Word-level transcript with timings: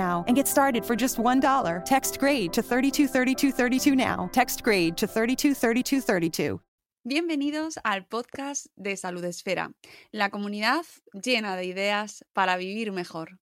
and 0.00 0.34
get 0.34 0.48
started 0.48 0.84
for 0.84 0.96
just 0.96 1.18
$1. 1.18 1.84
Text 1.84 2.18
grade 2.18 2.52
to 2.52 2.62
323232 2.62 3.94
now. 3.94 4.28
Text 4.32 4.62
grade 4.62 4.96
to 4.96 5.06
323232. 5.06 6.60
Bienvenidos 7.02 7.78
al 7.82 8.04
podcast 8.04 8.66
de 8.76 8.94
Salud 8.94 9.24
Esfera, 9.24 9.72
la 10.12 10.28
comunidad 10.28 10.84
llena 11.14 11.56
de 11.56 11.64
ideas 11.64 12.26
para 12.34 12.58
vivir 12.58 12.92
mejor. 12.92 13.38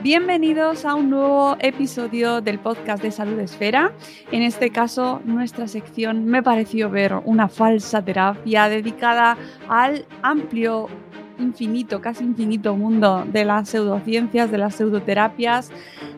Bienvenidos 0.00 0.84
a 0.84 0.94
un 0.94 1.10
nuevo 1.10 1.56
episodio 1.58 2.40
del 2.40 2.60
podcast 2.60 3.02
de 3.02 3.10
Salud 3.10 3.36
Esfera. 3.40 3.92
En 4.30 4.42
este 4.42 4.70
caso, 4.70 5.20
nuestra 5.24 5.66
sección 5.66 6.24
me 6.26 6.40
pareció 6.40 6.88
ver 6.88 7.14
una 7.24 7.48
falsa 7.48 8.04
terapia 8.04 8.68
dedicada 8.68 9.36
al 9.68 10.06
amplio 10.22 10.86
infinito, 11.40 12.00
casi 12.00 12.22
infinito 12.22 12.76
mundo 12.76 13.24
de 13.26 13.44
las 13.44 13.70
pseudociencias, 13.70 14.52
de 14.52 14.58
las 14.58 14.76
pseudoterapias, 14.76 15.72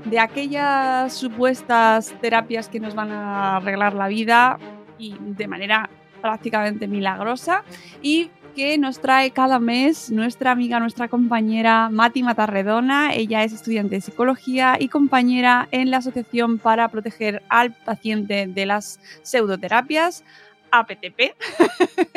de 0.04 0.18
aquellas 0.18 1.14
supuestas 1.14 2.14
terapias 2.20 2.68
que 2.68 2.80
nos 2.80 2.94
van 2.94 3.10
a 3.12 3.56
arreglar 3.56 3.94
la 3.94 4.08
vida 4.08 4.58
y 4.98 5.16
de 5.20 5.48
manera 5.48 5.88
prácticamente 6.20 6.86
milagrosa 6.86 7.64
y 8.02 8.30
que 8.54 8.78
nos 8.78 9.00
trae 9.00 9.30
cada 9.30 9.58
mes 9.58 10.10
nuestra 10.10 10.50
amiga, 10.50 10.80
nuestra 10.80 11.08
compañera 11.08 11.88
Mati 11.90 12.22
Matarredona. 12.22 13.14
Ella 13.14 13.44
es 13.44 13.52
estudiante 13.52 13.96
de 13.96 14.00
psicología 14.00 14.76
y 14.78 14.88
compañera 14.88 15.68
en 15.70 15.90
la 15.90 15.98
Asociación 15.98 16.58
para 16.58 16.88
Proteger 16.88 17.42
al 17.48 17.72
Paciente 17.72 18.46
de 18.46 18.66
las 18.66 19.00
Pseudoterapias, 19.22 20.24
APTP. 20.70 21.34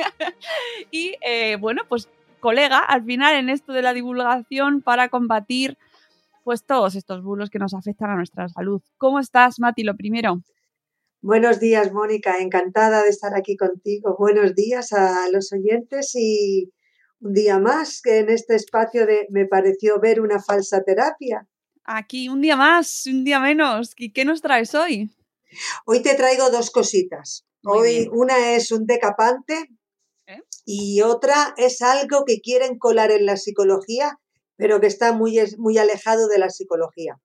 y 0.92 1.16
eh, 1.22 1.58
bueno, 1.58 1.84
pues 1.88 2.10
colega 2.40 2.80
al 2.80 3.04
final 3.04 3.36
en 3.36 3.50
esto 3.50 3.74
de 3.74 3.82
la 3.82 3.94
divulgación 3.94 4.82
para 4.82 5.10
combatir 5.10 5.78
pues 6.44 6.66
todos 6.66 6.96
estos 6.96 7.24
bulos 7.24 7.50
que 7.50 7.60
nos 7.60 7.74
afectan 7.74 8.10
a 8.10 8.16
nuestra 8.16 8.50
salud. 8.50 8.82
¿Cómo 8.98 9.20
estás, 9.20 9.60
Mati? 9.60 9.84
Lo 9.84 9.96
primero. 9.96 10.42
Buenos 11.24 11.62
días, 11.62 11.94
Mónica. 11.94 12.40
Encantada 12.40 13.02
de 13.02 13.08
estar 13.08 13.34
aquí 13.34 13.56
contigo. 13.56 14.18
Buenos 14.20 14.56
días 14.56 14.92
a 14.92 15.30
los 15.32 15.54
oyentes 15.54 16.12
y 16.16 16.70
un 17.22 17.32
día 17.32 17.60
más 17.60 18.02
que 18.02 18.18
en 18.18 18.30
este 18.30 18.56
espacio 18.56 19.06
de 19.06 19.28
me 19.30 19.46
pareció 19.46 20.02
ver 20.02 20.20
una 20.20 20.42
falsa 20.42 20.84
terapia. 20.84 21.48
Aquí 21.86 22.28
un 22.28 22.42
día 22.42 22.58
más, 22.58 23.06
un 23.06 23.24
día 23.24 23.40
menos. 23.40 23.94
¿Y 23.96 24.12
qué 24.12 24.26
nos 24.26 24.42
traes 24.42 24.76
hoy? 24.76 25.12
Hoy 25.86 26.02
te 26.02 26.14
traigo 26.16 26.50
dos 26.50 26.72
cositas. 26.72 27.46
Muy 27.62 27.78
hoy 27.78 27.98
bien. 28.00 28.10
una 28.12 28.56
es 28.56 28.74
un 28.74 28.86
decapante 28.86 29.70
¿Eh? 30.28 30.42
y 30.66 31.04
otra 31.04 31.54
es 31.56 31.82
algo 31.82 32.26
que 32.26 32.42
quieren 32.42 32.78
colar 32.78 33.12
en 33.12 33.26
la 33.26 33.38
psicología, 33.38 34.20
pero 34.58 34.82
que 34.82 34.88
está 34.88 35.14
muy, 35.14 35.40
muy 35.58 35.78
alejado 35.78 36.28
de 36.28 36.40
la 36.40 36.50
psicología. 36.50 37.18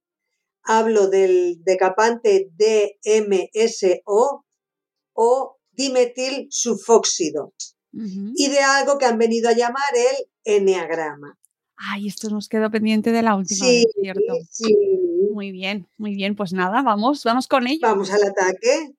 Hablo 0.70 1.08
del 1.08 1.62
decapante 1.64 2.50
DMSO 2.54 4.44
o 5.14 5.56
dimetil 5.72 6.46
sulfóxido 6.50 7.54
y 7.90 8.50
de 8.50 8.58
algo 8.60 8.98
que 8.98 9.06
han 9.06 9.16
venido 9.16 9.48
a 9.48 9.54
llamar 9.54 9.92
el 9.96 10.26
enneagrama. 10.44 11.38
Ay, 11.76 12.06
esto 12.08 12.28
nos 12.28 12.48
quedó 12.48 12.70
pendiente 12.70 13.12
de 13.12 13.22
la 13.22 13.34
última 13.34 13.64
Sí, 13.64 13.84
vez, 13.84 13.94
¿cierto? 14.02 14.34
sí. 14.50 14.74
Muy 15.32 15.52
bien, 15.52 15.88
muy 15.96 16.14
bien. 16.14 16.36
Pues 16.36 16.52
nada, 16.52 16.82
vamos, 16.82 17.24
vamos 17.24 17.48
con 17.48 17.66
ello. 17.66 17.80
Vamos 17.82 18.10
al 18.10 18.24
ataque. 18.24 18.92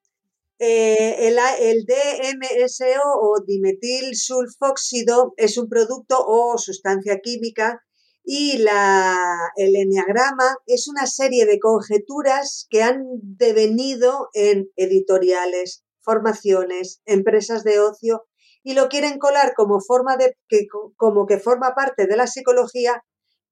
Eh, 0.58 1.28
el, 1.28 1.38
el 1.60 1.86
DMSO 1.86 3.02
o 3.22 3.44
dimetil 3.46 4.16
sulfóxido 4.16 5.34
es 5.38 5.58
un 5.58 5.70
producto 5.70 6.18
o 6.26 6.58
sustancia 6.58 7.20
química 7.22 7.84
y 8.32 8.60
la, 8.60 9.50
el 9.56 9.76
enneagrama 9.76 10.58
es 10.68 10.88
una 10.88 11.08
serie 11.08 11.48
de 11.48 11.58
conjeturas 11.58 12.68
que 12.70 12.84
han 12.84 13.04
devenido 13.24 14.30
en 14.34 14.70
editoriales, 14.76 15.84
formaciones, 16.02 17.02
empresas 17.06 17.64
de 17.64 17.80
ocio 17.80 18.28
y 18.62 18.76
lo 18.76 18.88
quieren 18.88 19.18
colar 19.18 19.54
como 19.56 19.82
forma 19.82 20.16
de 20.16 20.38
que, 20.48 20.68
como 20.96 21.26
que 21.26 21.40
forma 21.40 21.74
parte 21.74 22.06
de 22.06 22.16
la 22.16 22.28
psicología 22.28 23.02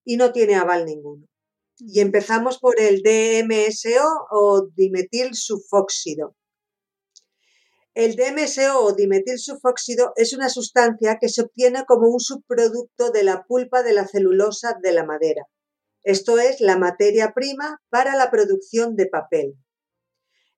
y 0.05 0.17
no 0.17 0.31
tiene 0.31 0.53
aval 0.53 0.85
ninguno. 0.85 1.25
Y 1.79 1.99
empezamos 2.01 2.59
por 2.59 2.79
el 2.79 3.01
DMSO 3.01 4.05
o 4.29 4.67
dimetil 4.75 5.31
sulfóxido. 5.33 6.35
El 7.97 8.15
DMSO 8.15 8.83
o 8.83 8.93
dimetil 8.93 9.39
sulfóxido 9.39 10.13
es 10.17 10.31
una 10.31 10.49
sustancia 10.49 11.17
que 11.19 11.29
se 11.29 11.41
obtiene 11.41 11.83
como 11.87 12.09
un 12.09 12.19
subproducto 12.19 13.09
de 13.09 13.23
la 13.23 13.43
pulpa 13.47 13.81
de 13.81 13.91
la 13.91 14.07
celulosa 14.07 14.77
de 14.83 14.91
la 14.91 15.03
madera. 15.03 15.47
Esto 16.03 16.37
es 16.37 16.61
la 16.61 16.77
materia 16.77 17.33
prima 17.33 17.81
para 17.89 18.15
la 18.15 18.29
producción 18.29 18.95
de 18.95 19.07
papel. 19.07 19.55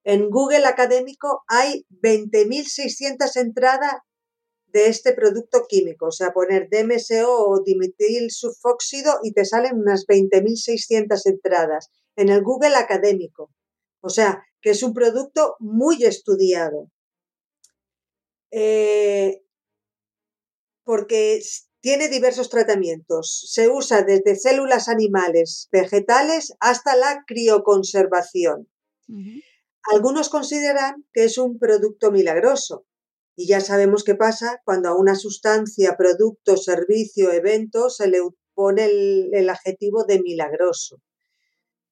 En 0.04 0.30
Google 0.30 0.66
Académico 0.66 1.46
hay 1.48 1.86
20.600 2.04 3.34
entradas 3.38 3.94
de 4.66 4.88
este 4.88 5.14
producto 5.14 5.64
químico, 5.66 6.08
o 6.08 6.12
sea, 6.12 6.34
poner 6.34 6.68
DMSO 6.70 7.48
o 7.48 7.64
dimetil 7.64 8.32
sulfóxido 8.32 9.14
y 9.24 9.32
te 9.32 9.46
salen 9.46 9.78
unas 9.80 10.06
20.600 10.08 11.22
entradas 11.24 11.88
en 12.18 12.28
el 12.28 12.44
Google 12.44 12.76
Académico. 12.76 13.50
O 14.02 14.10
sea, 14.10 14.44
que 14.62 14.72
es 14.72 14.84
un 14.84 14.94
producto 14.94 15.56
muy 15.60 16.04
estudiado. 16.04 16.92
Eh, 18.52 19.42
porque 20.84 21.40
tiene 21.82 22.10
diversos 22.10 22.50
tratamientos. 22.50 23.46
Se 23.50 23.70
usa 23.70 24.02
desde 24.02 24.36
células 24.36 24.90
animales, 24.90 25.70
vegetales, 25.72 26.54
hasta 26.60 26.96
la 26.98 27.24
crioconservación. 27.26 28.68
Algunos 29.92 30.30
consideran 30.30 31.06
que 31.14 31.26
es 31.26 31.38
un 31.38 31.60
producto 31.60 32.12
milagroso. 32.12 32.86
Y 33.36 33.48
ya 33.48 33.60
sabemos 33.60 34.04
qué 34.06 34.16
pasa 34.16 34.62
cuando 34.66 34.88
a 34.90 34.98
una 34.98 35.16
sustancia, 35.16 35.96
producto, 35.98 36.56
servicio, 36.58 37.32
evento 37.34 37.90
se 37.90 38.08
le 38.08 38.20
pone 38.54 38.86
el, 38.86 39.30
el 39.34 39.50
adjetivo 39.50 40.04
de 40.06 40.22
milagroso, 40.22 41.02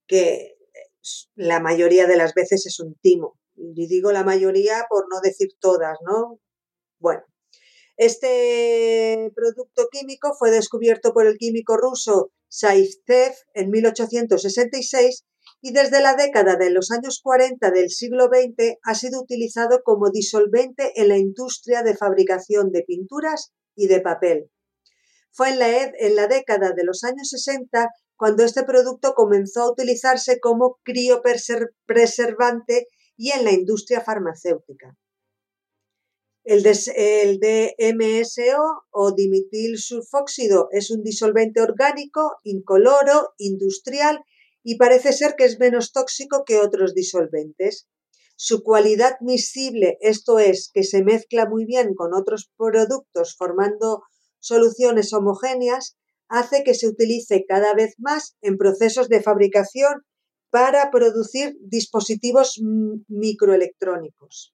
que 0.07 0.55
es- 1.01 1.29
la 1.35 1.59
mayoría 1.59 2.07
de 2.07 2.17
las 2.17 2.33
veces 2.33 2.65
es 2.65 2.79
un 2.79 2.95
timo. 3.01 3.39
Y 3.55 3.87
digo 3.87 4.11
la 4.11 4.23
mayoría 4.23 4.85
por 4.89 5.05
no 5.09 5.19
decir 5.21 5.49
todas, 5.59 5.97
¿no? 6.05 6.39
Bueno, 6.99 7.23
Este 7.97 9.31
producto 9.35 9.87
químico 9.91 10.35
fue 10.37 10.51
descubierto 10.51 11.13
por 11.13 11.25
el 11.25 11.37
químico 11.37 11.77
ruso 11.77 12.31
Saiftev 12.47 13.33
en 13.53 13.71
1866 13.71 15.25
y 15.61 15.73
desde 15.73 16.01
la 16.01 16.15
década 16.15 16.55
de 16.55 16.69
los 16.69 16.91
años 16.91 17.19
40 17.23 17.71
del 17.71 17.89
siglo 17.89 18.25
XX 18.25 18.77
ha 18.83 18.93
sido 18.95 19.21
utilizado 19.21 19.81
como 19.83 20.11
disolvente 20.11 20.91
en 20.95 21.07
la 21.09 21.17
industria 21.17 21.83
de 21.83 21.97
fabricación 21.97 22.71
de 22.71 22.83
pinturas 22.83 23.51
y 23.75 23.87
de 23.87 23.99
papel. 24.01 24.49
Fue 25.31 25.49
en 25.49 25.59
la, 25.59 25.83
en 25.83 26.15
la 26.15 26.27
década 26.27 26.71
de 26.71 26.83
los 26.83 27.03
años 27.03 27.29
60 27.29 27.89
cuando 28.15 28.43
este 28.43 28.63
producto 28.63 29.13
comenzó 29.13 29.61
a 29.61 29.71
utilizarse 29.71 30.39
como 30.39 30.79
criopreservante 30.83 32.87
y 33.15 33.31
en 33.31 33.43
la 33.43 33.51
industria 33.51 34.01
farmacéutica. 34.01 34.95
El, 36.49 36.63
DMSO 37.41 38.61
o 38.91 39.13
sulfóxido 39.75 40.69
es 40.71 40.89
un 40.91 41.03
disolvente 41.03 41.59
orgánico, 41.59 42.37
incoloro, 42.45 43.33
industrial 43.37 44.23
y 44.63 44.77
parece 44.77 45.11
ser 45.11 45.35
que 45.37 45.43
es 45.43 45.59
menos 45.59 45.91
tóxico 45.91 46.45
que 46.45 46.59
otros 46.59 46.93
disolventes. 46.93 47.89
Su 48.37 48.63
cualidad 48.63 49.17
miscible, 49.19 49.97
esto 49.99 50.39
es, 50.39 50.71
que 50.73 50.85
se 50.85 51.03
mezcla 51.03 51.49
muy 51.49 51.65
bien 51.65 51.93
con 51.95 52.13
otros 52.13 52.49
productos 52.55 53.35
formando 53.37 54.03
soluciones 54.39 55.11
homogéneas, 55.11 55.97
hace 56.29 56.63
que 56.63 56.75
se 56.75 56.87
utilice 56.87 57.43
cada 57.45 57.73
vez 57.73 57.95
más 57.97 58.37
en 58.39 58.55
procesos 58.57 59.09
de 59.09 59.21
fabricación 59.21 60.05
para 60.49 60.91
producir 60.91 61.57
dispositivos 61.59 62.61
microelectrónicos. 63.09 64.53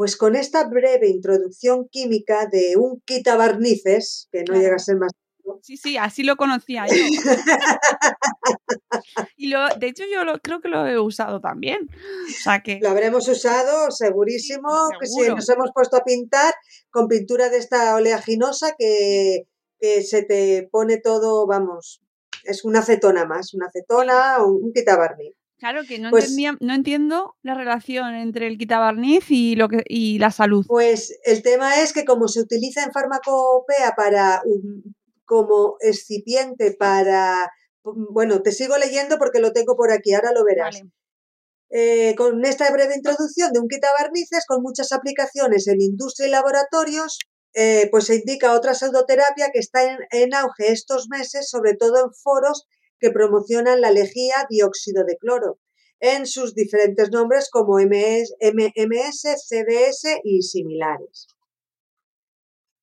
Pues 0.00 0.16
con 0.16 0.34
esta 0.34 0.66
breve 0.66 1.10
introducción 1.10 1.86
química 1.90 2.46
de 2.50 2.78
un 2.78 3.02
quitabarnices, 3.04 4.28
que 4.32 4.44
no 4.48 4.54
llega 4.54 4.76
a 4.76 4.78
ser 4.78 4.96
más 4.96 5.12
Sí, 5.60 5.76
sí, 5.76 5.98
así 5.98 6.22
lo 6.22 6.36
conocía 6.36 6.86
yo. 6.86 6.94
y 9.36 9.48
lo, 9.48 9.68
de 9.78 9.88
hecho 9.88 10.04
yo 10.10 10.24
lo, 10.24 10.38
creo 10.38 10.62
que 10.62 10.70
lo 10.70 10.86
he 10.86 10.98
usado 10.98 11.42
también. 11.42 11.90
O 11.92 12.42
sea 12.42 12.62
que... 12.62 12.78
Lo 12.80 12.88
habremos 12.88 13.28
usado 13.28 13.90
segurísimo, 13.90 14.70
que 14.98 15.06
si 15.06 15.28
nos 15.28 15.46
hemos 15.50 15.68
puesto 15.74 15.98
a 15.98 16.04
pintar 16.04 16.54
con 16.88 17.06
pintura 17.06 17.50
de 17.50 17.58
esta 17.58 17.94
oleaginosa 17.94 18.74
que, 18.78 19.48
que 19.78 20.02
se 20.02 20.22
te 20.22 20.66
pone 20.72 20.96
todo, 20.96 21.46
vamos, 21.46 22.00
es 22.44 22.64
una 22.64 22.78
acetona 22.78 23.26
más, 23.26 23.52
una 23.52 23.66
acetona 23.66 24.38
o 24.38 24.46
un 24.46 24.72
quitabarniz. 24.72 25.34
Claro 25.60 25.82
que 25.86 25.98
no, 25.98 26.08
pues 26.08 26.34
no 26.60 26.74
entiendo 26.74 27.36
la 27.42 27.52
relación 27.52 28.14
entre 28.14 28.46
el 28.46 28.56
quitabarniz 28.56 29.30
y, 29.30 29.56
lo 29.56 29.68
que, 29.68 29.84
y 29.86 30.18
la 30.18 30.30
salud. 30.30 30.64
Pues 30.66 31.18
el 31.22 31.42
tema 31.42 31.82
es 31.82 31.92
que 31.92 32.06
como 32.06 32.28
se 32.28 32.40
utiliza 32.40 32.82
en 32.82 32.92
farmacopea 32.92 33.94
para 33.94 34.42
como 35.26 35.76
excipiente 35.80 36.72
para... 36.72 37.52
Bueno, 37.82 38.40
te 38.40 38.52
sigo 38.52 38.78
leyendo 38.78 39.18
porque 39.18 39.40
lo 39.40 39.52
tengo 39.52 39.76
por 39.76 39.92
aquí, 39.92 40.14
ahora 40.14 40.32
lo 40.32 40.44
verás. 40.44 40.80
Eh, 41.68 42.14
con 42.16 42.42
esta 42.46 42.70
breve 42.72 42.96
introducción 42.96 43.52
de 43.52 43.60
un 43.60 43.68
quitabarnices 43.68 44.44
con 44.46 44.62
muchas 44.62 44.92
aplicaciones 44.92 45.68
en 45.68 45.82
industria 45.82 46.26
y 46.26 46.30
laboratorios, 46.30 47.18
eh, 47.52 47.88
pues 47.90 48.06
se 48.06 48.16
indica 48.16 48.54
otra 48.54 48.74
pseudoterapia 48.74 49.50
que 49.52 49.58
está 49.58 49.80
en, 50.10 50.34
auge 50.34 50.72
estos 50.72 51.08
meses, 51.10 51.50
sobre 51.50 51.74
todo 51.74 52.06
en 52.06 52.12
foros 52.14 52.66
que 53.00 53.10
promocionan 53.10 53.80
la 53.80 53.90
lejía 53.90 54.46
dióxido 54.48 55.04
de 55.04 55.16
cloro, 55.16 55.58
en 56.00 56.26
sus 56.26 56.54
diferentes 56.54 57.10
nombres 57.10 57.48
como 57.50 57.78
MS, 57.78 58.34
MMS, 58.40 59.22
CDS 59.46 60.20
y 60.24 60.42
similares. 60.42 61.28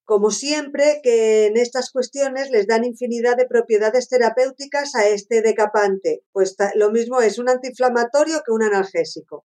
Como 0.05 0.31
siempre, 0.31 1.01
que 1.03 1.47
en 1.47 1.57
estas 1.57 1.91
cuestiones 1.91 2.49
les 2.49 2.65
dan 2.65 2.85
infinidad 2.85 3.35
de 3.35 3.45
propiedades 3.45 4.07
terapéuticas 4.07 4.95
a 4.95 5.07
este 5.07 5.41
decapante, 5.41 6.23
pues 6.31 6.55
lo 6.75 6.91
mismo 6.91 7.19
es 7.19 7.39
un 7.39 7.49
antiinflamatorio 7.49 8.41
que 8.45 8.53
un 8.53 8.63
analgésico, 8.63 9.45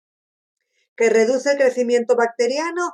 que 0.95 1.09
reduce 1.09 1.53
el 1.53 1.57
crecimiento 1.57 2.17
bacteriano 2.17 2.91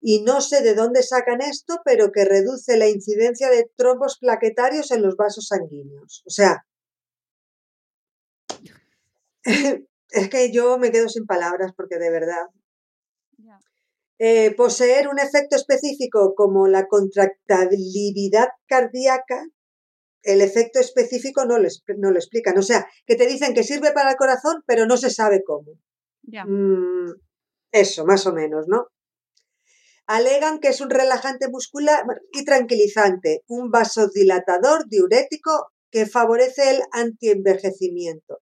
y 0.00 0.22
no 0.22 0.40
sé 0.40 0.62
de 0.62 0.74
dónde 0.74 1.02
sacan 1.02 1.42
esto, 1.42 1.80
pero 1.84 2.10
que 2.10 2.24
reduce 2.24 2.76
la 2.76 2.88
incidencia 2.88 3.50
de 3.50 3.70
trombos 3.76 4.18
plaquetarios 4.18 4.90
en 4.90 5.02
los 5.02 5.16
vasos 5.16 5.46
sanguíneos. 5.48 6.24
O 6.26 6.30
sea, 6.30 6.66
es 10.10 10.28
que 10.28 10.52
yo 10.52 10.78
me 10.78 10.90
quedo 10.90 11.08
sin 11.08 11.26
palabras 11.26 11.72
porque 11.76 11.98
de 11.98 12.10
verdad 12.10 12.46
eh, 14.18 14.54
poseer 14.54 15.08
un 15.08 15.18
efecto 15.18 15.56
específico 15.56 16.34
como 16.34 16.68
la 16.68 16.86
contractibilidad 16.86 18.48
cardíaca, 18.66 19.44
el 20.22 20.40
efecto 20.40 20.80
específico 20.80 21.44
no 21.44 21.58
lo, 21.58 21.68
no 21.98 22.10
lo 22.10 22.18
explican. 22.18 22.56
O 22.58 22.62
sea, 22.62 22.88
que 23.04 23.16
te 23.16 23.26
dicen 23.26 23.54
que 23.54 23.62
sirve 23.62 23.92
para 23.92 24.10
el 24.10 24.16
corazón, 24.16 24.62
pero 24.66 24.86
no 24.86 24.96
se 24.96 25.10
sabe 25.10 25.42
cómo. 25.44 25.72
Mm, 26.22 27.12
eso, 27.72 28.06
más 28.06 28.26
o 28.26 28.32
menos, 28.32 28.66
¿no? 28.68 28.86
Alegan 30.06 30.60
que 30.60 30.68
es 30.68 30.80
un 30.80 30.88
relajante 30.88 31.48
muscular 31.48 32.04
y 32.32 32.44
tranquilizante, 32.44 33.42
un 33.48 33.70
vasodilatador 33.70 34.88
diurético 34.88 35.72
que 35.90 36.06
favorece 36.06 36.70
el 36.70 36.82
antienvejecimiento. 36.92 38.38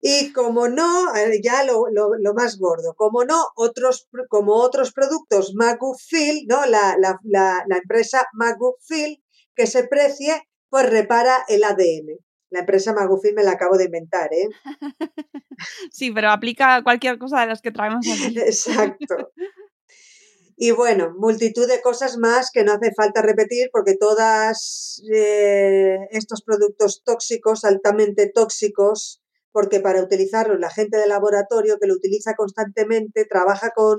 Y 0.00 0.32
como 0.32 0.68
no, 0.68 1.12
ya 1.42 1.64
lo, 1.64 1.86
lo, 1.90 2.34
más 2.34 2.58
gordo, 2.58 2.94
como 2.94 3.24
no, 3.24 3.48
otros, 3.56 4.08
como 4.28 4.54
otros 4.54 4.92
productos 4.92 5.54
Magufil, 5.54 6.46
¿no? 6.46 6.66
La, 6.66 6.96
la, 6.98 7.18
la, 7.24 7.64
la 7.66 7.76
empresa 7.78 8.26
Magufil 8.32 9.22
que 9.56 9.66
se 9.66 9.88
precie, 9.88 10.42
pues 10.70 10.88
repara 10.88 11.44
el 11.48 11.64
ADN. 11.64 12.18
La 12.50 12.60
empresa 12.60 12.94
Magufil 12.94 13.34
me 13.34 13.42
la 13.42 13.52
acabo 13.52 13.76
de 13.76 13.84
inventar, 13.86 14.30
¿eh? 14.32 14.48
Sí, 15.90 16.12
pero 16.12 16.30
aplica 16.30 16.82
cualquier 16.84 17.18
cosa 17.18 17.40
de 17.40 17.48
las 17.48 17.60
que 17.60 17.72
traemos 17.72 18.06
aquí. 18.08 18.38
Exacto. 18.38 19.32
Y 20.56 20.70
bueno, 20.70 21.14
multitud 21.16 21.68
de 21.68 21.80
cosas 21.80 22.16
más 22.16 22.50
que 22.52 22.64
no 22.64 22.72
hace 22.72 22.92
falta 22.92 23.22
repetir 23.22 23.68
porque 23.72 23.96
todos 23.96 25.02
eh, 25.12 25.98
estos 26.10 26.42
productos 26.42 27.02
tóxicos, 27.04 27.64
altamente 27.64 28.30
tóxicos, 28.32 29.22
porque 29.52 29.80
para 29.80 30.02
utilizarlo 30.02 30.58
la 30.58 30.70
gente 30.70 30.98
de 30.98 31.06
laboratorio 31.06 31.78
que 31.80 31.86
lo 31.86 31.94
utiliza 31.94 32.34
constantemente, 32.34 33.24
trabaja 33.24 33.70
con, 33.74 33.98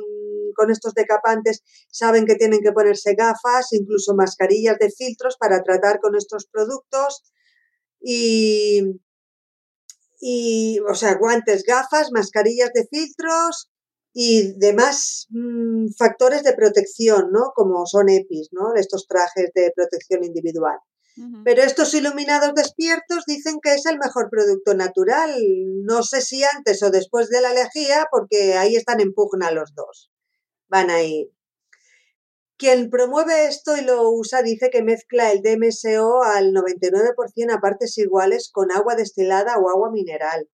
estos 0.69 0.93
decapantes, 0.93 1.63
saben 1.89 2.25
que 2.25 2.35
tienen 2.35 2.59
que 2.59 2.73
ponerse 2.73 3.15
gafas, 3.15 3.71
incluso 3.71 4.13
mascarillas 4.13 4.77
de 4.77 4.91
filtros 4.91 5.37
para 5.37 5.63
tratar 5.63 6.01
con 6.01 6.15
estos 6.15 6.47
productos 6.47 7.23
y, 8.01 8.81
y 10.19 10.79
o 10.79 10.95
sea, 10.95 11.15
guantes, 11.15 11.63
gafas, 11.63 12.11
mascarillas 12.11 12.71
de 12.73 12.85
filtros 12.91 13.69
y 14.13 14.53
demás 14.57 15.27
mm, 15.29 15.91
factores 15.97 16.43
de 16.43 16.53
protección, 16.53 17.31
¿no? 17.31 17.51
Como 17.55 17.85
son 17.85 18.09
EPIs, 18.09 18.49
¿no? 18.51 18.75
Estos 18.75 19.07
trajes 19.07 19.51
de 19.53 19.71
protección 19.73 20.25
individual. 20.25 20.77
Pero 21.43 21.63
estos 21.63 21.93
iluminados 21.93 22.53
despiertos 22.55 23.25
dicen 23.25 23.59
que 23.61 23.73
es 23.73 23.85
el 23.85 23.97
mejor 23.97 24.29
producto 24.29 24.73
natural. 24.73 25.35
No 25.83 26.03
sé 26.03 26.21
si 26.21 26.43
antes 26.43 26.81
o 26.83 26.91
después 26.91 27.29
de 27.29 27.41
la 27.41 27.53
lejía, 27.53 28.05
porque 28.11 28.55
ahí 28.55 28.75
están 28.75 29.01
en 29.01 29.13
pugna 29.13 29.51
los 29.51 29.73
dos. 29.75 30.11
Van 30.67 30.89
ahí. 30.89 31.31
Quien 32.57 32.89
promueve 32.89 33.47
esto 33.47 33.77
y 33.77 33.81
lo 33.81 34.11
usa 34.11 34.41
dice 34.41 34.69
que 34.69 34.83
mezcla 34.83 35.31
el 35.31 35.41
DMSO 35.41 36.23
al 36.23 36.51
99% 36.53 37.53
a 37.53 37.61
partes 37.61 37.97
iguales 37.97 38.49
con 38.51 38.71
agua 38.71 38.95
destilada 38.95 39.57
o 39.57 39.69
agua 39.69 39.91
mineral. 39.91 40.49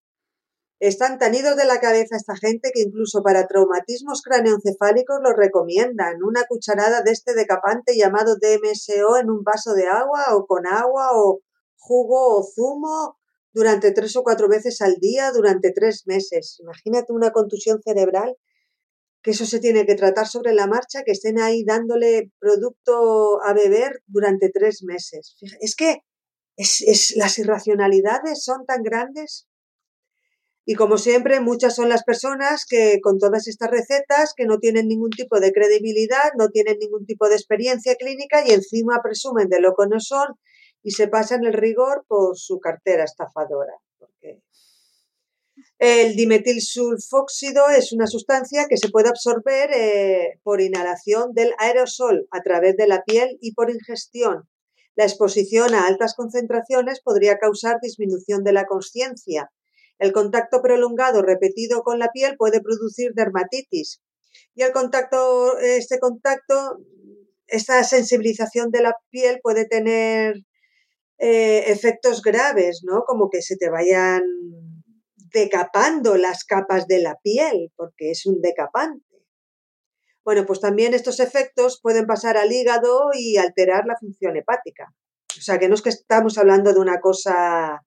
Están 0.85 1.17
tan 1.17 1.33
idos 1.33 1.55
de 1.55 1.65
la 1.65 1.79
cabeza 1.79 2.15
esta 2.15 2.35
gente 2.35 2.69
que 2.71 2.83
incluso 2.83 3.23
para 3.23 3.47
traumatismos 3.47 4.21
craneoencefálicos 4.21 5.17
lo 5.19 5.33
recomiendan. 5.33 6.21
Una 6.23 6.43
cucharada 6.43 7.01
de 7.01 7.11
este 7.11 7.33
decapante 7.33 7.97
llamado 7.97 8.35
DMSO 8.35 9.17
en 9.17 9.31
un 9.31 9.43
vaso 9.43 9.73
de 9.73 9.87
agua 9.87 10.35
o 10.35 10.45
con 10.45 10.67
agua 10.67 11.09
o 11.13 11.41
jugo 11.75 12.37
o 12.37 12.43
zumo 12.43 13.17
durante 13.51 13.93
tres 13.93 14.15
o 14.15 14.21
cuatro 14.21 14.47
veces 14.47 14.79
al 14.81 14.97
día 14.97 15.31
durante 15.31 15.71
tres 15.71 16.03
meses. 16.05 16.57
Imagínate 16.59 17.13
una 17.13 17.31
contusión 17.31 17.81
cerebral, 17.81 18.37
que 19.23 19.31
eso 19.31 19.47
se 19.47 19.59
tiene 19.59 19.87
que 19.87 19.95
tratar 19.95 20.27
sobre 20.27 20.53
la 20.53 20.67
marcha, 20.67 21.01
que 21.03 21.13
estén 21.13 21.39
ahí 21.39 21.63
dándole 21.65 22.31
producto 22.37 23.41
a 23.41 23.53
beber 23.53 24.03
durante 24.05 24.51
tres 24.51 24.83
meses. 24.83 25.35
Es 25.61 25.75
que 25.75 26.01
es, 26.57 27.13
las 27.15 27.39
irracionalidades 27.39 28.43
son 28.43 28.67
tan 28.67 28.83
grandes 28.83 29.47
y 30.65 30.73
como 30.73 30.97
siempre, 30.97 31.39
muchas 31.41 31.75
son 31.75 31.89
las 31.89 32.03
personas 32.03 32.65
que 32.65 32.99
con 33.01 33.19
todas 33.19 33.47
estas 33.47 33.69
recetas 33.69 34.33
que 34.35 34.45
no 34.45 34.57
tienen 34.57 34.87
ningún 34.87 35.11
tipo 35.11 35.39
de 35.39 35.51
credibilidad, 35.53 36.33
no 36.39 36.49
tienen 36.49 36.79
ningún 36.79 37.05
tipo 37.05 37.29
de 37.29 37.35
experiencia 37.35 37.95
clínica 37.95 38.43
y 38.47 38.51
encima 38.51 38.99
presumen 39.03 39.47
de 39.47 39.61
lo 39.61 39.75
que 39.75 39.87
no 39.87 39.99
son 39.99 40.35
y 40.81 40.91
se 40.91 41.07
pasan 41.07 41.45
el 41.45 41.53
rigor 41.53 42.05
por 42.07 42.37
su 42.37 42.59
cartera 42.59 43.03
estafadora. 43.03 43.73
Porque 43.99 44.41
El 45.77 46.15
dimetilsulfóxido 46.15 47.69
es 47.69 47.93
una 47.93 48.07
sustancia 48.07 48.65
que 48.67 48.77
se 48.77 48.89
puede 48.89 49.09
absorber 49.09 49.69
eh, 49.71 50.39
por 50.43 50.61
inhalación 50.61 51.33
del 51.33 51.53
aerosol 51.59 52.27
a 52.31 52.41
través 52.41 52.75
de 52.75 52.87
la 52.87 53.03
piel 53.03 53.37
y 53.39 53.53
por 53.53 53.69
ingestión. 53.69 54.49
La 54.95 55.03
exposición 55.03 55.75
a 55.75 55.85
altas 55.87 56.15
concentraciones 56.15 57.01
podría 57.01 57.37
causar 57.37 57.79
disminución 57.81 58.43
de 58.43 58.53
la 58.53 58.65
conciencia. 58.65 59.51
El 59.97 60.11
contacto 60.11 60.61
prolongado 60.61 61.21
repetido 61.21 61.83
con 61.83 61.99
la 61.99 62.09
piel 62.11 62.35
puede 62.37 62.61
producir 62.61 63.13
dermatitis. 63.13 64.01
Y 64.53 64.63
el 64.63 64.71
contacto, 64.71 65.57
este 65.59 65.99
contacto, 65.99 66.79
esta 67.47 67.83
sensibilización 67.83 68.71
de 68.71 68.81
la 68.81 68.93
piel 69.09 69.39
puede 69.41 69.65
tener 69.65 70.35
eh, 71.17 71.71
efectos 71.71 72.21
graves, 72.21 72.81
¿no? 72.83 73.03
Como 73.05 73.29
que 73.29 73.41
se 73.41 73.55
te 73.55 73.69
vayan 73.69 74.23
decapando 75.15 76.17
las 76.17 76.43
capas 76.43 76.87
de 76.87 77.01
la 77.01 77.17
piel, 77.21 77.71
porque 77.75 78.11
es 78.11 78.25
un 78.25 78.41
decapante. 78.41 79.05
Bueno, 80.23 80.45
pues 80.45 80.59
también 80.59 80.93
estos 80.93 81.19
efectos 81.19 81.79
pueden 81.81 82.07
pasar 82.07 82.35
al 82.35 82.51
hígado 82.51 83.09
y 83.13 83.37
alterar 83.37 83.85
la 83.85 83.95
función 83.97 84.35
hepática. 84.35 84.93
O 85.37 85.41
sea, 85.41 85.59
que 85.59 85.67
no 85.69 85.75
es 85.75 85.81
que 85.81 85.89
estamos 85.89 86.37
hablando 86.37 86.73
de 86.73 86.79
una 86.79 86.99
cosa 86.99 87.81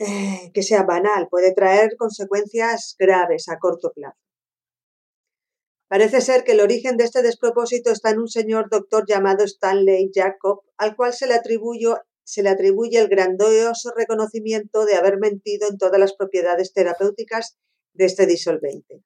eh, 0.00 0.50
que 0.54 0.62
sea 0.62 0.82
banal, 0.82 1.28
puede 1.28 1.52
traer 1.52 1.96
consecuencias 1.98 2.96
graves 2.98 3.50
a 3.50 3.58
corto 3.58 3.92
plazo. 3.94 4.16
Parece 5.88 6.20
ser 6.22 6.42
que 6.42 6.52
el 6.52 6.60
origen 6.60 6.96
de 6.96 7.04
este 7.04 7.20
despropósito 7.20 7.90
está 7.90 8.10
en 8.10 8.20
un 8.20 8.28
señor 8.28 8.70
doctor 8.70 9.04
llamado 9.06 9.44
Stanley 9.44 10.10
Jacob, 10.14 10.62
al 10.78 10.96
cual 10.96 11.12
se 11.12 11.26
le 11.26 11.34
se 12.24 12.42
le 12.42 12.48
atribuye 12.48 12.98
el 12.98 13.08
grandioso 13.08 13.90
reconocimiento 13.94 14.86
de 14.86 14.94
haber 14.94 15.18
mentido 15.18 15.68
en 15.68 15.76
todas 15.76 16.00
las 16.00 16.14
propiedades 16.14 16.72
terapéuticas 16.72 17.58
de 17.92 18.04
este 18.06 18.26
disolvente. 18.26 19.02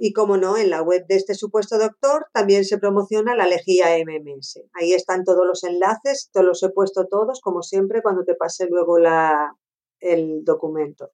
Y 0.00 0.12
como 0.12 0.36
no, 0.36 0.56
en 0.56 0.70
la 0.70 0.80
web 0.80 1.06
de 1.08 1.16
este 1.16 1.34
supuesto 1.34 1.76
doctor 1.76 2.26
también 2.32 2.64
se 2.64 2.78
promociona 2.78 3.34
la 3.34 3.48
lejía 3.48 3.98
MMS. 3.98 4.62
Ahí 4.74 4.92
están 4.92 5.24
todos 5.24 5.44
los 5.44 5.64
enlaces, 5.64 6.30
te 6.32 6.44
los 6.44 6.62
he 6.62 6.70
puesto 6.70 7.08
todos, 7.08 7.40
como 7.40 7.62
siempre, 7.62 8.00
cuando 8.00 8.24
te 8.24 8.36
pase 8.36 8.68
luego 8.70 9.00
la, 9.00 9.56
el 9.98 10.44
documento. 10.44 11.10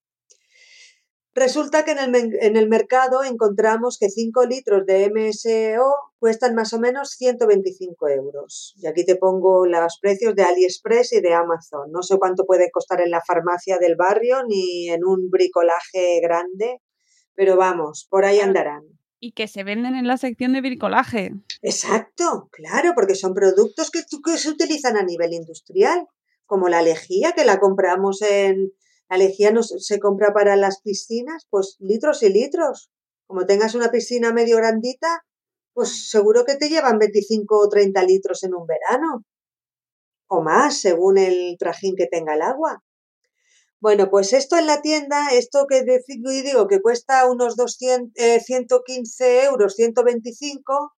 Resulta 1.35 1.85
que 1.85 1.93
en 1.93 2.15
el, 2.15 2.37
en 2.41 2.57
el, 2.57 2.69
mercado 2.69 3.25
encontramos 3.25 3.99
que 3.99 4.09
5 4.09 4.45
litros 4.45 4.87
de 4.87 5.11
MSO 5.11 5.93
cuestan 6.21 6.55
más 6.55 6.73
o 6.75 6.79
menos 6.79 7.11
125 7.17 8.09
euros. 8.09 8.75
Y 8.77 8.87
aquí 8.87 9.05
te 9.05 9.17
pongo 9.17 9.67
los 9.67 9.99
precios 10.01 10.37
de 10.37 10.45
AliExpress 10.45 11.15
y 11.15 11.21
de 11.21 11.35
Amazon. 11.35 11.91
No 11.91 12.05
sé 12.05 12.19
cuánto 12.19 12.45
puede 12.45 12.71
costar 12.71 13.01
en 13.01 13.11
la 13.11 13.21
farmacia 13.27 13.79
del 13.79 13.97
barrio 13.97 14.45
ni 14.47 14.91
en 14.91 15.05
un 15.05 15.29
bricolaje 15.29 16.21
grande, 16.23 16.81
pero 17.35 17.57
vamos, 17.57 18.07
por 18.11 18.25
ahí 18.25 18.41
andarán. 18.41 18.83
Y 19.21 19.33
que 19.33 19.49
se 19.49 19.65
venden 19.65 19.95
en 19.95 20.07
la 20.07 20.19
sección 20.19 20.53
de 20.53 20.61
bricolaje. 20.61 21.33
Exacto, 21.63 22.49
claro, 22.53 22.93
porque 22.95 23.15
son 23.15 23.33
productos 23.35 23.91
que, 23.91 24.01
que 24.25 24.39
se 24.39 24.51
utilizan 24.51 24.97
a 24.97 25.03
nivel 25.03 25.33
industrial, 25.33 26.07
como 26.45 26.69
la 26.69 26.83
lejía 26.83 27.33
que 27.33 27.45
la 27.45 27.59
compramos 27.59 28.21
en, 28.23 28.73
la 29.09 29.19
lejía 29.19 29.53
no 29.53 29.63
se 29.63 29.99
compra 30.01 30.33
para 30.33 30.57
las 30.57 30.81
piscinas, 30.81 31.47
pues 31.51 31.77
litros 31.81 32.23
y 32.23 32.31
litros. 32.31 32.91
Como 33.27 33.47
tengas 33.47 33.75
una 33.75 33.91
piscina 33.91 34.33
medio 34.33 34.57
grandita, 34.57 35.25
pues 35.73 36.11
seguro 36.11 36.45
que 36.45 36.57
te 36.57 36.69
llevan 36.69 36.99
25 36.99 37.59
o 37.59 37.69
30 37.69 38.03
litros 38.05 38.43
en 38.45 38.55
un 38.55 38.67
verano. 38.67 39.25
O 40.29 40.43
más, 40.43 40.81
según 40.81 41.19
el 41.19 41.57
trajín 41.59 41.95
que 41.97 42.07
tenga 42.07 42.35
el 42.35 42.43
agua. 42.43 42.83
Bueno, 43.85 44.09
pues 44.09 44.33
esto 44.33 44.57
en 44.57 44.67
la 44.67 44.81
tienda, 44.81 45.29
esto 45.33 45.67
que 45.69 45.85
digo 45.85 46.69
que 46.69 46.81
cuesta 46.81 47.27
unos 47.31 47.55
200, 47.55 48.15
115 48.43 49.27
eh, 49.27 49.45
euros, 49.45 49.75
125, 49.75 50.95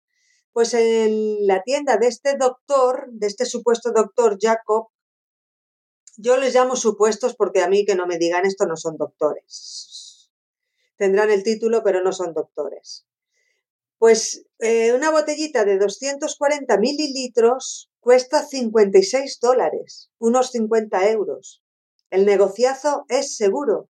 pues 0.53 0.73
en 0.73 1.49
la 1.49 1.65
tienda 1.65 1.97
de 1.97 2.07
este 2.07 2.37
doctor, 2.37 3.09
de 3.11 3.27
este 3.27 3.45
supuesto 3.45 3.91
doctor 3.91 4.39
Jacob, 4.41 4.87
yo 6.17 6.37
les 6.37 6.55
llamo 6.55 6.77
supuestos 6.77 7.35
porque 7.35 7.61
a 7.61 7.69
mí 7.69 7.85
que 7.85 7.97
no 7.97 8.07
me 8.07 8.19
digan 8.19 8.47
esto 8.47 8.67
no 8.67 8.77
son 8.77 8.97
doctores. 8.97 10.31
Tendrán 10.95 11.31
el 11.31 11.43
título, 11.43 11.83
pero 11.83 12.05
no 12.05 12.13
son 12.13 12.35
doctores. 12.35 13.05
Pues 13.99 14.47
eh, 14.61 14.93
una 14.93 15.11
botellita 15.11 15.65
de 15.65 15.79
240 15.79 16.79
mililitros 16.79 17.91
cuesta 17.99 18.47
56 18.47 19.41
dólares, 19.41 20.13
unos 20.21 20.53
50 20.53 21.11
euros. 21.11 21.66
El 22.11 22.25
negociazo 22.25 23.05
es 23.09 23.37
seguro, 23.37 23.89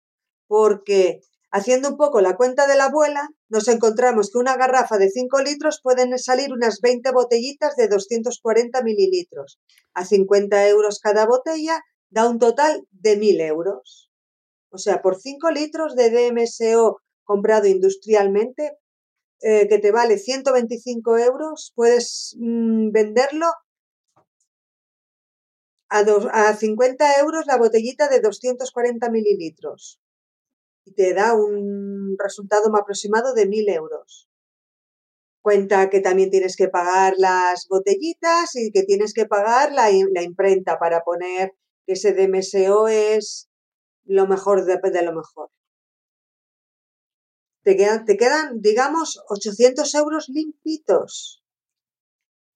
porque 0.47 1.21
haciendo 1.51 1.91
un 1.91 1.97
poco 1.97 2.21
la 2.21 2.37
cuenta 2.37 2.67
de 2.67 2.77
la 2.77 2.87
abuela, 2.87 3.29
nos 3.49 3.69
encontramos 3.69 4.31
que 4.31 4.39
una 4.39 4.57
garrafa 4.57 4.99
de 4.99 5.11
5 5.11 5.41
litros 5.41 5.81
pueden 5.83 6.19
salir 6.19 6.53
unas 6.53 6.81
20 6.81 7.11
botellitas 7.13 7.77
de 7.77 7.89
240 7.89 8.83
mililitros. 8.83 9.59
A 9.95 10.05
50 10.05 10.69
euros 10.69 11.01
cada 11.01 11.27
botella 11.27 11.81
da 12.11 12.29
un 12.29 12.39
total 12.39 12.87
de 12.91 13.19
1.000 13.19 13.41
euros. 13.47 14.11
O 14.71 14.79
sea, 14.79 15.01
por 15.03 15.17
5 15.21 15.51
litros 15.51 15.95
de 15.95 16.11
DMSO 16.11 17.01
comprado 17.25 17.67
industrialmente, 17.67 18.79
eh, 19.41 19.69
que 19.69 19.79
te 19.79 19.93
vale 19.93 20.19
125 20.19 21.19
euros, 21.19 21.73
puedes 21.75 22.37
mm, 22.39 22.91
venderlo 22.91 23.47
a, 25.89 26.01
a 26.01 26.57
50 26.57 27.21
euros 27.21 27.47
la 27.47 27.59
botellita 27.59 28.09
de 28.09 28.21
240 28.21 29.11
mililitros. 29.11 30.01
Y 30.85 30.93
te 30.95 31.15
da 31.15 31.35
un 31.35 32.17
resultado 32.19 32.75
aproximado 32.75 33.35
de 33.35 33.47
1.000 33.47 33.75
euros. 33.75 34.29
Cuenta 35.43 35.89
que 35.91 36.01
también 36.01 36.31
tienes 36.31 36.57
que 36.57 36.69
pagar 36.69 37.15
las 37.19 37.67
botellitas 37.69 38.55
y 38.57 38.71
que 38.73 38.83
tienes 38.83 39.13
que 39.15 39.27
pagar 39.27 39.73
la, 39.73 39.91
la 40.13 40.23
imprenta 40.23 40.79
para 40.79 41.03
poner 41.05 41.53
que 41.87 41.93
ese 41.95 42.13
DMSO 42.13 42.89
es 42.89 43.49
lo 44.05 44.27
mejor 44.27 44.65
de, 44.65 45.03
lo 45.03 45.13
mejor. 45.15 45.51
Te 47.63 47.77
quedan, 47.77 48.05
te 48.05 48.17
quedan, 48.17 48.61
digamos, 48.61 49.23
800 49.29 49.95
euros 49.95 50.29
limpitos. 50.29 51.43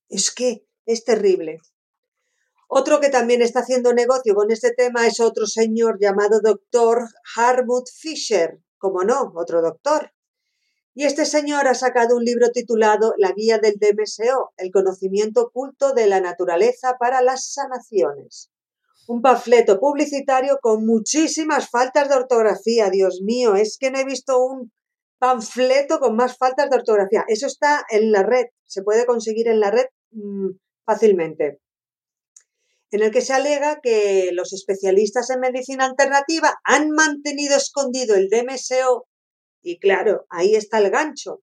Es 0.08 0.30
que 0.30 0.66
es 0.86 1.04
terrible. 1.04 1.60
Otro 2.74 3.00
que 3.00 3.10
también 3.10 3.42
está 3.42 3.60
haciendo 3.60 3.92
negocio 3.92 4.34
con 4.34 4.50
este 4.50 4.72
tema 4.72 5.06
es 5.06 5.20
otro 5.20 5.44
señor 5.46 5.98
llamado 6.00 6.40
doctor 6.40 7.06
Harwood 7.36 7.84
Fisher, 7.94 8.62
como 8.78 9.02
no, 9.02 9.30
otro 9.36 9.60
doctor. 9.60 10.14
Y 10.94 11.04
este 11.04 11.26
señor 11.26 11.68
ha 11.68 11.74
sacado 11.74 12.16
un 12.16 12.24
libro 12.24 12.48
titulado 12.50 13.12
La 13.18 13.32
Guía 13.32 13.58
del 13.58 13.74
DMSO, 13.74 14.54
el 14.56 14.70
conocimiento 14.70 15.42
oculto 15.42 15.92
de 15.92 16.06
la 16.06 16.22
naturaleza 16.22 16.96
para 16.98 17.20
las 17.20 17.52
sanaciones 17.52 18.50
un 19.06 19.20
panfleto 19.20 19.78
publicitario 19.78 20.58
con 20.62 20.86
muchísimas 20.86 21.68
faltas 21.68 22.08
de 22.08 22.14
ortografía. 22.14 22.88
Dios 22.88 23.20
mío, 23.22 23.54
es 23.54 23.76
que 23.78 23.90
no 23.90 23.98
he 23.98 24.04
visto 24.06 24.42
un 24.42 24.72
panfleto 25.18 25.98
con 25.98 26.16
más 26.16 26.38
faltas 26.38 26.70
de 26.70 26.76
ortografía. 26.76 27.24
Eso 27.28 27.46
está 27.46 27.84
en 27.90 28.12
la 28.12 28.22
red, 28.22 28.46
se 28.64 28.82
puede 28.82 29.04
conseguir 29.04 29.48
en 29.48 29.60
la 29.60 29.70
red 29.70 29.86
mm, 30.12 30.50
fácilmente. 30.86 31.61
En 32.92 33.02
el 33.02 33.10
que 33.10 33.22
se 33.22 33.32
alega 33.32 33.80
que 33.82 34.30
los 34.32 34.52
especialistas 34.52 35.30
en 35.30 35.40
medicina 35.40 35.86
alternativa 35.86 36.60
han 36.62 36.90
mantenido 36.90 37.56
escondido 37.56 38.14
el 38.14 38.28
DMSO 38.28 39.08
y 39.62 39.78
claro, 39.78 40.26
ahí 40.28 40.56
está 40.56 40.78
el 40.78 40.90
gancho. 40.90 41.42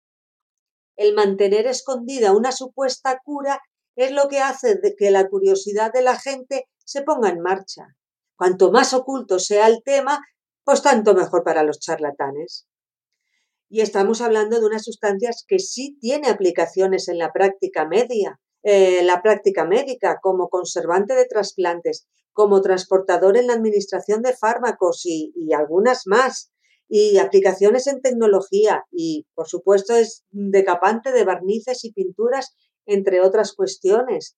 El 0.95 1.13
mantener 1.13 1.67
escondida 1.67 2.33
una 2.33 2.51
supuesta 2.51 3.19
cura 3.23 3.61
es 3.95 4.11
lo 4.11 4.27
que 4.27 4.39
hace 4.39 4.79
que 4.97 5.11
la 5.11 5.27
curiosidad 5.27 5.93
de 5.93 6.01
la 6.01 6.17
gente 6.17 6.67
se 6.83 7.03
ponga 7.03 7.29
en 7.29 7.41
marcha. 7.41 7.95
Cuanto 8.35 8.71
más 8.71 8.93
oculto 8.93 9.37
sea 9.37 9.67
el 9.67 9.83
tema, 9.83 10.21
pues 10.63 10.81
tanto 10.81 11.13
mejor 11.13 11.43
para 11.43 11.61
los 11.61 11.79
charlatanes. 11.79 12.67
Y 13.69 13.81
estamos 13.81 14.21
hablando 14.21 14.59
de 14.59 14.65
unas 14.65 14.83
sustancias 14.83 15.45
que 15.47 15.59
sí 15.59 15.95
tiene 16.01 16.27
aplicaciones 16.29 17.07
en 17.07 17.19
la 17.19 17.31
práctica 17.31 17.85
media, 17.87 18.39
eh, 18.65 19.03
la 19.03 19.21
práctica 19.21 19.63
médica, 19.63 20.17
como 20.21 20.49
conservante 20.49 21.13
de 21.13 21.25
trasplantes, 21.25 22.07
como 22.33 22.61
transportador 22.61 23.37
en 23.37 23.45
la 23.45 23.53
administración 23.53 24.23
de 24.23 24.33
fármacos 24.33 25.05
y, 25.05 25.31
y 25.35 25.53
algunas 25.53 26.07
más, 26.07 26.51
y 26.87 27.17
aplicaciones 27.19 27.85
en 27.85 28.01
tecnología, 28.01 28.83
y 28.91 29.27
por 29.35 29.47
supuesto 29.47 29.95
es 29.95 30.25
decapante 30.31 31.11
de 31.11 31.23
barnices 31.25 31.85
y 31.85 31.93
pinturas, 31.93 32.55
entre 32.87 33.21
otras 33.21 33.53
cuestiones. 33.53 34.35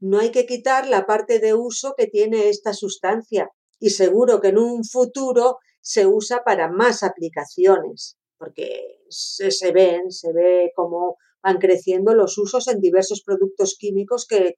No 0.00 0.18
hay 0.18 0.30
que 0.30 0.46
quitar 0.46 0.86
la 0.86 1.04
parte 1.04 1.38
de 1.38 1.52
uso 1.52 1.94
que 1.96 2.06
tiene 2.06 2.48
esta 2.48 2.72
sustancia 2.72 3.50
y 3.78 3.90
seguro 3.90 4.40
que 4.40 4.48
en 4.48 4.58
un 4.58 4.84
futuro 4.84 5.58
se 5.82 6.06
usa 6.06 6.42
para 6.42 6.70
más 6.70 7.02
aplicaciones, 7.02 8.16
porque 8.38 9.00
se, 9.10 9.72
ven, 9.72 10.10
se 10.10 10.32
ve 10.32 10.72
cómo 10.74 11.18
van 11.42 11.58
creciendo 11.58 12.14
los 12.14 12.38
usos 12.38 12.68
en 12.68 12.80
diversos 12.80 13.22
productos 13.24 13.76
químicos 13.78 14.26
que, 14.26 14.54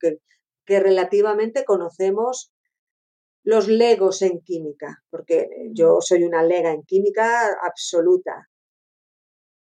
que 0.65 0.81
relativamente 0.81 1.65
conocemos 1.65 2.53
los 3.43 3.69
legos 3.69 4.23
en 4.23 4.41
química, 4.41 5.03
porque 5.11 5.49
yo 5.73 5.99
soy 6.01 6.25
una 6.25 6.43
lega 6.43 6.73
en 6.73 6.83
química 6.83 7.57
absoluta. 7.63 8.49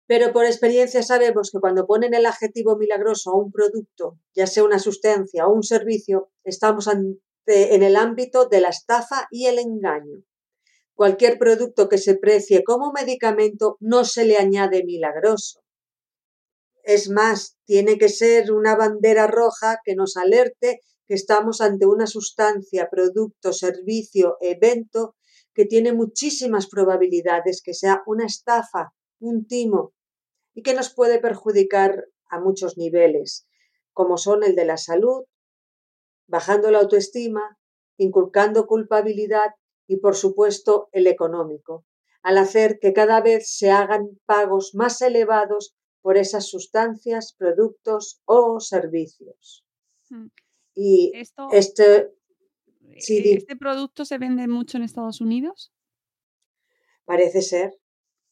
Pero 0.07 0.33
por 0.33 0.47
experiencia 0.47 1.03
sabemos 1.03 1.51
que 1.51 1.61
cuando 1.61 1.87
ponen 1.87 2.15
el 2.15 2.27
adjetivo 2.27 2.77
milagroso 2.77 3.31
a 3.31 3.39
un 3.39 3.53
producto, 3.53 4.19
ya 4.35 4.47
sea 4.47 4.65
una 4.65 4.79
sustancia 4.79 5.47
o 5.47 5.53
un 5.53 5.63
servicio, 5.63 6.31
estamos 6.45 6.89
en 6.89 7.83
el 7.83 7.97
ámbito 7.97 8.47
de 8.47 8.61
la 8.61 8.71
estafa 8.71 9.29
y 9.31 9.47
el 9.47 9.59
engaño. 9.59 10.25
Cualquier 10.95 11.39
producto 11.39 11.89
que 11.89 11.99
se 11.99 12.17
precie 12.17 12.65
como 12.65 12.91
medicamento 12.91 13.77
no 13.81 14.05
se 14.05 14.25
le 14.25 14.37
añade 14.37 14.83
milagroso. 14.85 15.61
Es 16.89 17.11
más, 17.11 17.59
tiene 17.67 17.99
que 17.99 18.09
ser 18.09 18.51
una 18.51 18.75
bandera 18.75 19.27
roja 19.27 19.79
que 19.85 19.95
nos 19.95 20.17
alerte 20.17 20.81
que 21.07 21.13
estamos 21.13 21.61
ante 21.61 21.85
una 21.85 22.07
sustancia, 22.07 22.89
producto, 22.91 23.53
servicio, 23.53 24.39
evento 24.41 25.15
que 25.53 25.67
tiene 25.67 25.93
muchísimas 25.93 26.67
probabilidades 26.67 27.61
que 27.63 27.75
sea 27.75 28.03
una 28.07 28.25
estafa, 28.25 28.95
un 29.21 29.47
timo 29.47 29.93
y 30.55 30.63
que 30.63 30.73
nos 30.73 30.95
puede 30.95 31.19
perjudicar 31.19 32.07
a 32.31 32.41
muchos 32.41 32.79
niveles, 32.79 33.47
como 33.93 34.17
son 34.17 34.43
el 34.43 34.55
de 34.55 34.65
la 34.65 34.79
salud, 34.79 35.25
bajando 36.27 36.71
la 36.71 36.79
autoestima, 36.79 37.59
inculcando 37.99 38.67
culpabilidad 38.67 39.51
y, 39.87 39.99
por 39.99 40.17
supuesto, 40.17 40.89
el 40.93 41.07
económico, 41.07 41.85
al 42.23 42.39
hacer 42.39 42.79
que 42.81 42.95
cada 42.95 43.21
vez 43.21 43.55
se 43.59 43.71
hagan 43.71 44.19
pagos 44.25 44.71
más 44.73 45.03
elevados 45.03 45.75
por 46.09 46.17
esas 46.17 46.47
sustancias, 46.49 47.35
productos 47.37 48.23
o 48.25 48.61
servicios. 48.61 49.63
Mm. 50.09 50.29
Y 50.75 51.13
Esto, 51.15 51.49
este, 51.53 52.15
sí, 52.97 53.21
di- 53.21 53.33
¿Este 53.35 53.57
producto 53.57 54.07
se 54.07 54.17
vende 54.17 54.49
mucho 54.49 54.79
en 54.79 54.85
Estados 54.85 55.21
Unidos? 55.21 55.71
parece 57.05 57.43
ser, 57.43 57.75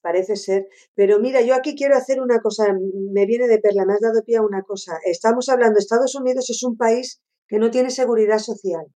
parece 0.00 0.36
ser. 0.36 0.66
Pero 0.94 1.18
mira, 1.18 1.42
yo 1.42 1.54
aquí 1.54 1.74
quiero 1.76 1.96
hacer 1.98 2.22
una 2.22 2.40
cosa, 2.40 2.64
me 3.12 3.26
viene 3.26 3.46
de 3.46 3.58
perla, 3.58 3.84
me 3.84 3.92
has 3.92 4.00
dado 4.00 4.24
pie 4.24 4.36
a 4.38 4.42
una 4.42 4.62
cosa. 4.62 4.98
Estamos 5.04 5.50
hablando, 5.50 5.78
Estados 5.78 6.14
Unidos 6.14 6.48
es 6.48 6.62
un 6.62 6.78
país 6.78 7.20
que 7.46 7.58
no 7.58 7.70
tiene 7.70 7.90
seguridad 7.90 8.38
social. 8.38 8.86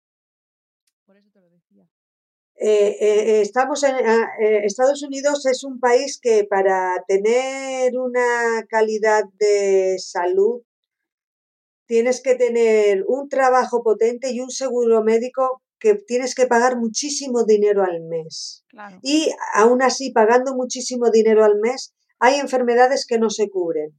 Eh, 2.62 2.98
eh, 3.00 3.40
estamos 3.40 3.82
en 3.84 3.94
ah, 3.94 4.28
eh, 4.38 4.60
Estados 4.64 5.02
Unidos 5.02 5.46
es 5.46 5.64
un 5.64 5.80
país 5.80 6.20
que 6.20 6.44
para 6.44 7.02
tener 7.08 7.96
una 7.96 8.66
calidad 8.68 9.24
de 9.38 9.96
salud 9.98 10.60
tienes 11.86 12.20
que 12.22 12.34
tener 12.34 13.02
un 13.08 13.30
trabajo 13.30 13.82
potente 13.82 14.30
y 14.30 14.40
un 14.40 14.50
seguro 14.50 15.02
médico 15.02 15.62
que 15.78 15.94
tienes 15.94 16.34
que 16.34 16.46
pagar 16.46 16.76
muchísimo 16.76 17.44
dinero 17.44 17.82
al 17.82 18.02
mes. 18.02 18.62
Claro. 18.68 18.98
Y 19.02 19.30
aún 19.54 19.80
así, 19.80 20.10
pagando 20.12 20.54
muchísimo 20.54 21.10
dinero 21.10 21.42
al 21.46 21.58
mes, 21.58 21.94
hay 22.18 22.38
enfermedades 22.40 23.06
que 23.06 23.18
no 23.18 23.30
se 23.30 23.48
cubren. 23.48 23.98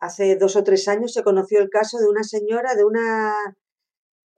Hace 0.00 0.36
dos 0.36 0.56
o 0.56 0.62
tres 0.62 0.86
años 0.88 1.12
se 1.12 1.22
conoció 1.22 1.60
el 1.60 1.70
caso 1.70 1.98
de 1.98 2.08
una 2.08 2.22
señora, 2.22 2.74
de 2.74 2.84
una, 2.84 3.34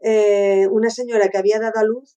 eh, 0.01 0.67
una 0.71 0.91
señora 0.91 1.29
que 1.29 1.39
había 1.39 1.59
dado 1.59 1.79
a 1.79 1.85
luz 1.85 2.17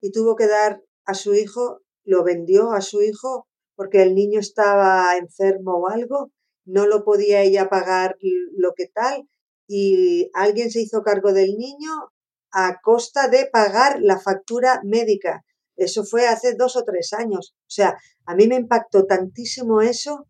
y 0.00 0.12
tuvo 0.12 0.36
que 0.36 0.46
dar 0.46 0.82
a 1.04 1.14
su 1.14 1.34
hijo, 1.34 1.80
lo 2.04 2.22
vendió 2.22 2.72
a 2.72 2.80
su 2.80 3.02
hijo 3.02 3.46
porque 3.74 4.02
el 4.02 4.14
niño 4.14 4.40
estaba 4.40 5.16
enfermo 5.16 5.78
o 5.78 5.88
algo, 5.88 6.30
no 6.64 6.86
lo 6.86 7.04
podía 7.04 7.40
ella 7.40 7.68
pagar 7.68 8.16
lo 8.56 8.72
que 8.76 8.86
tal 8.86 9.28
y 9.66 10.30
alguien 10.34 10.70
se 10.70 10.82
hizo 10.82 11.02
cargo 11.02 11.32
del 11.32 11.56
niño 11.56 11.90
a 12.52 12.80
costa 12.82 13.28
de 13.28 13.48
pagar 13.50 14.00
la 14.02 14.20
factura 14.20 14.80
médica. 14.84 15.42
Eso 15.76 16.04
fue 16.04 16.28
hace 16.28 16.54
dos 16.54 16.76
o 16.76 16.84
tres 16.84 17.14
años. 17.14 17.54
O 17.60 17.70
sea, 17.70 17.96
a 18.26 18.34
mí 18.34 18.46
me 18.46 18.56
impactó 18.56 19.06
tantísimo 19.06 19.80
eso 19.80 20.26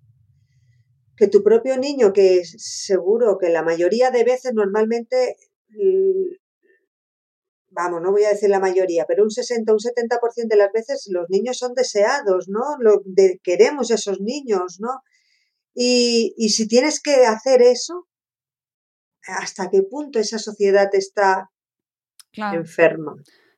que 1.17 1.29
tu 1.29 1.43
propio 1.43 1.77
niño, 1.77 2.13
que 2.13 2.43
seguro 2.45 3.39
que 3.39 3.51
la 3.51 3.63
mayoría 3.63 4.11
de 4.11 4.25
veces 4.25 4.53
normalmente, 4.55 5.37
mm, 5.69 6.35
vamos, 7.71 8.03
no 8.03 8.13
voy 8.13 8.25
a 8.25 8.31
decir 8.31 8.51
la 8.51 8.61
mayoría, 8.61 9.05
pero 9.07 9.23
un 9.23 9.31
60, 9.31 9.73
un 9.73 9.79
70% 9.79 10.49
de 10.49 10.57
las 10.57 10.73
veces 10.73 11.09
los 11.11 11.27
niños 11.29 11.59
son 11.59 11.75
deseados, 11.75 12.49
¿no? 12.49 12.77
Lo 12.81 13.03
de, 13.05 13.41
queremos 13.43 13.91
esos 13.91 14.21
niños, 14.21 14.79
¿no? 14.81 15.03
Y, 15.75 16.35
y 16.37 16.51
si 16.51 16.69
tienes 16.69 17.01
que 17.01 17.27
hacer 17.27 17.63
eso, 17.63 18.07
¿hasta 19.27 19.71
qué 19.71 19.83
punto 19.83 20.19
esa 20.19 20.39
sociedad 20.39 20.89
está 20.95 21.51
Claro. 22.33 22.59
enferma? 22.59 23.15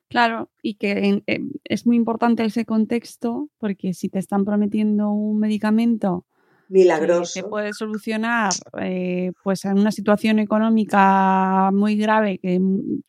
Claro, 0.09 0.51
y 0.61 0.75
que 0.75 1.21
em, 1.25 1.51
es 1.63 1.85
muy 1.85 1.95
importante 1.95 2.45
ese 2.45 2.65
contexto 2.65 3.49
porque 3.57 3.93
si 3.93 4.09
te 4.09 4.19
están 4.19 4.45
prometiendo 4.45 5.09
un 5.09 5.39
medicamento 5.39 6.25
que 6.67 6.73
te 6.73 6.79
Milagroso. 6.79 7.49
puede 7.49 7.73
solucionar 7.73 8.51
eh, 8.81 9.31
pues 9.43 9.65
en 9.65 9.77
una 9.79 9.91
situación 9.91 10.39
económica 10.39 11.69
muy 11.73 11.95
grave 11.95 12.39
que 12.39 12.59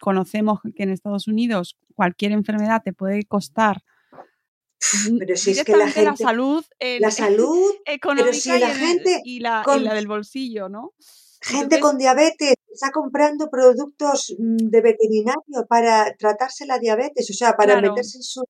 conocemos 0.01 0.61
que 0.75 0.83
en 0.83 0.91
Estados 0.91 1.27
Unidos 1.29 1.77
cualquier 1.95 2.33
enfermedad 2.33 2.83
te 2.85 2.93
puede 2.93 3.25
costar 3.25 3.83
Pero 5.19 5.37
si 5.37 5.53
es 5.53 5.65
que 5.65 5.73
la 5.73 5.87
directamente 5.87 6.03
la 6.05 6.11
gente, 6.11 6.23
salud 6.25 6.65
el- 6.79 7.01
la 7.03 7.11
salud, 7.11 7.73
económica 7.87 8.33
si 8.35 8.51
y, 8.51 8.59
la 8.61 8.71
el- 8.73 8.77
gente 8.79 9.21
y 9.25 9.41
la, 9.41 9.65
y 9.77 9.81
la 9.81 9.95
del 9.95 10.07
bolsillo, 10.07 10.69
¿no? 10.69 10.93
gente 11.41 11.77
Entonces, 11.77 11.81
con 11.81 11.99
diabetes 11.99 12.55
está 12.73 12.91
comprando 12.91 13.49
productos 13.51 14.35
mm, 14.39 14.69
de 14.69 14.81
veterinario 14.83 15.67
para 15.69 16.13
tratarse 16.19 16.67
la 16.67 16.79
diabetes, 16.79 17.31
o 17.31 17.35
sea, 17.35 17.53
para 17.57 17.75
Claro. 17.75 17.89
meterse 17.91 18.19
en 18.19 18.23
su 18.23 18.43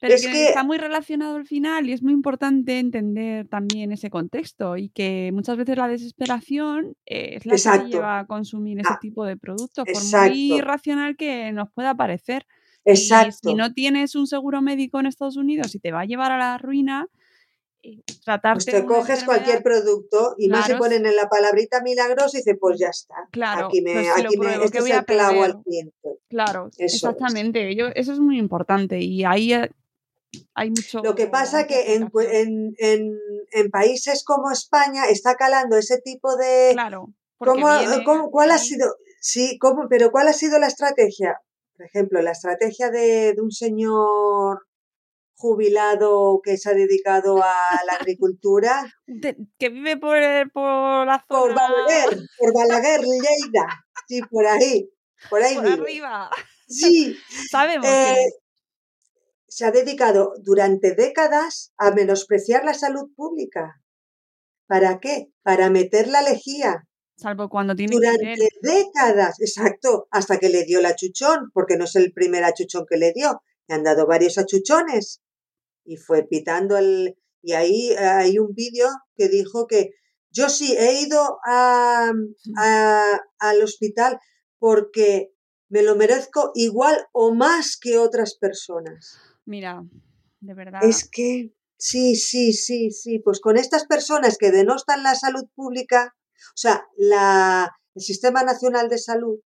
Pero 0.00 0.14
Es 0.14 0.24
que, 0.24 0.30
que- 0.32 0.48
está 0.48 0.62
muy 0.62 0.78
relacionado 0.78 1.36
al 1.36 1.46
final 1.46 1.88
y 1.88 1.92
es 1.92 2.02
muy 2.02 2.12
importante 2.12 2.78
entender 2.78 3.48
también 3.48 3.90
ese 3.92 4.10
contexto 4.10 4.76
y 4.76 4.90
que 4.90 5.30
muchas 5.32 5.56
veces 5.56 5.76
la 5.76 5.88
desesperación 5.88 6.94
es 7.04 7.44
la 7.46 7.50
que 7.50 7.56
Exacto. 7.56 7.84
te 7.86 7.90
lleva 7.92 8.18
a 8.20 8.26
consumir 8.26 8.78
ese 8.80 8.90
Ah, 8.92 8.98
tipo 9.00 9.24
de 9.24 9.36
productos, 9.36 9.84
por 9.92 10.28
muy 10.30 10.54
irracional 10.54 11.16
que 11.16 11.50
nos 11.52 11.70
pueda 11.72 11.94
parecer. 11.94 12.46
Y 12.84 12.90
Exacto. 12.92 13.48
si 13.50 13.54
no 13.54 13.72
tienes 13.74 14.14
un 14.14 14.26
seguro 14.26 14.62
médico 14.62 15.00
en 15.00 15.06
Estados 15.06 15.36
Unidos 15.36 15.74
y 15.74 15.80
te 15.80 15.90
va 15.92 16.00
a 16.02 16.04
llevar 16.04 16.30
a 16.32 16.38
la 16.38 16.58
ruina, 16.58 17.06
eh, 17.82 18.00
Pues 18.54 18.66
te 18.66 18.84
coges 18.84 19.24
cualquier 19.24 19.62
producto 19.62 20.34
y 20.38 20.48
más 20.48 20.66
se 20.66 20.76
ponen 20.76 21.06
en 21.06 21.14
la 21.16 21.28
palabrita 21.28 21.80
milagrosa 21.82 22.36
y 22.36 22.40
dices, 22.40 22.56
pues 22.60 22.78
ya 22.78 22.88
está. 22.88 23.14
claro, 23.30 23.66
Aquí 23.66 23.80
me, 23.82 23.92
pues 23.94 24.06
si 24.16 24.22
lo 24.22 24.28
aquí 24.28 24.38
me, 24.38 24.54
este 24.64 24.70
¿qué 24.70 24.78
es 24.78 24.90
el 24.96 25.04
clavo 25.04 25.42
al 25.44 25.60
viento. 25.64 26.18
Claro, 26.28 26.68
Eso 26.76 26.84
es. 26.84 26.94
exactamente. 26.94 27.74
Yo, 27.76 27.86
eso 27.94 28.12
es 28.12 28.20
muy 28.20 28.38
importante 28.38 28.98
y 29.00 29.24
ahí 29.24 29.52
eh, 29.52 29.70
hay 30.54 30.70
mucho, 30.70 31.00
Lo 31.02 31.14
que 31.14 31.26
pasa 31.26 31.66
que 31.66 31.94
en, 31.94 32.10
en, 32.32 32.74
en, 32.78 33.18
en 33.52 33.70
países 33.70 34.24
como 34.24 34.50
España 34.50 35.08
está 35.08 35.36
calando 35.36 35.76
ese 35.76 35.98
tipo 36.02 36.36
de... 36.36 36.70
Claro, 36.72 37.08
¿Cómo, 37.38 37.68
viene 37.78 38.04
cómo- 38.04 38.30
cuál 38.30 38.50
ha 38.50 38.58
sido? 38.58 38.86
Sí, 39.20 39.58
¿cómo, 39.60 39.86
pero 39.88 40.10
¿cuál 40.10 40.28
ha 40.28 40.32
sido 40.32 40.58
la 40.58 40.66
estrategia? 40.66 41.40
Por 41.76 41.86
ejemplo, 41.86 42.20
la 42.22 42.32
estrategia 42.32 42.90
de, 42.90 43.34
de 43.34 43.40
un 43.40 43.52
señor 43.52 44.66
jubilado 45.36 46.40
que 46.42 46.56
se 46.56 46.70
ha 46.70 46.74
dedicado 46.74 47.40
a 47.42 47.80
la 47.86 47.92
agricultura 47.94 48.92
de- 49.06 49.36
que 49.58 49.68
vive 49.68 49.96
por, 49.96 50.16
el- 50.16 50.50
por 50.50 51.06
la 51.06 51.24
por 51.28 51.50
zona 51.52 51.54
Balaguer, 51.62 52.18
por 52.38 52.52
Balaguer, 52.54 53.00
Lleida, 53.02 53.66
sí, 54.08 54.20
por 54.22 54.46
ahí, 54.46 54.90
por 55.30 55.40
ahí 55.42 55.54
por 55.54 55.64
vive. 55.64 55.74
arriba. 55.82 56.30
Sí, 56.68 57.16
Sabemos 57.50 57.86
eh, 57.88 58.16
se 59.48 59.64
ha 59.64 59.70
dedicado 59.70 60.32
durante 60.42 60.94
décadas 60.94 61.72
a 61.78 61.90
menospreciar 61.92 62.64
la 62.64 62.74
salud 62.74 63.10
pública. 63.16 63.82
¿Para 64.66 65.00
qué? 65.00 65.28
Para 65.42 65.70
meter 65.70 66.08
la 66.08 66.22
lejía. 66.22 66.84
salvo 67.16 67.48
cuando 67.48 67.74
tiene 67.74 67.96
Durante 67.96 68.48
décadas, 68.62 69.40
exacto, 69.40 70.06
hasta 70.10 70.38
que 70.38 70.50
le 70.50 70.64
dio 70.64 70.78
el 70.80 70.86
achuchón, 70.86 71.50
porque 71.54 71.76
no 71.76 71.84
es 71.84 71.96
el 71.96 72.12
primer 72.12 72.44
achuchón 72.44 72.84
que 72.88 72.98
le 72.98 73.12
dio, 73.12 73.40
le 73.66 73.74
han 73.74 73.82
dado 73.82 74.06
varios 74.06 74.38
achuchones. 74.38 75.20
Y 75.84 75.96
fue 75.96 76.24
pitando 76.28 76.76
el... 76.76 77.16
Y 77.40 77.52
ahí 77.52 77.92
hay 77.92 78.38
un 78.38 78.52
vídeo 78.54 78.88
que 79.16 79.28
dijo 79.28 79.66
que 79.66 79.90
yo 80.30 80.48
sí 80.50 80.76
he 80.76 81.00
ido 81.00 81.38
a, 81.46 82.12
a- 82.58 83.20
al 83.38 83.62
hospital 83.62 84.18
porque 84.58 85.30
me 85.70 85.82
lo 85.82 85.96
merezco 85.96 86.50
igual 86.54 87.06
o 87.12 87.34
más 87.34 87.78
que 87.80 87.96
otras 87.98 88.36
personas. 88.36 89.18
Mira, 89.48 89.82
de 90.40 90.52
verdad. 90.52 90.84
Es 90.84 91.08
que, 91.08 91.54
sí, 91.78 92.16
sí, 92.16 92.52
sí, 92.52 92.90
sí, 92.90 93.18
pues 93.18 93.40
con 93.40 93.56
estas 93.56 93.86
personas 93.86 94.36
que 94.36 94.50
denostan 94.50 95.02
la 95.02 95.14
salud 95.14 95.46
pública, 95.54 96.14
o 96.36 96.56
sea, 96.56 96.86
la, 96.98 97.74
el 97.94 98.02
Sistema 98.02 98.42
Nacional 98.42 98.90
de 98.90 98.98
Salud 98.98 99.40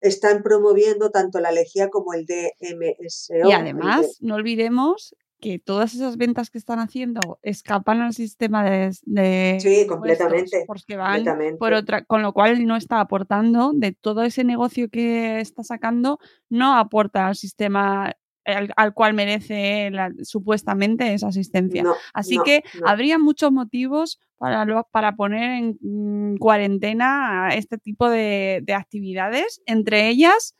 están 0.00 0.42
promoviendo 0.42 1.10
tanto 1.10 1.40
la 1.40 1.52
lejía 1.52 1.90
como 1.90 2.14
el 2.14 2.24
DMSO. 2.24 3.48
Y 3.50 3.52
además, 3.52 4.16
no 4.20 4.36
olvidemos 4.36 5.14
que 5.40 5.58
todas 5.58 5.94
esas 5.94 6.16
ventas 6.16 6.48
que 6.48 6.56
están 6.56 6.78
haciendo 6.78 7.38
escapan 7.42 8.00
al 8.00 8.14
sistema 8.14 8.64
de, 8.64 8.96
de 9.02 9.58
sí, 9.60 9.86
completamente, 9.86 10.64
porque 10.66 10.96
van 10.96 11.22
por 11.58 11.74
otra, 11.74 12.06
con 12.06 12.22
lo 12.22 12.32
cual 12.32 12.66
no 12.66 12.76
está 12.76 13.00
aportando 13.00 13.72
de 13.74 13.92
todo 13.92 14.22
ese 14.22 14.42
negocio 14.42 14.88
que 14.88 15.40
está 15.40 15.62
sacando, 15.62 16.18
no 16.48 16.78
aporta 16.78 17.26
al 17.26 17.36
sistema 17.36 18.14
al, 18.44 18.94
cual 18.94 19.14
merece 19.14 19.90
supuestamente 20.22 21.14
esa 21.14 21.28
asistencia. 21.28 21.84
Así 22.12 22.38
que 22.44 22.62
habría 22.84 23.18
muchos 23.18 23.52
motivos 23.52 24.20
para, 24.38 24.82
para 24.84 25.16
poner 25.16 25.50
en 25.50 25.78
mm, 25.80 26.36
cuarentena 26.36 27.50
este 27.54 27.78
tipo 27.78 28.08
de, 28.08 28.64
actividades, 28.74 29.62
entre 29.66 30.08
ellas 30.08 30.54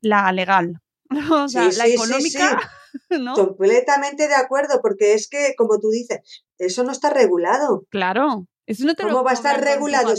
la 0.00 0.30
legal. 0.32 0.80
o 1.30 1.48
sea, 1.48 1.68
la 1.76 1.86
económica. 1.86 2.60
Completamente 3.34 4.28
de 4.28 4.34
acuerdo, 4.34 4.80
porque 4.80 5.14
es 5.14 5.28
que, 5.28 5.54
como 5.56 5.80
tú 5.80 5.90
dices, 5.90 6.44
eso 6.58 6.84
no 6.84 6.92
está 6.92 7.10
regulado. 7.10 7.84
Claro. 7.90 8.46
Eso 8.66 8.86
no 8.86 8.94
te 8.94 9.02
¿Cómo 9.02 9.24
va 9.24 9.32
a 9.32 9.34
estar 9.34 9.60
regulado? 9.60 10.14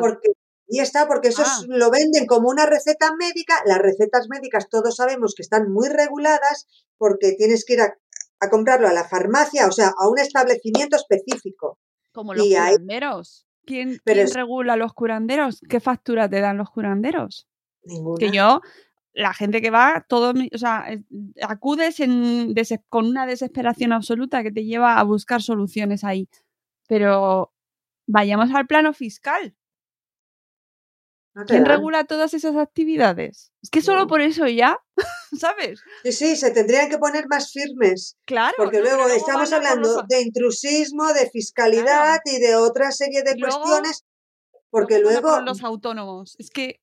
porque 0.00 0.30
y 0.66 0.80
está, 0.80 1.06
porque 1.06 1.28
eso 1.28 1.42
Ah. 1.44 1.60
lo 1.68 1.90
venden 1.90 2.26
como 2.26 2.48
una 2.48 2.66
receta 2.66 3.14
médica. 3.16 3.54
Las 3.66 3.78
recetas 3.78 4.28
médicas 4.28 4.68
todos 4.70 4.96
sabemos 4.96 5.34
que 5.34 5.42
están 5.42 5.70
muy 5.72 5.88
reguladas 5.88 6.66
porque 6.96 7.32
tienes 7.36 7.64
que 7.64 7.74
ir 7.74 7.80
a, 7.82 7.94
a 8.40 8.50
comprarlo 8.50 8.88
a 8.88 8.92
la 8.92 9.04
farmacia, 9.08 9.66
o 9.66 9.72
sea, 9.72 9.92
a 9.98 10.08
un 10.08 10.18
establecimiento 10.18 10.96
específico. 10.96 11.78
Como 12.12 12.34
los 12.34 12.46
Y 12.46 12.54
hay- 12.56 12.72
curanderos. 12.74 13.46
¿Quién, 13.66 13.98
Pero 14.04 14.16
quién 14.16 14.26
es- 14.26 14.34
regula 14.34 14.76
los 14.76 14.92
curanderos? 14.92 15.60
¿Qué 15.68 15.80
factura 15.80 16.28
te 16.28 16.40
dan 16.40 16.58
los 16.58 16.70
curanderos? 16.70 17.48
Ninguna. 17.84 18.18
Que 18.18 18.30
yo, 18.30 18.60
la 19.12 19.32
gente 19.32 19.60
que 19.62 19.70
va, 19.70 20.04
todo, 20.08 20.32
o 20.54 20.58
sea, 20.58 20.86
acudes 21.42 22.00
en 22.00 22.54
con 22.88 23.06
una 23.06 23.26
desesperación 23.26 23.92
absoluta 23.92 24.42
que 24.42 24.50
te 24.52 24.64
lleva 24.64 24.98
a 24.98 25.02
buscar 25.04 25.40
soluciones 25.42 26.04
ahí. 26.04 26.28
Pero 26.88 27.52
vayamos 28.06 28.50
al 28.54 28.66
plano 28.66 28.92
fiscal. 28.92 29.54
No 31.34 31.44
¿Quién 31.46 31.64
dan. 31.64 31.72
regula 31.72 32.04
todas 32.04 32.32
esas 32.34 32.54
actividades? 32.56 33.50
Es 33.62 33.70
que 33.70 33.82
solo 33.82 34.00
No. 34.02 34.06
por 34.06 34.20
eso 34.20 34.46
ya, 34.46 34.78
¿sabes? 35.40 35.80
Sí, 36.04 36.12
sí, 36.12 36.36
se 36.36 36.52
tendrían 36.52 36.88
que 36.88 36.98
poner 36.98 37.26
más 37.28 37.50
firmes. 37.50 38.16
Claro. 38.24 38.54
Porque 38.56 38.78
¿no? 38.78 38.84
Luego 38.84 39.08
estamos 39.08 39.42
los 39.50 39.52
hablando 39.52 40.00
a- 40.00 40.04
de 40.08 40.22
intrusismo, 40.22 41.12
de 41.12 41.28
fiscalidad 41.30 42.20
y 42.24 42.38
de 42.40 42.54
otra 42.56 42.92
serie 42.92 43.22
de 43.22 43.34
luego- 43.36 43.58
cuestiones. 43.60 44.04
Porque 44.70 44.98
luego 45.00 45.28
por 45.28 45.42
los 45.44 45.62
autónomos. 45.62 46.36
Es 46.38 46.50
que 46.50 46.80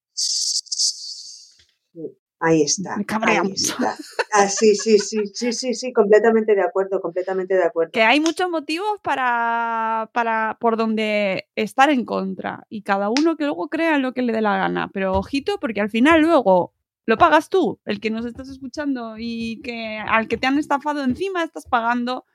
Ahí 2.43 2.63
está. 2.63 2.97
Me 2.97 3.05
ahí 3.27 3.51
está. 3.53 3.95
Ah, 4.33 4.49
sí, 4.49 4.75
sí, 4.75 4.97
sí, 4.97 5.27
sí, 5.31 5.53
sí, 5.53 5.75
sí, 5.75 5.93
completamente 5.93 6.55
de 6.55 6.61
acuerdo, 6.61 6.99
completamente 6.99 7.53
de 7.53 7.63
acuerdo. 7.63 7.91
que 7.91 8.01
hay 8.01 8.19
muchos 8.19 8.49
motivos 8.49 8.99
para, 9.03 10.09
para 10.13 10.57
por 10.59 10.75
donde 10.75 11.47
estar 11.55 11.91
en 11.91 12.03
contra 12.03 12.65
y 12.67 12.81
cada 12.81 13.09
uno 13.09 13.37
que 13.37 13.43
luego 13.43 13.67
crea 13.69 13.99
lo 13.99 14.13
que 14.13 14.23
le 14.23 14.33
dé 14.33 14.41
la 14.41 14.57
gana. 14.57 14.89
Pero 14.91 15.13
ojito, 15.13 15.59
porque 15.59 15.81
al 15.81 15.91
final 15.91 16.21
luego 16.21 16.73
lo 17.05 17.17
pagas 17.17 17.49
tú, 17.49 17.79
el 17.85 17.99
que 17.99 18.09
nos 18.09 18.25
estás 18.25 18.49
escuchando 18.49 19.15
y 19.19 19.61
que 19.61 19.99
al 19.99 20.27
que 20.27 20.37
te 20.37 20.47
han 20.47 20.57
estafado 20.57 21.03
encima 21.03 21.43
estás 21.43 21.67
pagando 21.67 22.25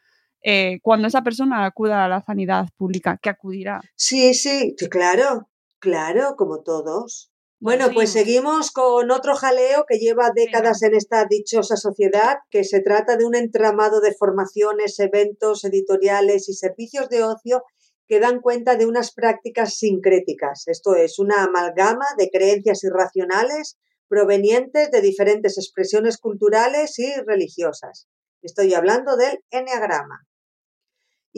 eh, 0.41 0.79
cuando 0.83 1.09
esa 1.09 1.23
persona 1.23 1.65
acuda 1.65 2.05
a 2.05 2.09
la 2.09 2.23
sanidad 2.23 2.69
pública, 2.77 3.19
que 3.21 3.31
acudirá. 3.31 3.81
Sí, 3.97 4.35
sí, 4.35 4.77
claro, 4.89 5.49
claro, 5.81 6.37
como 6.37 6.63
todos. 6.63 7.33
Bueno, 7.59 7.87
pues 7.93 8.13
seguimos. 8.13 8.71
con 8.71 9.11
otro 9.11 9.35
jaleo 9.35 9.87
que 9.89 9.99
lleva 9.99 10.31
décadas 10.35 10.83
en 10.83 10.95
esta 10.95 11.25
dichosa 11.25 11.77
sociedad, 11.77 12.37
que 12.51 12.65
se 12.65 12.81
trata 12.81 13.17
de 13.17 13.25
un 13.25 13.35
entramado 13.35 14.01
de 14.01 14.15
formaciones, 14.15 14.99
eventos, 15.01 15.65
editoriales 15.65 16.49
y 16.49 16.55
servicios 16.55 17.09
de 17.09 17.25
ocio 17.25 17.63
que 18.07 18.21
dan 18.21 18.41
cuenta 18.41 18.77
de 18.77 18.87
unas 18.87 19.13
prácticas 19.13 19.75
sincréticas, 19.79 20.69
esto 20.69 20.95
es, 20.95 21.19
una 21.19 21.43
amalgama 21.43 22.07
de 22.19 22.31
creencias 22.31 22.85
irracionales 22.85 23.79
provenientes 24.09 24.91
de 24.91 25.01
diferentes 25.01 25.59
expresiones 25.59 26.19
culturales 26.19 26.99
y 26.99 27.13
religiosas. 27.27 28.07
Estoy 28.43 28.75
hablando 28.75 29.17
del 29.17 29.41
enneagrama. 29.51 30.27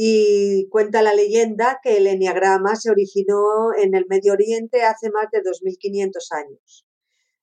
Y 0.00 0.68
cuenta 0.68 1.02
la 1.02 1.12
leyenda 1.12 1.80
que 1.82 1.96
el 1.96 2.06
enneagrama 2.06 2.76
se 2.76 2.88
originó 2.88 3.74
en 3.76 3.96
el 3.96 4.06
Medio 4.08 4.32
Oriente 4.32 4.84
hace 4.84 5.10
más 5.10 5.26
de 5.32 5.42
2500 5.42 6.30
años. 6.30 6.86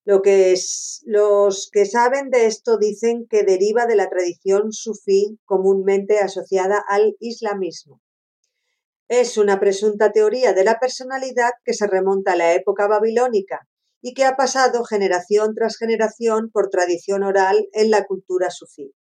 Lo 0.06 0.22
que 0.22 0.54
es, 0.54 1.02
los 1.06 1.70
que 1.70 1.86
saben 1.86 2.30
de 2.30 2.46
esto 2.46 2.78
dicen 2.78 3.28
que 3.30 3.44
deriva 3.44 3.88
de 3.88 3.98
la 3.98 4.08
tradición 4.08 4.72
sufí 4.72 5.38
comúnmente 5.44 6.20
asociada 6.20 6.82
al 6.88 7.18
islamismo. 7.20 8.02
Es 9.10 9.38
una 9.38 9.60
presunta 9.60 10.14
teoría 10.14 10.54
de 10.54 10.64
la 10.64 10.80
personalidad 10.80 11.52
que 11.66 11.74
se 11.74 11.88
remonta 11.88 12.32
a 12.32 12.38
la 12.38 12.54
época 12.54 12.88
babilónica 12.88 13.68
y 14.02 14.14
que 14.14 14.24
ha 14.24 14.38
pasado 14.38 14.86
generación 14.86 15.56
tras 15.56 15.76
generación 15.78 16.52
por 16.54 16.70
tradición 16.70 17.24
oral 17.24 17.68
en 17.74 17.92
la 17.92 18.06
cultura 18.06 18.50
sufí. 18.50 18.94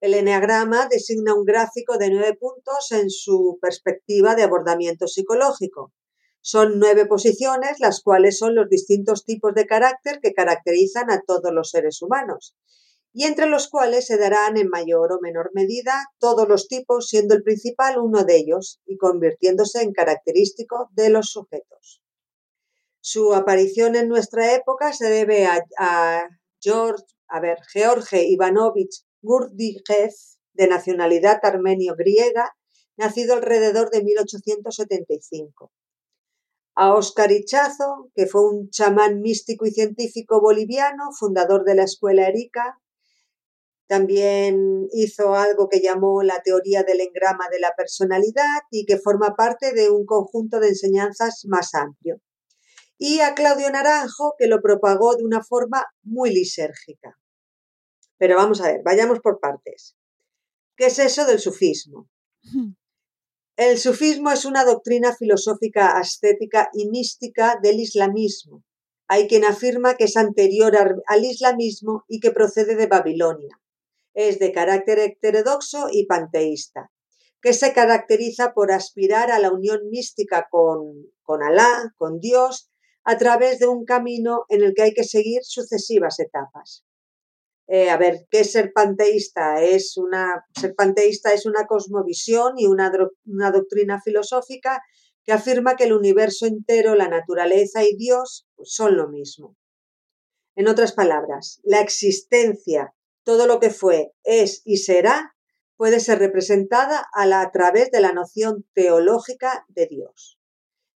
El 0.00 0.12
eneagrama 0.12 0.88
designa 0.90 1.34
un 1.34 1.46
gráfico 1.46 1.96
de 1.96 2.10
nueve 2.10 2.34
puntos 2.34 2.92
en 2.92 3.08
su 3.08 3.58
perspectiva 3.62 4.34
de 4.34 4.42
abordamiento 4.42 5.06
psicológico. 5.06 5.94
Son 6.42 6.78
nueve 6.78 7.06
posiciones, 7.06 7.80
las 7.80 8.02
cuales 8.02 8.36
son 8.38 8.54
los 8.54 8.68
distintos 8.68 9.24
tipos 9.24 9.54
de 9.54 9.66
carácter 9.66 10.20
que 10.20 10.34
caracterizan 10.34 11.10
a 11.10 11.22
todos 11.26 11.50
los 11.50 11.70
seres 11.70 12.02
humanos, 12.02 12.54
y 13.14 13.24
entre 13.24 13.46
los 13.46 13.68
cuales 13.68 14.06
se 14.06 14.18
darán 14.18 14.58
en 14.58 14.68
mayor 14.68 15.12
o 15.12 15.20
menor 15.22 15.50
medida 15.54 16.04
todos 16.18 16.46
los 16.46 16.68
tipos, 16.68 17.08
siendo 17.08 17.34
el 17.34 17.42
principal 17.42 17.98
uno 17.98 18.24
de 18.24 18.36
ellos 18.36 18.82
y 18.84 18.98
convirtiéndose 18.98 19.80
en 19.80 19.94
característico 19.94 20.90
de 20.92 21.08
los 21.08 21.30
sujetos. 21.30 22.02
Su 23.00 23.32
aparición 23.32 23.96
en 23.96 24.08
nuestra 24.08 24.54
época 24.54 24.92
se 24.92 25.08
debe 25.08 25.46
a, 25.46 25.64
a 25.78 26.28
George, 26.60 27.04
a 27.28 27.40
ver, 27.40 27.58
George 27.72 28.24
Ivanovich 28.26 29.05
Gurdjieff, 29.26 30.14
de 30.54 30.68
nacionalidad 30.68 31.40
armenio-griega, 31.42 32.56
nacido 32.96 33.34
alrededor 33.34 33.90
de 33.90 34.02
1875. 34.02 35.72
A 36.76 36.94
Óscar 36.94 37.32
Ichazo, 37.32 38.10
que 38.14 38.26
fue 38.26 38.48
un 38.48 38.70
chamán 38.70 39.20
místico 39.20 39.66
y 39.66 39.72
científico 39.72 40.40
boliviano, 40.40 41.10
fundador 41.18 41.64
de 41.64 41.74
la 41.74 41.84
escuela 41.84 42.28
Erika. 42.28 42.78
También 43.88 44.88
hizo 44.92 45.34
algo 45.34 45.68
que 45.68 45.80
llamó 45.80 46.22
la 46.22 46.42
teoría 46.42 46.82
del 46.82 47.00
engrama 47.00 47.48
de 47.50 47.60
la 47.60 47.72
personalidad 47.76 48.60
y 48.70 48.84
que 48.84 48.98
forma 48.98 49.34
parte 49.36 49.72
de 49.72 49.90
un 49.90 50.04
conjunto 50.06 50.60
de 50.60 50.68
enseñanzas 50.68 51.44
más 51.46 51.74
amplio. 51.74 52.20
Y 52.98 53.20
a 53.20 53.34
Claudio 53.34 53.70
Naranjo, 53.70 54.34
que 54.38 54.46
lo 54.46 54.60
propagó 54.60 55.16
de 55.16 55.24
una 55.24 55.42
forma 55.42 55.84
muy 56.02 56.30
lisérgica. 56.30 57.16
Pero 58.18 58.36
vamos 58.36 58.60
a 58.60 58.68
ver, 58.68 58.82
vayamos 58.84 59.20
por 59.20 59.40
partes. 59.40 59.96
¿Qué 60.76 60.86
es 60.86 60.98
eso 60.98 61.26
del 61.26 61.38
sufismo? 61.38 62.08
El 63.56 63.78
sufismo 63.78 64.30
es 64.30 64.44
una 64.44 64.64
doctrina 64.64 65.14
filosófica 65.14 65.96
ascética 65.96 66.68
y 66.74 66.90
mística 66.90 67.58
del 67.62 67.80
islamismo. 67.80 68.62
Hay 69.08 69.28
quien 69.28 69.44
afirma 69.44 69.96
que 69.96 70.04
es 70.04 70.16
anterior 70.16 70.76
al 71.06 71.24
islamismo 71.24 72.04
y 72.06 72.20
que 72.20 72.32
procede 72.32 72.76
de 72.76 72.86
Babilonia. 72.86 73.58
Es 74.12 74.38
de 74.38 74.52
carácter 74.52 74.98
heterodoxo 74.98 75.86
y 75.90 76.06
panteísta, 76.06 76.90
que 77.40 77.52
se 77.52 77.72
caracteriza 77.72 78.52
por 78.52 78.72
aspirar 78.72 79.30
a 79.30 79.38
la 79.38 79.50
unión 79.52 79.88
mística 79.88 80.48
con, 80.50 81.12
con 81.22 81.42
Alá, 81.42 81.94
con 81.96 82.20
Dios, 82.20 82.70
a 83.04 83.16
través 83.16 83.58
de 83.58 83.68
un 83.68 83.84
camino 83.84 84.44
en 84.48 84.62
el 84.64 84.74
que 84.74 84.82
hay 84.82 84.92
que 84.92 85.04
seguir 85.04 85.44
sucesivas 85.44 86.18
etapas. 86.18 86.84
Eh, 87.68 87.90
a 87.90 87.96
ver, 87.96 88.26
¿qué 88.30 88.40
es 88.40 88.52
ser 88.52 88.72
panteísta? 88.72 89.62
Es 89.62 89.96
una, 89.96 90.44
ser 90.58 90.74
panteísta 90.74 91.32
es 91.32 91.46
una 91.46 91.66
cosmovisión 91.66 92.54
y 92.58 92.66
una, 92.66 92.92
una 93.24 93.50
doctrina 93.50 94.00
filosófica 94.00 94.82
que 95.24 95.32
afirma 95.32 95.74
que 95.74 95.84
el 95.84 95.92
universo 95.92 96.46
entero, 96.46 96.94
la 96.94 97.08
naturaleza 97.08 97.82
y 97.82 97.96
Dios 97.96 98.46
pues, 98.54 98.72
son 98.72 98.96
lo 98.96 99.08
mismo. 99.08 99.56
En 100.54 100.68
otras 100.68 100.92
palabras, 100.92 101.60
la 101.64 101.80
existencia, 101.80 102.94
todo 103.24 103.46
lo 103.46 103.58
que 103.58 103.70
fue, 103.70 104.12
es 104.22 104.62
y 104.64 104.78
será, 104.78 105.34
puede 105.76 105.98
ser 106.00 106.20
representada 106.20 107.04
a, 107.12 107.26
la, 107.26 107.42
a 107.42 107.50
través 107.50 107.90
de 107.90 108.00
la 108.00 108.12
noción 108.12 108.64
teológica 108.72 109.66
de 109.68 109.86
Dios. 109.88 110.38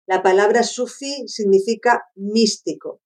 La 0.07 0.23
palabra 0.23 0.63
sufí 0.63 1.27
significa 1.27 2.05
místico 2.15 3.01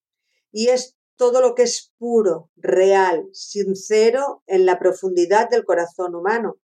y 0.51 0.69
es 0.69 0.97
todo 1.17 1.41
lo 1.41 1.55
que 1.55 1.63
es 1.65 1.93
puro, 1.99 2.51
real, 2.57 3.29
sincero 3.33 4.43
en 4.47 4.67
la 4.67 4.79
profundidad 4.79 5.49
del 5.49 5.65
corazón 5.65 6.15
humano. 6.15 6.57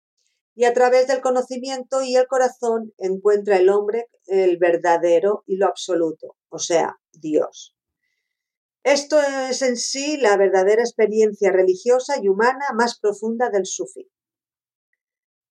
Y 0.55 0.65
a 0.65 0.73
través 0.73 1.07
del 1.07 1.21
conocimiento 1.21 2.01
y 2.01 2.15
el 2.15 2.27
corazón 2.27 2.93
encuentra 2.97 3.57
el 3.57 3.69
hombre 3.69 4.07
el 4.25 4.57
verdadero 4.57 5.43
y 5.45 5.57
lo 5.57 5.67
absoluto, 5.67 6.35
o 6.49 6.59
sea, 6.59 6.97
Dios. 7.13 7.75
Esto 8.83 9.19
es 9.19 9.61
en 9.61 9.75
sí 9.75 10.17
la 10.17 10.37
verdadera 10.37 10.81
experiencia 10.81 11.51
religiosa 11.51 12.15
y 12.21 12.29
humana 12.29 12.65
más 12.73 12.99
profunda 12.99 13.49
del 13.49 13.65
sufí. 13.65 14.09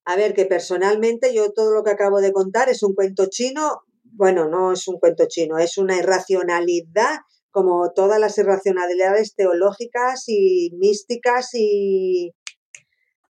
A 0.07 0.17
ver, 0.17 0.35
que 0.35 0.47
personalmente 0.47 1.35
yo 1.35 1.53
todo 1.53 1.73
lo 1.73 1.85
que 1.85 1.91
acabo 1.91 2.21
de 2.21 2.33
contar 2.33 2.69
es 2.69 2.83
un 2.83 2.95
cuento 2.95 3.27
chino, 3.27 3.83
bueno, 4.05 4.49
no 4.49 4.73
es 4.73 4.89
un 4.89 4.99
cuento 4.99 5.27
chino, 5.29 5.59
es 5.59 5.77
una 5.77 5.97
irracionalidad 5.97 7.19
como 7.57 7.91
todas 7.93 8.21
las 8.21 8.37
irracionalidades 8.37 9.35
teológicas 9.35 10.25
y 10.27 10.73
místicas 10.75 11.55
y 11.55 12.35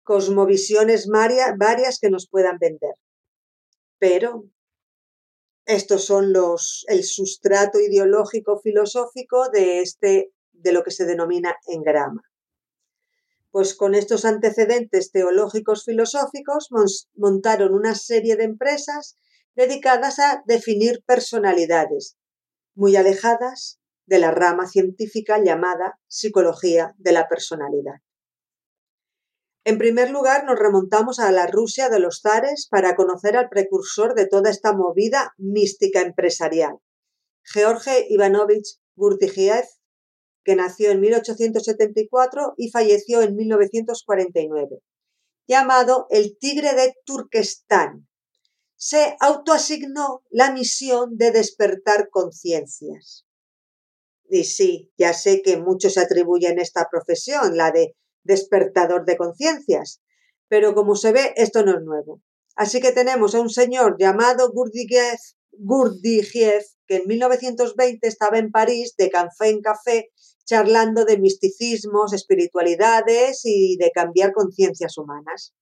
cosmovisiones 0.04 1.08
varias 1.08 1.98
que 2.00 2.08
nos 2.08 2.28
puedan 2.28 2.58
vender. 2.60 2.94
Pero 3.98 4.44
estos 5.64 6.04
son 6.04 6.32
los 6.32 6.84
el 6.86 7.02
sustrato 7.02 7.80
ideológico 7.80 8.60
filosófico 8.60 9.48
de 9.48 9.80
este 9.80 10.30
de 10.52 10.70
lo 10.70 10.84
que 10.84 10.92
se 10.92 11.04
denomina 11.04 11.56
engrama. 11.66 12.22
Pues 13.50 13.74
con 13.74 13.96
estos 13.96 14.24
antecedentes 14.24 15.10
teológicos 15.10 15.84
filosóficos 15.84 16.68
montaron 17.16 17.74
una 17.74 17.96
serie 17.96 18.36
de 18.36 18.44
empresas 18.44 19.18
dedicadas 19.56 20.20
a 20.20 20.44
definir 20.46 21.02
personalidades 21.04 22.16
muy 22.76 22.94
alejadas 22.94 23.81
de 24.06 24.18
la 24.18 24.30
rama 24.30 24.66
científica 24.66 25.38
llamada 25.42 25.98
psicología 26.06 26.94
de 26.98 27.12
la 27.12 27.28
personalidad. 27.28 28.00
En 29.64 29.78
primer 29.78 30.10
lugar, 30.10 30.44
nos 30.44 30.58
remontamos 30.58 31.20
a 31.20 31.30
la 31.30 31.46
Rusia 31.46 31.88
de 31.88 32.00
los 32.00 32.20
zares 32.20 32.66
para 32.68 32.96
conocer 32.96 33.36
al 33.36 33.48
precursor 33.48 34.14
de 34.14 34.26
toda 34.26 34.50
esta 34.50 34.72
movida 34.72 35.34
mística 35.38 36.00
empresarial, 36.00 36.78
George 37.44 38.06
Ivanovich 38.08 38.80
Gurdjieff, 38.96 39.68
que 40.44 40.56
nació 40.56 40.90
en 40.90 41.00
1874 41.00 42.54
y 42.56 42.70
falleció 42.70 43.22
en 43.22 43.36
1949, 43.36 44.80
llamado 45.46 46.06
el 46.10 46.36
Tigre 46.38 46.74
de 46.74 46.94
Turquestán. 47.04 48.08
Se 48.74 49.16
autoasignó 49.20 50.24
la 50.30 50.52
misión 50.52 51.16
de 51.16 51.30
despertar 51.30 52.10
conciencias. 52.10 53.24
Y 54.34 54.44
sí, 54.44 54.90
ya 54.96 55.12
sé 55.12 55.42
que 55.42 55.58
muchos 55.58 55.98
atribuyen 55.98 56.58
esta 56.58 56.88
profesión, 56.90 57.54
la 57.54 57.70
de 57.70 57.94
despertador 58.24 59.04
de 59.04 59.18
conciencias, 59.18 60.00
pero 60.48 60.74
como 60.74 60.96
se 60.96 61.12
ve, 61.12 61.34
esto 61.36 61.62
no 61.62 61.76
es 61.76 61.82
nuevo. 61.84 62.22
Así 62.56 62.80
que 62.80 62.92
tenemos 62.92 63.34
a 63.34 63.42
un 63.42 63.50
señor 63.50 63.96
llamado 63.98 64.50
Gurdjieff, 64.50 65.20
Gurdjieff 65.50 66.64
que 66.86 66.96
en 66.96 67.08
1920 67.08 68.08
estaba 68.08 68.38
en 68.38 68.50
París 68.50 68.94
de 68.96 69.10
café 69.10 69.50
en 69.50 69.60
café 69.60 70.08
charlando 70.46 71.04
de 71.04 71.18
misticismos, 71.18 72.14
espiritualidades 72.14 73.42
y 73.44 73.76
de 73.76 73.90
cambiar 73.90 74.32
conciencias 74.32 74.96
humanas. 74.96 75.52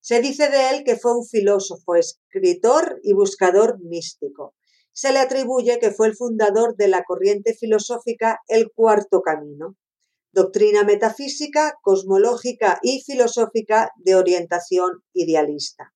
Se 0.00 0.20
dice 0.20 0.50
de 0.50 0.70
él 0.70 0.82
que 0.82 0.96
fue 0.96 1.16
un 1.16 1.24
filósofo, 1.24 1.94
escritor 1.94 2.98
y 3.04 3.12
buscador 3.12 3.78
místico 3.84 4.56
se 4.94 5.12
le 5.12 5.18
atribuye 5.18 5.80
que 5.80 5.90
fue 5.90 6.06
el 6.06 6.14
fundador 6.14 6.76
de 6.76 6.86
la 6.86 7.02
corriente 7.02 7.52
filosófica 7.54 8.40
El 8.46 8.70
Cuarto 8.72 9.22
Camino, 9.22 9.76
doctrina 10.30 10.84
metafísica, 10.84 11.76
cosmológica 11.82 12.78
y 12.80 13.02
filosófica 13.02 13.90
de 13.96 14.14
orientación 14.14 15.02
idealista. 15.12 15.92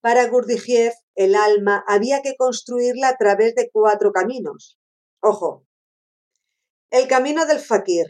Para 0.00 0.26
Gurdjieff, 0.26 0.94
el 1.14 1.34
alma 1.34 1.84
había 1.86 2.22
que 2.22 2.34
construirla 2.36 3.08
a 3.08 3.16
través 3.16 3.54
de 3.54 3.70
cuatro 3.70 4.10
caminos. 4.10 4.78
Ojo, 5.20 5.66
el 6.90 7.06
camino 7.08 7.44
del 7.44 7.58
fakir, 7.58 8.06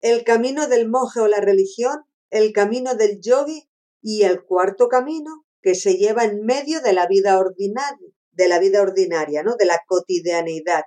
el 0.00 0.24
camino 0.24 0.66
del 0.66 0.88
monje 0.88 1.20
o 1.20 1.28
la 1.28 1.40
religión, 1.40 2.04
el 2.30 2.52
camino 2.52 2.96
del 2.96 3.20
yogi 3.20 3.68
y 4.02 4.22
el 4.22 4.42
cuarto 4.44 4.88
camino 4.88 5.44
que 5.62 5.76
se 5.76 5.94
lleva 5.94 6.24
en 6.24 6.44
medio 6.44 6.80
de 6.80 6.92
la 6.92 7.06
vida 7.06 7.38
ordinaria, 7.38 8.08
de 8.38 8.48
la 8.48 8.60
vida 8.60 8.80
ordinaria, 8.80 9.42
¿no? 9.42 9.56
de 9.56 9.66
la 9.66 9.80
cotidianidad. 9.86 10.84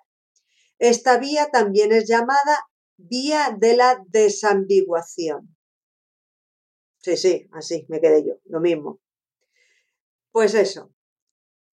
Esta 0.80 1.20
vía 1.20 1.50
también 1.52 1.92
es 1.92 2.08
llamada 2.08 2.66
vía 2.98 3.56
de 3.60 3.76
la 3.76 4.02
desambiguación. 4.08 5.56
Sí, 7.00 7.18
sí, 7.18 7.48
así 7.52 7.86
me 7.90 8.00
quedé 8.00 8.26
yo, 8.26 8.36
lo 8.46 8.62
mismo. 8.62 9.00
Pues 10.32 10.54
eso, 10.54 10.94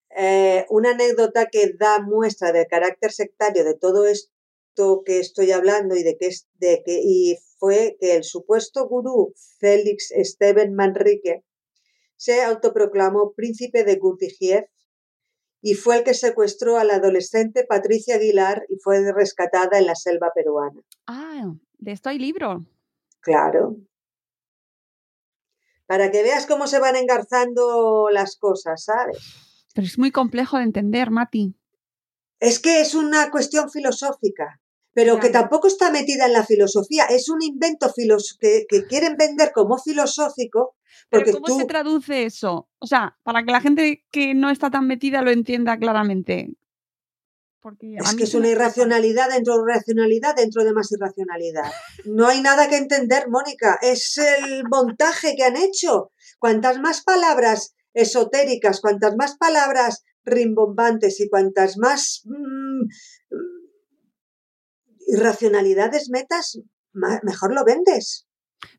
eh, 0.10 0.66
una 0.70 0.92
anécdota 0.92 1.46
que 1.46 1.74
da 1.78 2.00
muestra 2.00 2.52
del 2.52 2.66
carácter 2.68 3.12
sectario 3.12 3.64
de 3.64 3.76
todo 3.76 4.08
esto 4.08 5.04
que 5.06 5.20
estoy 5.20 5.52
hablando 5.52 5.96
y 5.96 6.02
de 6.02 6.18
que, 6.18 6.32
y 6.88 7.38
fue 7.60 7.98
que 8.00 8.16
el 8.16 8.24
supuesto 8.24 8.88
gurú 8.88 9.34
Félix 9.60 10.12
Steven 10.24 10.74
Manrique 10.74 11.44
se 12.16 12.42
autoproclamó 12.42 13.34
príncipe 13.36 13.84
de 13.84 13.96
Gurdjieff 13.98 14.66
y 15.62 15.74
fue 15.74 15.98
el 15.98 16.04
que 16.04 16.14
secuestró 16.14 16.78
a 16.78 16.84
la 16.84 16.96
adolescente 16.96 17.66
Patricia 17.66 18.16
Aguilar 18.16 18.66
y 18.70 18.78
fue 18.80 19.12
rescatada 19.12 19.78
en 19.80 19.86
la 19.86 19.96
selva 19.96 20.32
peruana. 20.34 20.82
Ah, 21.08 21.54
de 21.78 21.92
esto 21.92 22.10
hay 22.10 22.20
libro. 22.20 22.66
Claro. 23.20 23.78
Para 25.86 26.12
que 26.12 26.22
veas 26.22 26.46
cómo 26.46 26.68
se 26.68 26.80
van 26.80 26.96
engarzando 26.96 28.10
las 28.12 28.38
cosas, 28.38 28.84
¿sabes? 28.84 29.18
Pero 29.74 29.88
es 29.88 29.98
muy 29.98 30.12
complejo 30.12 30.58
de 30.58 30.64
entender, 30.64 31.12
Mati. 31.12 31.56
Es 32.40 32.60
que 32.60 32.82
es 32.82 32.94
una 32.94 33.32
cuestión 33.32 33.70
filosófica, 33.70 34.62
pero 34.98 35.20
que 35.20 35.30
tampoco 35.30 35.68
está 35.68 35.92
metida 35.92 36.26
en 36.26 36.34
la 36.34 36.44
filosofía. 36.44 37.06
Es 37.06 37.30
un 37.30 37.44
invento 37.44 37.94
que, 37.96 38.66
que 38.68 38.86
quieren 38.88 39.16
vender 39.16 39.52
como 39.54 39.78
filosófico 39.78 40.76
pero 41.12 41.32
¿cómo 41.34 41.60
se 41.60 41.66
traduce 41.66 42.26
eso? 42.26 42.68
O 42.80 42.88
sea, 42.88 43.16
para 43.22 43.44
que 43.44 43.52
la 43.52 43.62
gente 43.62 44.04
que 44.10 44.34
no 44.34 44.50
está 44.50 44.72
tan 44.72 44.88
metida 44.88 45.22
lo 45.22 45.30
entienda 45.30 45.78
claramente. 45.78 46.56
Porque 47.62 47.98
es 47.98 48.16
que 48.16 48.24
es 48.24 48.34
una 48.34 48.48
irracionalidad 48.48 49.30
dentro 49.30 49.58
de 49.58 49.72
racionalidad 49.72 50.36
dentro 50.36 50.64
de 50.64 50.74
más 50.74 50.92
irracionalidad. 50.92 51.72
No 52.06 52.28
hay 52.28 52.42
nada 52.42 52.68
que 52.68 52.78
entender, 52.78 53.30
Mónica. 53.30 53.78
Es 53.84 54.18
el 54.18 54.64
montaje 54.68 55.36
que 55.36 55.44
han 55.44 55.58
hecho. 55.58 56.12
Cuantas 56.40 56.80
más 56.80 57.04
palabras 57.04 57.76
esotéricas, 57.94 58.82
cuantas 58.82 59.16
más 59.16 59.38
palabras 59.38 60.04
rimbombantes 60.28 61.20
y 61.20 61.30
cuantas 61.30 61.78
más 61.78 62.24
mm, 62.26 62.88
irracionalidades 65.08 66.10
metas, 66.10 66.60
mejor 67.24 67.54
lo 67.54 67.64
vendes. 67.64 68.28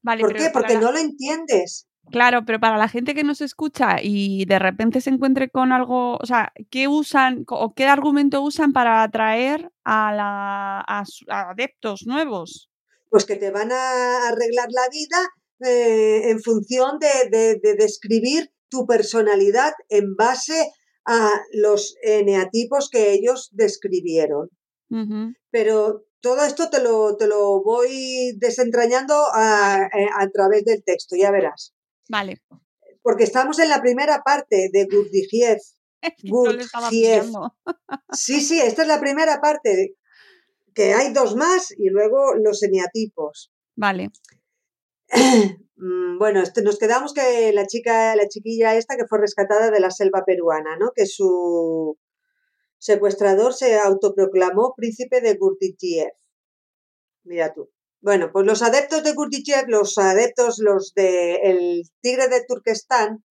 Vale, 0.02 0.22
¿Por 0.22 0.34
qué? 0.34 0.50
Porque 0.52 0.78
no 0.78 0.92
lo 0.92 0.98
entiendes. 0.98 1.88
Claro, 2.10 2.44
pero 2.46 2.58
para 2.58 2.78
la 2.78 2.88
gente 2.88 3.14
que 3.14 3.22
nos 3.22 3.40
escucha 3.40 3.96
y 4.02 4.46
de 4.46 4.58
repente 4.58 5.00
se 5.00 5.10
encuentre 5.10 5.50
con 5.50 5.72
algo, 5.72 6.16
o 6.16 6.26
sea, 6.26 6.52
¿qué 6.70 6.88
usan 6.88 7.44
o 7.48 7.74
qué 7.74 7.84
argumento 7.86 8.40
usan 8.40 8.72
para 8.72 9.02
atraer 9.02 9.70
a, 9.84 10.14
la, 10.14 11.04
adeptos 11.28 12.06
nuevos? 12.06 12.70
Pues 13.10 13.24
que 13.26 13.36
te 13.36 13.50
van 13.50 13.72
a 13.72 14.28
arreglar 14.28 14.68
la 14.70 14.88
vida 14.90 15.70
eh, 15.70 16.30
en 16.30 16.40
función 16.40 16.98
de, 16.98 17.58
describir 17.78 18.50
tu 18.70 18.86
personalidad 18.86 19.72
en 19.88 20.14
base 20.14 20.70
a 21.04 21.30
los 21.52 21.94
eneatipos 22.02 22.88
que 22.90 23.12
ellos 23.12 23.50
describieron. 23.52 24.48
Pero 25.50 26.07
todo 26.20 26.44
esto 26.44 26.70
te 26.70 26.82
lo, 26.82 27.16
te 27.16 27.26
lo 27.26 27.62
voy 27.62 28.36
desentrañando 28.38 29.14
a, 29.32 29.82
a, 29.84 30.28
través 30.32 30.64
del 30.64 30.82
texto, 30.84 31.16
ya 31.16 31.30
verás. 31.30 31.74
Vale. 32.08 32.42
Porque 33.02 33.24
estamos 33.24 33.58
en 33.58 33.68
la 33.68 33.80
primera 33.80 34.22
parte 34.24 34.70
de 34.72 34.86
Gurdjieff. 34.90 35.62
Gurdjieff. 36.24 37.26
sí, 38.12 38.40
sí, 38.40 38.60
esta 38.60 38.82
es 38.82 38.88
la 38.88 39.00
primera 39.00 39.40
parte, 39.40 39.94
que 40.74 40.94
hay 40.94 41.12
dos 41.12 41.36
más 41.36 41.70
y 41.76 41.88
luego 41.88 42.34
los 42.34 42.62
eneatipos. 42.62 43.52
Vale. 43.76 44.10
Mm, 45.80 46.18
bueno, 46.18 46.42
este, 46.42 46.60
nos 46.62 46.76
quedamos 46.76 47.14
que 47.14 47.52
la 47.52 47.64
chica, 47.64 48.16
la 48.16 48.26
chiquilla 48.26 48.74
esta 48.74 48.96
que 48.96 49.06
fue 49.08 49.20
rescatada 49.20 49.70
de 49.70 49.78
la 49.78 49.92
selva 49.92 50.24
peruana, 50.26 50.76
¿no? 50.76 50.90
Que 50.92 51.06
su 51.06 51.96
secuestrador 52.78 53.54
se 53.54 53.78
autoproclamó 53.78 54.74
príncipe 54.76 55.20
de 55.20 55.34
Gurdjieff. 55.34 56.12
Mira 57.24 57.52
tú. 57.52 57.70
Bueno, 58.00 58.30
pues 58.32 58.46
los 58.46 58.62
adeptos 58.62 59.02
de 59.02 59.12
Gurdjieff, 59.12 59.64
los 59.66 59.98
adeptos, 59.98 60.58
los 60.58 60.92
del 60.94 61.82
Tigre 62.00 62.28
de 62.28 62.44
Turquestán, 62.46 63.24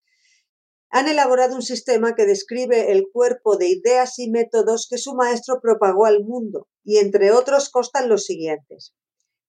han 0.90 1.08
elaborado 1.08 1.56
un 1.56 1.62
sistema 1.62 2.16
que 2.16 2.26
describe 2.26 2.92
el 2.92 3.08
cuerpo 3.12 3.58
de 3.58 3.68
ideas 3.70 4.20
y 4.20 4.30
métodos 4.30 4.88
que 4.90 4.98
su 4.98 5.16
maestro 5.16 5.60
propagó 5.62 6.06
al 6.06 6.24
mundo, 6.24 6.68
y 6.84 6.98
entre 6.98 7.32
otros 7.32 7.70
constan 7.70 8.10
los 8.10 8.26
siguientes, 8.26 8.94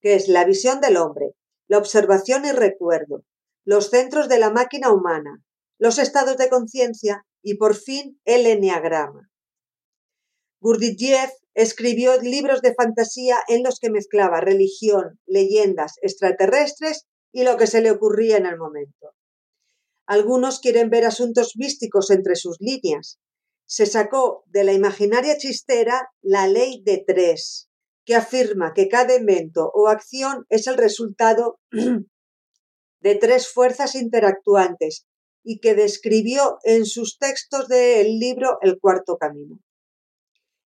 que 0.01 0.15
es 0.15 0.29
la 0.29 0.45
visión 0.45 0.81
del 0.81 0.97
hombre, 0.97 1.35
la 1.69 1.79
observación 1.79 2.45
y 2.45 2.53
recuerdo, 2.53 3.25
los 3.65 3.91
centros 3.91 4.29
de 4.29 4.39
la 4.39 4.51
máquina 4.51 4.93
humana, 4.93 5.43
los 5.79 5.99
estados 5.99 6.37
de 6.39 6.49
conciencia 6.49 7.25
y 7.43 7.55
por 7.57 7.77
fin 7.77 8.21
el 8.25 8.47
enneagrama. 8.47 9.28
Gurdjieff 10.61 11.31
escribió 11.55 12.21
libros 12.21 12.62
de 12.62 12.75
fantasía 12.75 13.38
en 13.49 13.62
los 13.62 13.79
que 13.81 13.90
mezclaba 13.90 14.40
religión, 14.40 15.21
leyendas 15.27 15.94
extraterrestres 16.03 17.07
y 17.33 17.44
lo 17.44 17.57
que 17.57 17.66
se 17.66 17.81
le 17.81 17.90
ocurría 17.90 18.37
en 18.37 18.47
el 18.47 18.57
momento. 18.57 19.14
Algunos 20.07 20.61
quieren 20.61 20.88
ver 20.90 21.05
asuntos 21.05 21.53
místicos 21.57 22.11
entre 22.11 22.35
sus 22.35 22.57
líneas. 22.61 23.18
Se 23.66 23.87
sacó 23.87 24.44
de 24.47 24.64
la 24.64 24.73
imaginaria 24.73 25.37
chistera 25.37 26.11
la 26.23 26.49
ley 26.49 26.83
de 26.85 27.05
tres, 27.07 27.68
que 28.05 28.14
afirma 28.14 28.73
que 28.75 28.88
cada 28.88 29.14
evento 29.14 29.71
o 29.75 29.88
acción 29.88 30.47
es 30.49 30.66
el 30.66 30.77
resultado 30.77 31.61
de 33.01 33.14
tres 33.16 33.49
fuerzas 33.49 33.94
interactuantes 33.94 35.07
y 35.44 35.61
que 35.61 35.75
describió 35.75 36.59
en 36.64 36.87
sus 36.87 37.18
textos 37.18 37.68
del 37.68 38.18
libro 38.18 38.59
El 38.62 38.79
cuarto 38.81 39.18
camino. 39.18 39.61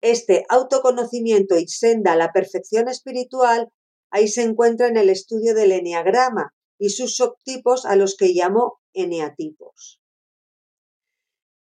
Este 0.02 0.46
autoconocimiento 0.50 1.58
y 1.58 1.68
senda 1.68 2.14
a 2.14 2.18
la 2.18 2.32
perfección 2.32 2.88
espiritual 2.88 3.72
ahí 4.10 4.28
se 4.28 4.44
encuentra 4.44 4.88
en 4.88 4.98
el 4.98 5.10
estudio 5.10 5.54
del 5.54 5.72
enneagrama 5.72 6.54
y 6.78 6.90
sus 6.90 7.16
subtipos 7.16 7.86
a 7.86 7.96
los 7.96 8.16
que 8.16 8.34
llamó 8.34 8.80
eneatipos. 8.94 10.02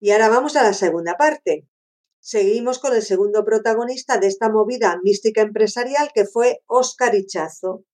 Y 0.00 0.10
ahora 0.10 0.28
vamos 0.28 0.56
a 0.56 0.62
la 0.62 0.72
segunda 0.72 1.16
parte. 1.16 1.66
Seguimos 2.20 2.78
con 2.78 2.94
el 2.94 3.02
segundo 3.02 3.44
protagonista 3.44 4.18
de 4.18 4.28
esta 4.28 4.50
movida 4.50 4.98
mística 5.02 5.42
empresarial 5.42 6.10
que 6.14 6.24
fue 6.24 6.62
Óscar 6.66 7.14
Ichazo, 7.14 7.84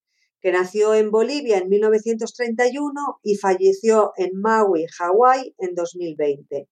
que 0.40 0.52
nació 0.52 0.94
en 0.94 1.10
Bolivia 1.10 1.58
en 1.58 1.68
1931 1.68 2.92
y 3.22 3.36
falleció 3.36 4.12
en 4.16 4.30
Maui, 4.40 4.86
Hawái, 4.86 5.54
en 5.58 5.74
2020. 5.74 6.68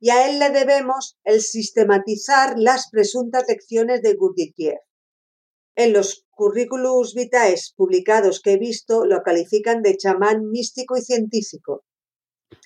Y 0.00 0.10
a 0.10 0.28
él 0.28 0.38
le 0.38 0.50
debemos 0.50 1.18
el 1.24 1.40
sistematizar 1.40 2.54
las 2.56 2.88
presuntas 2.90 3.44
lecciones 3.48 4.00
de 4.02 4.14
Gurdjieff. 4.14 4.78
En 5.74 5.92
los 5.92 6.24
currículums 6.30 7.14
vitae 7.14 7.56
publicados 7.76 8.40
que 8.40 8.52
he 8.52 8.58
visto 8.58 9.06
lo 9.06 9.22
califican 9.22 9.82
de 9.82 9.96
chamán 9.96 10.50
místico 10.50 10.96
y 10.96 11.02
científico. 11.02 11.84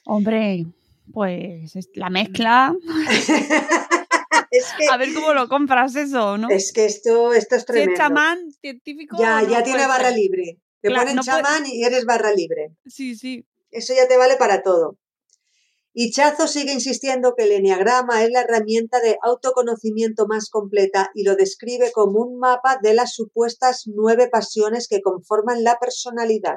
Hombre, 0.05 0.67
pues 1.13 1.73
la 1.95 2.11
mezcla. 2.11 2.75
a 4.91 4.97
ver 4.97 5.15
cómo 5.15 5.35
lo 5.35 5.49
compras 5.49 5.97
eso, 5.97 6.39
¿no? 6.39 6.49
Es 6.51 6.73
que 6.73 6.85
esto, 6.85 7.33
esto 7.33 7.57
es 7.57 7.65
tremendo. 7.65 7.91
Si 7.91 7.95
es 7.95 7.99
chamán 7.99 8.53
científico. 8.61 9.17
Ya, 9.19 9.43
ya 9.43 9.63
tiene 9.63 9.87
barra 9.87 10.11
libre. 10.11 10.59
Te 10.81 10.91
ponen 10.91 11.19
chamán 11.21 11.65
y 11.67 11.85
eres 11.85 12.05
barra 12.05 12.33
libre. 12.33 12.75
Sí, 12.87 13.15
sí. 13.15 13.47
Eso 13.71 13.95
ya 13.95 14.09
te 14.09 14.17
vale 14.17 14.37
para 14.37 14.63
todo. 14.63 14.99
Y 15.95 16.11
Chazo 16.11 16.47
sigue 16.47 16.73
insistiendo 16.73 17.35
que 17.37 17.45
el 17.45 17.53
enneagrama 17.53 18.25
es 18.25 18.31
la 18.31 18.41
herramienta 18.41 19.01
de 19.01 19.19
autoconocimiento 19.23 20.27
más 20.27 20.49
completa 20.49 21.11
y 21.15 21.25
lo 21.25 21.37
describe 21.37 21.93
como 21.93 22.21
un 22.21 22.39
mapa 22.39 22.79
de 22.83 22.95
las 22.95 23.15
supuestas 23.15 23.83
nueve 23.87 24.29
pasiones 24.31 24.89
que 24.89 25.03
conforman 25.03 25.65
la 25.65 25.79
personalidad. 25.79 26.57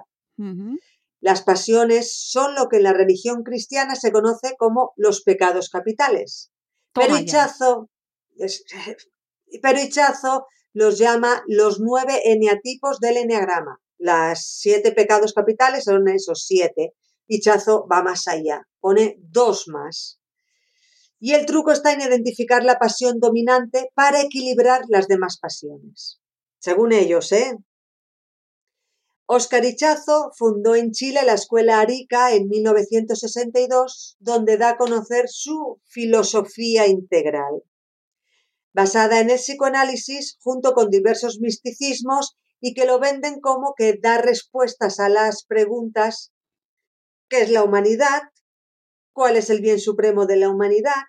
Las 1.20 1.42
pasiones 1.42 2.14
son 2.16 2.56
lo 2.56 2.70
que 2.70 2.78
en 2.78 2.84
la 2.84 2.94
religión 2.94 3.44
cristiana 3.44 3.96
se 3.96 4.12
conoce 4.12 4.56
como 4.58 4.94
los 4.96 5.22
pecados 5.24 5.70
capitales. 5.70 6.52
pero 6.94 7.18
Ichazo, 7.18 7.90
pero 9.62 9.82
Ichazo 9.82 10.46
los 10.72 10.98
llama 10.98 11.44
los 11.48 11.80
nueve 11.80 12.22
eneatipos 12.26 13.00
del 13.00 13.18
enneagrama. 13.18 13.82
Las 13.98 14.46
siete 14.60 14.92
pecados 14.92 15.34
capitales 15.34 15.86
son 15.86 16.08
esos 16.08 16.46
siete. 16.46 16.94
Ichazo 17.28 17.88
va 17.88 18.04
más 18.04 18.28
allá 18.28 18.68
pone 18.86 19.18
dos 19.32 19.68
más. 19.68 20.20
Y 21.20 21.34
el 21.34 21.48
truco 21.48 21.72
está 21.72 21.92
en 21.92 22.02
identificar 22.02 22.64
la 22.64 22.78
pasión 22.78 23.20
dominante 23.20 23.90
para 23.96 24.22
equilibrar 24.22 24.84
las 24.90 25.08
demás 25.08 25.40
pasiones. 25.40 26.22
Según 26.60 26.92
ellos, 26.92 27.32
¿eh? 27.32 27.58
Oscar 29.26 29.66
Ichazo 29.66 30.30
fundó 30.38 30.76
en 30.76 30.92
Chile 30.92 31.22
la 31.26 31.34
Escuela 31.34 31.80
Arica 31.80 32.32
en 32.36 32.48
1962, 32.48 34.18
donde 34.20 34.58
da 34.58 34.70
a 34.70 34.78
conocer 34.78 35.30
su 35.30 35.82
filosofía 35.86 36.86
integral, 36.86 37.64
basada 38.72 39.20
en 39.20 39.32
el 39.32 39.38
psicoanálisis 39.38 40.38
junto 40.42 40.74
con 40.74 40.92
diversos 40.92 41.40
misticismos 41.40 42.38
y 42.62 42.76
que 42.76 42.86
lo 42.86 43.00
venden 43.00 43.40
como 43.40 43.74
que 43.76 43.98
da 44.00 44.20
respuestas 44.20 45.00
a 45.00 45.10
las 45.10 45.44
preguntas 45.44 46.35
¿qué 47.30 47.42
es 47.42 47.50
la 47.50 47.64
humanidad? 47.64 48.22
cuál 49.16 49.38
es 49.38 49.50
el 49.50 49.62
bien 49.62 49.80
supremo 49.80 50.26
de 50.26 50.36
la 50.36 50.50
humanidad, 50.50 51.06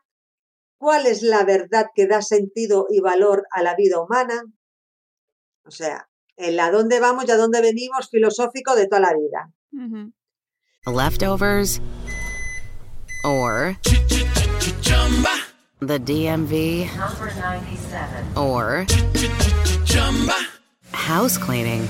cuál 0.78 1.06
es 1.06 1.22
la 1.22 1.44
verdad 1.44 1.86
que 1.92 2.06
da 2.06 2.22
sentido 2.22 2.86
y 2.88 3.00
valor 3.00 3.46
a 3.50 3.62
la 3.62 3.74
vida 3.74 4.00
humana. 4.00 4.44
O 5.64 5.72
sea, 5.72 6.08
el 6.36 6.60
a 6.60 6.70
dónde 6.70 7.00
vamos 7.00 7.24
y 7.26 7.32
a 7.32 7.36
dónde 7.36 7.60
venimos 7.60 8.08
filosófico 8.08 8.76
de 8.76 8.86
toda 8.86 9.00
la 9.00 9.12
vida. 9.12 9.52
Leftovers 10.86 11.80
or 13.24 13.76
the 15.80 15.98
DMV 15.98 16.88
or 18.36 18.86
house 20.92 21.36
cleaning. 21.36 21.88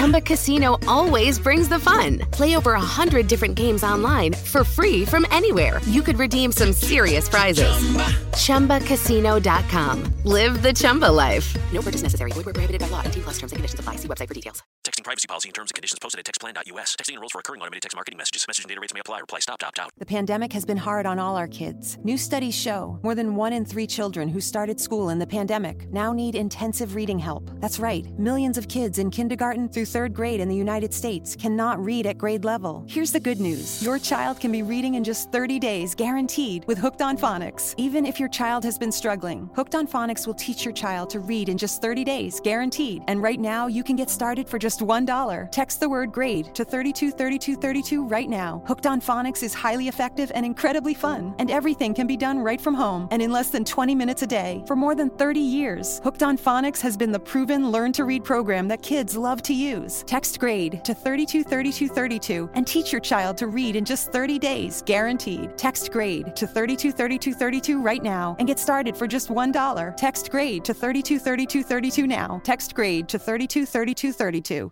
Chumba 0.00 0.22
Casino 0.22 0.78
always 0.88 1.38
brings 1.38 1.68
the 1.68 1.78
fun. 1.78 2.20
Play 2.30 2.56
over 2.56 2.72
a 2.72 2.80
hundred 2.80 3.28
different 3.28 3.54
games 3.54 3.84
online 3.84 4.32
for 4.32 4.64
free 4.64 5.04
from 5.04 5.26
anywhere. 5.30 5.78
You 5.84 6.00
could 6.00 6.18
redeem 6.18 6.52
some 6.52 6.72
serious 6.72 7.28
prizes. 7.28 7.68
Chumba. 7.70 8.80
ChumbaCasino.com. 8.80 10.14
Live 10.24 10.62
the 10.62 10.72
Chumba 10.72 11.10
life. 11.12 11.54
No 11.72 11.82
purchase 11.82 12.02
necessary. 12.02 12.32
Void 12.32 12.46
where 12.46 12.54
prohibited 12.54 12.80
by 12.80 12.88
law. 12.88 13.02
T 13.02 13.20
plus 13.20 13.34
terms 13.38 13.52
and 13.52 13.58
conditions 13.58 13.78
apply. 13.78 13.96
See 13.96 14.08
website 14.08 14.28
for 14.28 14.32
details. 14.32 14.62
Texting 14.86 15.04
privacy 15.04 15.26
policy 15.28 15.50
and 15.50 15.54
terms 15.54 15.70
and 15.70 15.74
conditions 15.74 15.98
posted 15.98 16.18
at 16.18 16.24
textplan.us. 16.24 16.96
Texting 16.96 17.14
enrolls 17.14 17.32
for 17.32 17.38
recurring 17.38 17.60
automated 17.60 17.82
text 17.82 17.94
marketing 17.94 18.16
messages. 18.16 18.46
Message 18.48 18.64
and 18.64 18.70
data 18.70 18.80
rates 18.80 18.94
may 18.94 19.00
apply. 19.00 19.20
Reply 19.20 19.40
stop 19.40 19.58
to 19.58 19.66
opt 19.66 19.78
out. 19.78 19.90
The 19.98 20.06
pandemic 20.06 20.50
has 20.54 20.64
been 20.64 20.78
hard 20.78 21.04
on 21.04 21.18
all 21.18 21.36
our 21.36 21.46
kids. 21.46 21.98
New 22.02 22.16
studies 22.16 22.54
show 22.54 22.98
more 23.02 23.14
than 23.14 23.36
one 23.36 23.52
in 23.52 23.66
three 23.66 23.86
children 23.86 24.28
who 24.30 24.40
started 24.40 24.80
school 24.80 25.10
in 25.10 25.18
the 25.18 25.26
pandemic 25.26 25.92
now 25.92 26.14
need 26.14 26.34
intensive 26.34 26.94
reading 26.94 27.18
help. 27.18 27.50
That's 27.60 27.78
right. 27.78 28.06
Millions 28.18 28.56
of 28.56 28.68
kids 28.68 28.98
in 28.98 29.10
kindergarten 29.10 29.68
through 29.68 29.84
third 29.90 30.14
grade 30.14 30.40
in 30.40 30.48
the 30.48 30.54
United 30.54 30.94
States 30.94 31.34
cannot 31.34 31.84
read 31.84 32.06
at 32.06 32.16
grade 32.16 32.44
level. 32.44 32.84
Here's 32.88 33.12
the 33.12 33.20
good 33.20 33.40
news 33.40 33.82
your 33.82 33.98
child 33.98 34.38
can 34.40 34.52
be 34.52 34.62
reading 34.62 34.94
in 34.94 35.04
just 35.04 35.32
30 35.32 35.58
days, 35.58 35.94
guaranteed, 35.94 36.64
with 36.66 36.78
Hooked 36.78 37.02
on 37.02 37.18
Phonics. 37.18 37.74
Even 37.76 38.06
if 38.06 38.20
your 38.20 38.28
child 38.28 38.64
has 38.64 38.78
been 38.78 38.92
struggling, 38.92 39.50
Hooked 39.54 39.74
on 39.74 39.86
Phonics 39.86 40.26
will 40.26 40.34
teach 40.34 40.64
your 40.64 40.72
child 40.72 41.10
to 41.10 41.20
read 41.20 41.48
in 41.48 41.58
just 41.58 41.82
30 41.82 42.04
days, 42.04 42.40
guaranteed. 42.40 43.02
And 43.08 43.22
right 43.22 43.40
now, 43.40 43.66
you 43.66 43.82
can 43.82 43.96
get 43.96 44.10
started 44.10 44.48
for 44.48 44.58
just 44.58 44.80
$1. 44.80 45.50
Text 45.50 45.80
the 45.80 45.88
word 45.88 46.12
grade 46.12 46.54
to 46.54 46.64
323232 46.64 48.06
right 48.06 48.28
now. 48.28 48.62
Hooked 48.66 48.86
on 48.86 49.00
Phonics 49.00 49.42
is 49.42 49.54
highly 49.54 49.88
effective 49.88 50.30
and 50.34 50.46
incredibly 50.46 50.94
fun, 50.94 51.34
and 51.38 51.50
everything 51.50 51.94
can 51.94 52.06
be 52.06 52.16
done 52.16 52.38
right 52.38 52.60
from 52.60 52.74
home 52.74 53.08
and 53.10 53.20
in 53.20 53.32
less 53.32 53.50
than 53.50 53.64
20 53.64 53.94
minutes 53.94 54.22
a 54.22 54.26
day. 54.26 54.62
For 54.66 54.76
more 54.76 54.94
than 54.94 55.10
30 55.10 55.40
years, 55.40 56.00
Hooked 56.04 56.22
on 56.22 56.38
Phonics 56.38 56.80
has 56.80 56.96
been 56.96 57.12
the 57.12 57.18
proven 57.18 57.70
learn 57.70 57.92
to 57.92 58.04
read 58.04 58.24
program 58.24 58.68
that 58.68 58.82
kids 58.82 59.16
love 59.16 59.42
to 59.42 59.54
use. 59.54 59.79
Text 60.06 60.38
grade 60.38 60.84
to 60.84 60.94
323232 60.94 62.50
and 62.54 62.66
teach 62.66 62.92
your 62.92 63.00
child 63.00 63.36
to 63.38 63.46
read 63.46 63.76
in 63.76 63.84
just 63.84 64.12
30 64.12 64.38
days, 64.38 64.82
guaranteed. 64.86 65.56
Text 65.56 65.90
grade 65.90 66.34
to 66.36 66.46
323232 66.46 67.80
right 67.80 68.02
now 68.02 68.36
and 68.38 68.46
get 68.46 68.58
started 68.58 68.96
for 68.96 69.06
just 69.06 69.28
$1. 69.28 69.96
Text 69.96 70.30
grade 70.30 70.64
to 70.64 70.74
323232 70.74 72.06
now. 72.06 72.40
Text 72.44 72.74
grade 72.74 73.08
to 73.08 73.18
323232. 73.18 74.70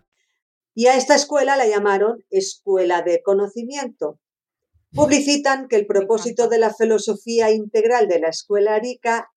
Y 0.75 0.87
a 0.87 0.97
esta 0.97 1.15
escuela 1.17 1.57
la 1.57 1.67
llamaron 1.67 2.25
Escuela 2.31 3.03
de 3.03 3.21
Conocimiento. 3.23 4.21
Publicitan 4.95 5.69
que 5.69 5.77
el 5.77 5.87
propósito 5.87 6.49
de 6.49 6.59
la 6.59 6.73
filosofía 6.73 7.51
integral 7.51 8.07
de 8.07 8.21
la 8.21 8.29
Escuela 8.29 8.75
Arica 8.77 9.29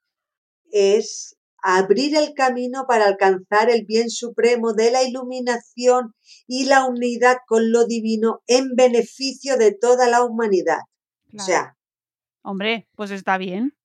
es 0.71 1.35
abrir 1.61 2.15
el 2.15 2.33
camino 2.33 2.85
para 2.87 3.05
alcanzar 3.05 3.69
el 3.69 3.85
bien 3.85 4.09
supremo 4.09 4.73
de 4.73 4.91
la 4.91 5.03
iluminación 5.03 6.15
y 6.47 6.65
la 6.65 6.85
unidad 6.85 7.37
con 7.47 7.71
lo 7.71 7.85
divino 7.85 8.41
en 8.47 8.75
beneficio 8.75 9.57
de 9.57 9.73
toda 9.73 10.07
la 10.07 10.23
humanidad. 10.23 10.79
O 11.37 11.39
sea. 11.41 11.77
Hombre, 12.41 12.87
pues 12.95 13.11
está 13.11 13.37
bien. 13.37 13.77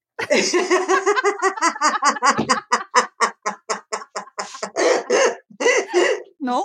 ¿No? 6.39 6.64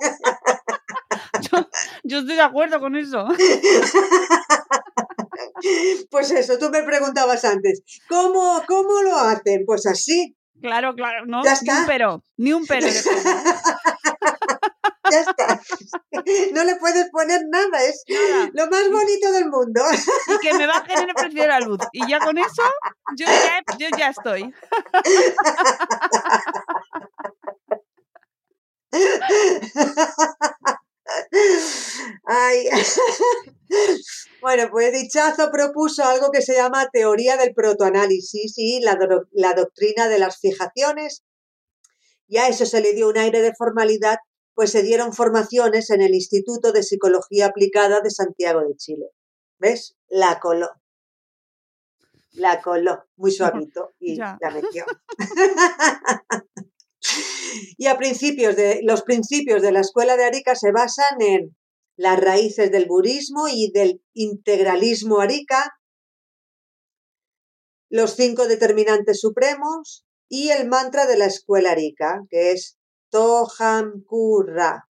Yo 2.03 2.19
estoy 2.19 2.35
de 2.35 2.41
acuerdo 2.41 2.79
con 2.79 2.95
eso. 2.95 3.27
Pues 6.09 6.31
eso, 6.31 6.57
tú 6.57 6.69
me 6.69 6.81
preguntabas 6.83 7.45
antes, 7.45 7.83
¿cómo, 8.09 8.63
cómo 8.67 9.01
lo 9.03 9.15
hacen? 9.15 9.63
Pues 9.65 9.85
así. 9.85 10.35
Claro, 10.61 10.95
claro, 10.95 11.25
no, 11.25 11.43
Ya 11.43 11.55
ni 11.61 11.69
un 11.71 11.85
pero, 11.85 12.23
ni 12.37 12.53
un 12.53 12.65
pero. 12.65 12.87
Ya 15.11 15.19
está. 15.21 15.59
No 16.53 16.63
le 16.63 16.75
puedes 16.75 17.09
poner 17.09 17.41
nada, 17.49 17.83
es 17.83 18.03
Nada. 18.07 18.49
lo 18.53 18.67
más 18.67 18.89
bonito 18.91 19.31
del 19.31 19.49
mundo. 19.49 19.81
Y 20.27 20.37
que 20.39 20.53
me 20.53 20.67
bajen 20.67 21.09
el 21.09 21.15
precio 21.15 21.41
de 21.41 21.47
la 21.47 21.59
luz. 21.59 21.79
Y 21.91 22.07
ya 22.07 22.19
con 22.19 22.37
eso, 22.37 22.61
yo 23.17 23.25
ya, 23.25 23.63
yo 23.77 23.87
ya 23.97 24.09
estoy. 24.09 24.53
Ay. 32.25 32.69
Bueno, 34.41 34.69
pues 34.71 34.91
Dichazo 34.91 35.49
propuso 35.51 36.03
algo 36.03 36.31
que 36.31 36.41
se 36.41 36.55
llama 36.55 36.89
teoría 36.91 37.37
del 37.37 37.53
protoanálisis 37.53 38.53
y 38.57 38.79
la, 38.81 38.95
do- 38.95 39.27
la 39.31 39.53
doctrina 39.53 40.07
de 40.07 40.19
las 40.19 40.39
fijaciones. 40.39 41.23
Y 42.27 42.37
a 42.37 42.47
eso 42.47 42.65
se 42.65 42.81
le 42.81 42.93
dio 42.93 43.09
un 43.09 43.17
aire 43.17 43.41
de 43.41 43.53
formalidad, 43.55 44.17
pues 44.53 44.71
se 44.71 44.81
dieron 44.83 45.13
formaciones 45.13 45.89
en 45.89 46.01
el 46.01 46.13
Instituto 46.15 46.71
de 46.71 46.83
Psicología 46.83 47.47
Aplicada 47.47 48.01
de 48.01 48.09
Santiago 48.11 48.61
de 48.61 48.75
Chile. 48.75 49.05
¿Ves? 49.59 49.95
La 50.09 50.39
coló. 50.39 50.69
La 52.33 52.61
coló, 52.61 53.03
muy 53.17 53.31
suavito, 53.31 53.93
y 53.99 54.15
Ya. 54.17 54.37
la 54.41 54.49
metió. 54.51 54.85
y 57.77 57.87
a 57.87 57.97
principios 57.97 58.55
de 58.55 58.79
los 58.83 59.01
principios 59.03 59.61
de 59.61 59.71
la 59.71 59.81
escuela 59.81 60.15
de 60.17 60.25
Arica 60.25 60.55
se 60.55 60.71
basan 60.71 61.21
en 61.21 61.55
las 62.01 62.19
raíces 62.19 62.71
del 62.71 62.87
budismo 62.87 63.47
y 63.47 63.71
del 63.71 64.03
integralismo 64.13 65.19
arica, 65.19 65.77
los 67.89 68.15
cinco 68.15 68.47
determinantes 68.47 69.19
supremos 69.19 70.03
y 70.27 70.49
el 70.49 70.67
mantra 70.67 71.05
de 71.05 71.17
la 71.17 71.25
escuela 71.25 71.71
arica, 71.71 72.23
que 72.29 72.53
es 72.53 72.79
Toham 73.11 74.03
Ra. 74.47 74.89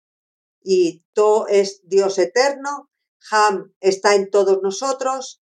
Y 0.63 1.03
To 1.13 1.49
es 1.49 1.81
Dios 1.85 2.19
eterno, 2.19 2.91
Ham 3.33 3.73
está 3.81 4.15
en 4.15 4.31
todos 4.31 4.61
nosotros, 4.63 5.43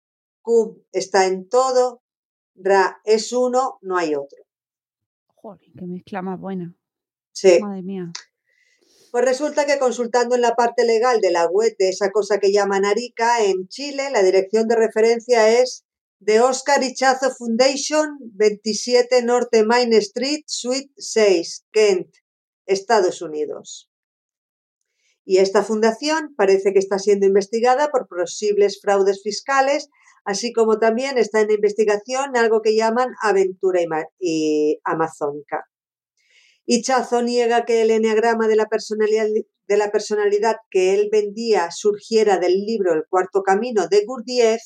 Kum 0.41 0.77
está 0.93 1.25
en 1.25 1.49
todo, 1.49 2.01
Ra 2.55 3.01
es 3.03 3.33
uno, 3.33 3.79
no 3.81 3.97
hay 3.97 4.15
otro. 4.15 4.43
Joder, 5.35 5.71
qué 5.77 5.85
mezcla 5.87 6.21
más 6.21 6.39
buena. 6.39 6.73
Sí. 7.33 7.59
Madre 7.59 7.81
mía. 7.81 8.11
Pues 9.11 9.25
resulta 9.25 9.65
que 9.65 9.79
consultando 9.79 10.35
en 10.35 10.41
la 10.41 10.55
parte 10.55 10.85
legal 10.85 11.19
de 11.19 11.31
la 11.31 11.47
web 11.47 11.75
de 11.79 11.89
esa 11.89 12.11
cosa 12.11 12.37
que 12.39 12.51
llaman 12.51 12.85
Arica 12.85 13.43
en 13.43 13.67
Chile, 13.67 14.09
la 14.11 14.21
dirección 14.21 14.67
de 14.67 14.75
referencia 14.75 15.59
es 15.61 15.83
de 16.19 16.41
Oscar 16.41 16.83
Ichazo 16.83 17.31
Foundation, 17.31 18.17
27 18.33 19.23
Norte 19.23 19.63
Main 19.63 19.93
Street, 19.93 20.43
Suite 20.45 20.91
6, 20.97 21.65
Kent, 21.71 22.09
Estados 22.67 23.21
Unidos. 23.21 23.89
Y 25.25 25.37
esta 25.37 25.63
fundación 25.63 26.35
parece 26.35 26.73
que 26.73 26.79
está 26.79 26.99
siendo 26.99 27.25
investigada 27.25 27.89
por 27.89 28.07
posibles 28.07 28.79
fraudes 28.81 29.21
fiscales, 29.23 29.89
así 30.25 30.53
como 30.53 30.77
también 30.77 31.17
está 31.17 31.41
en 31.41 31.51
investigación 31.51 32.35
algo 32.35 32.61
que 32.61 32.75
llaman 32.75 33.09
aventura 33.23 33.81
ima- 33.81 34.07
y. 36.69 36.75
Ichazo 36.77 37.23
niega 37.23 37.65
que 37.65 37.81
el 37.81 37.89
enneagrama 37.89 38.47
de 38.47 38.55
la, 38.55 38.67
personalidad, 38.67 40.55
que 40.69 40.93
él 40.93 41.09
vendía 41.11 41.71
surgiera 41.71 42.37
del 42.37 42.53
libro 42.63 42.93
El 42.93 43.05
cuarto 43.09 43.41
camino 43.41 43.87
de 43.87 44.05
Gurdjieff 44.05 44.61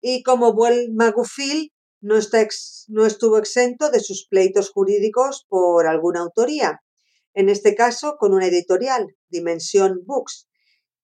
y 0.00 0.24
como 0.24 0.54
buen 0.54 0.92
magufil 0.96 1.72
no, 2.00 2.18
no 2.88 3.06
estuvo 3.06 3.38
exento 3.38 3.90
de 3.90 4.00
sus 4.00 4.26
pleitos 4.28 4.70
jurídicos 4.70 5.46
por 5.48 5.86
alguna 5.86 6.20
autoría, 6.20 6.80
en 7.34 7.48
este 7.48 7.76
caso 7.76 8.16
con 8.18 8.34
una 8.34 8.46
editorial, 8.48 9.06
Dimensión 9.28 10.00
Books, 10.04 10.48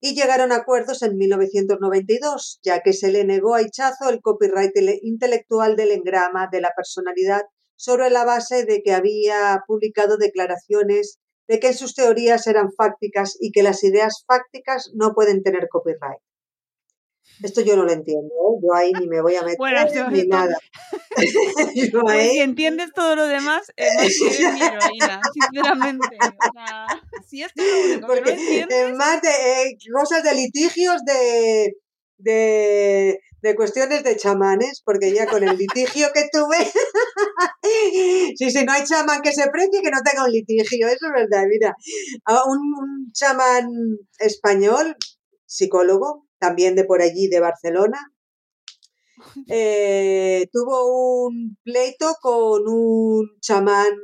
y 0.01 0.16
llegaron 0.16 0.51
a 0.51 0.57
acuerdos 0.57 1.03
en 1.03 1.16
1992, 1.16 2.59
ya 2.64 2.81
que 2.81 2.93
se 2.93 3.12
le 3.12 3.24
negó 3.24 3.55
a 3.55 3.62
Ichazo 3.62 4.09
el 4.09 4.20
copyright 4.20 4.72
tele- 4.74 4.99
intelectual 5.03 5.77
del 5.77 5.93
engrama 5.93 6.49
de 6.51 6.61
la 6.62 6.72
personalidad 6.77 7.43
sobre 7.77 8.11
la 8.11 8.24
base 8.24 8.64
de 8.64 8.83
que 8.83 8.93
había 8.93 9.62
publicado 9.66 10.16
declaraciones 10.16 11.18
de 11.49 11.61
que 11.61 11.72
sus 11.72 11.95
teorías 11.95 12.47
eran 12.47 12.72
fácticas 12.72 13.37
y 13.41 13.53
que 13.53 13.62
las 13.62 13.85
ideas 13.85 14.24
fácticas 14.27 14.91
no 14.95 15.14
pueden 15.14 15.43
tener 15.43 15.68
copyright. 15.70 16.20
Esto 17.43 17.61
yo 17.61 17.77
no 17.77 17.85
lo 17.85 17.93
entiendo, 17.93 18.29
¿eh? 18.29 18.61
yo 18.62 18.74
ahí 18.74 18.93
ni 18.99 19.07
me 19.09 19.20
voy 19.20 19.35
a 19.35 19.43
meter 19.43 19.59
Bueno, 19.59 19.81
ni 20.11 20.22
nada. 20.27 20.57
Yo 21.74 22.01
Pues 22.01 22.31
si 22.31 22.39
entiendes 22.39 22.93
todo 22.95 23.14
lo 23.16 23.27
demás, 23.27 23.70
eh, 23.77 23.89
eres 23.99 24.55
mi 24.55 24.62
heroína, 24.62 25.20
sinceramente. 25.33 26.16
O 26.22 26.53
sea, 26.53 26.87
si 27.27 27.43
es 27.43 27.53
lo 27.55 27.64
único 27.64 28.09
que 28.14 28.20
no 28.22 28.29
entiendes, 28.29 28.79
es 28.79 28.97
más 28.97 29.20
de 29.20 29.29
eh, 29.29 29.79
cosas 29.93 30.22
de 30.22 30.35
litigios 30.35 31.03
de, 31.05 31.74
de, 32.19 33.21
de 33.43 33.55
cuestiones 33.55 34.03
de 34.05 34.17
chamanes, 34.17 34.83
porque 34.85 35.12
ya 35.12 35.27
con 35.27 35.47
el 35.47 35.57
litigio 35.57 36.09
que 36.14 36.29
tuve, 36.33 36.59
sí, 38.37 38.51
sí, 38.51 38.64
no 38.64 38.73
hay 38.73 38.85
chamán 38.85 39.23
que 39.23 39.33
se 39.33 39.49
precie 39.51 39.83
que 39.83 39.91
no 39.91 40.01
tenga 40.05 40.25
un 40.25 40.33
litigio, 40.33 40.87
eso 40.89 41.07
es 41.07 41.12
verdad, 41.14 41.45
mira, 41.49 41.75
un, 42.47 42.59
un 42.59 43.12
chamán 43.12 43.69
español, 44.19 44.97
psicólogo, 45.47 46.27
también 46.39 46.75
de 46.75 46.85
por 46.85 47.03
allí, 47.03 47.29
de 47.29 47.41
Barcelona, 47.41 47.99
eh, 49.49 50.47
tuvo 50.53 51.27
un 51.27 51.57
pleito 51.62 52.14
con 52.21 52.62
un 52.69 53.29
chamán 53.41 53.95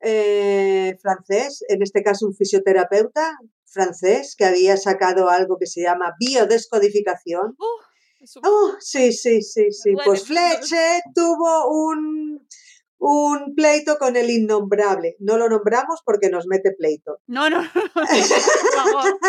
eh, 0.00 0.96
francés, 1.00 1.64
en 1.68 1.82
este 1.82 2.02
caso 2.02 2.26
un 2.26 2.34
fisioterapeuta 2.34 3.36
francés, 3.72 4.34
que 4.36 4.44
había 4.44 4.76
sacado 4.76 5.28
algo 5.30 5.56
que 5.58 5.66
se 5.66 5.82
llama 5.82 6.14
biodescodificación. 6.20 7.56
uh, 7.58 8.22
eso- 8.24 8.40
Oh, 8.44 8.74
sí, 8.80 9.12
sí, 9.12 9.42
sí, 9.42 9.70
sí. 9.72 9.92
duele. 9.92 10.04
Pues 10.04 10.24
Fleche 10.26 11.00
tuvo 11.14 11.68
un, 11.68 12.46
un 12.98 13.54
pleito 13.56 13.98
con 13.98 14.16
el 14.16 14.30
innombrable. 14.30 15.16
No 15.18 15.38
lo 15.38 15.48
nombramos 15.48 16.00
porque 16.04 16.28
nos 16.30 16.46
mete 16.46 16.72
pleito. 16.78 17.18
no, 17.26 17.50
no, 17.50 17.62
no, 17.74 17.82
no, 17.84 17.92
por 17.94 18.72
favor. 18.74 19.18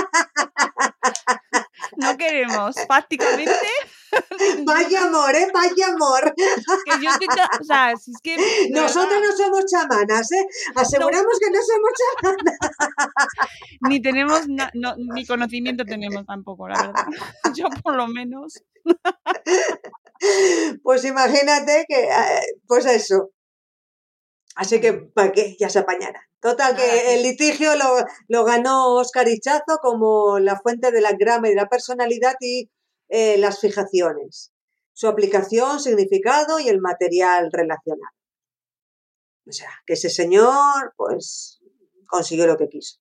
No 1.97 2.17
queremos, 2.17 2.75
prácticamente, 2.87 3.51
Vaya 4.65 5.03
amor, 5.05 5.35
¿eh? 5.35 5.47
Vaya 5.53 5.87
amor. 5.93 6.33
que 6.85 6.91
yo 7.03 7.11
ta- 7.35 7.49
o 7.59 7.63
sea, 7.63 7.93
si 7.97 8.11
es 8.11 8.17
que 8.21 8.35
Nosotros 8.71 9.19
no 9.21 9.35
somos 9.37 9.65
chamanas, 9.65 10.31
¿eh? 10.31 10.45
Aseguramos 10.75 11.39
que 11.39 11.49
no 11.51 11.59
somos 11.61 11.91
chamanas. 12.01 12.57
ni 13.81 14.01
tenemos, 14.01 14.47
na- 14.47 14.71
no, 14.73 14.95
ni 14.97 15.25
conocimiento 15.25 15.85
tenemos 15.85 16.25
tampoco, 16.25 16.67
la 16.67 16.81
verdad. 16.81 17.05
Yo 17.55 17.65
por 17.83 17.95
lo 17.95 18.07
menos. 18.07 18.63
Pues 20.83 21.03
imagínate 21.05 21.85
que, 21.87 22.03
eh, 22.05 22.41
pues 22.67 22.85
eso. 22.85 23.31
Así 24.55 24.79
que, 24.79 24.93
¿para 24.93 25.31
qué? 25.31 25.55
Ya 25.59 25.69
se 25.69 25.79
apañará. 25.79 26.21
Total, 26.39 26.75
que 26.75 27.15
el 27.15 27.23
litigio 27.23 27.75
lo, 27.75 28.05
lo 28.27 28.43
ganó 28.43 28.95
Oscar 28.95 29.27
Ichazo 29.27 29.77
como 29.81 30.37
la 30.39 30.59
fuente 30.59 30.91
de 30.91 31.01
la 31.01 31.13
grama 31.13 31.47
y 31.47 31.51
de 31.51 31.55
la 31.55 31.69
personalidad 31.69 32.35
y 32.41 32.69
eh, 33.09 33.37
las 33.37 33.59
fijaciones. 33.59 34.51
Su 34.93 35.07
aplicación, 35.07 35.79
significado 35.79 36.59
y 36.59 36.69
el 36.69 36.79
material 36.79 37.49
relacional. 37.51 38.11
O 39.47 39.51
sea, 39.51 39.69
que 39.85 39.93
ese 39.93 40.09
señor, 40.09 40.93
pues, 40.95 41.59
consiguió 42.07 42.47
lo 42.47 42.57
que 42.57 42.69
quiso. 42.69 42.99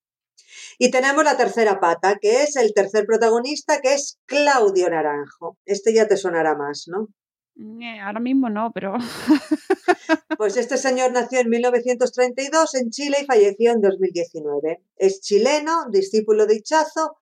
Y 0.78 0.90
tenemos 0.90 1.24
la 1.24 1.36
tercera 1.36 1.80
pata, 1.80 2.18
que 2.20 2.42
es 2.42 2.56
el 2.56 2.74
tercer 2.74 3.06
protagonista, 3.06 3.80
que 3.80 3.94
es 3.94 4.18
Claudio 4.26 4.90
Naranjo. 4.90 5.58
Este 5.64 5.94
ya 5.94 6.08
te 6.08 6.16
sonará 6.16 6.56
más, 6.56 6.84
¿no? 6.88 7.08
Eh, 7.56 8.00
Ahora 8.00 8.20
mismo 8.20 8.48
no, 8.48 8.72
pero 8.72 8.94
Pues 10.38 10.56
este 10.56 10.78
señor 10.78 11.12
nació 11.12 11.40
en 11.40 11.50
1932 11.50 12.74
en 12.76 12.90
Chile 12.90 13.18
y 13.22 13.26
falleció 13.26 13.72
en 13.72 13.80
2019. 13.80 14.82
Es 14.96 15.20
chileno, 15.20 15.86
discípulo 15.90 16.46
de 16.46 16.56
Ichazo, 16.56 17.18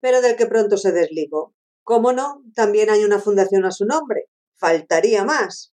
pero 0.00 0.20
del 0.20 0.36
que 0.36 0.46
pronto 0.46 0.76
se 0.76 0.92
desligó. 0.92 1.54
Cómo 1.88 2.12
no, 2.12 2.44
también 2.54 2.90
hay 2.90 3.02
una 3.02 3.18
fundación 3.18 3.64
a 3.64 3.70
su 3.70 3.86
nombre. 3.86 4.26
Faltaría 4.56 5.24
más. 5.24 5.72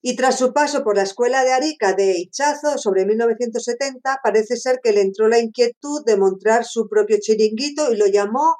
Y 0.00 0.14
tras 0.14 0.38
su 0.38 0.52
paso 0.52 0.84
por 0.84 0.94
la 0.94 1.02
escuela 1.02 1.42
de 1.42 1.50
Arica 1.50 1.94
de 1.94 2.16
Ichazo 2.16 2.78
sobre 2.78 3.04
1970, 3.06 4.20
parece 4.22 4.56
ser 4.56 4.78
que 4.80 4.92
le 4.92 5.00
entró 5.00 5.26
la 5.26 5.40
inquietud 5.40 6.04
de 6.06 6.16
montar 6.16 6.64
su 6.64 6.88
propio 6.88 7.16
chiringuito 7.20 7.92
y 7.92 7.96
lo 7.96 8.06
llamó 8.06 8.54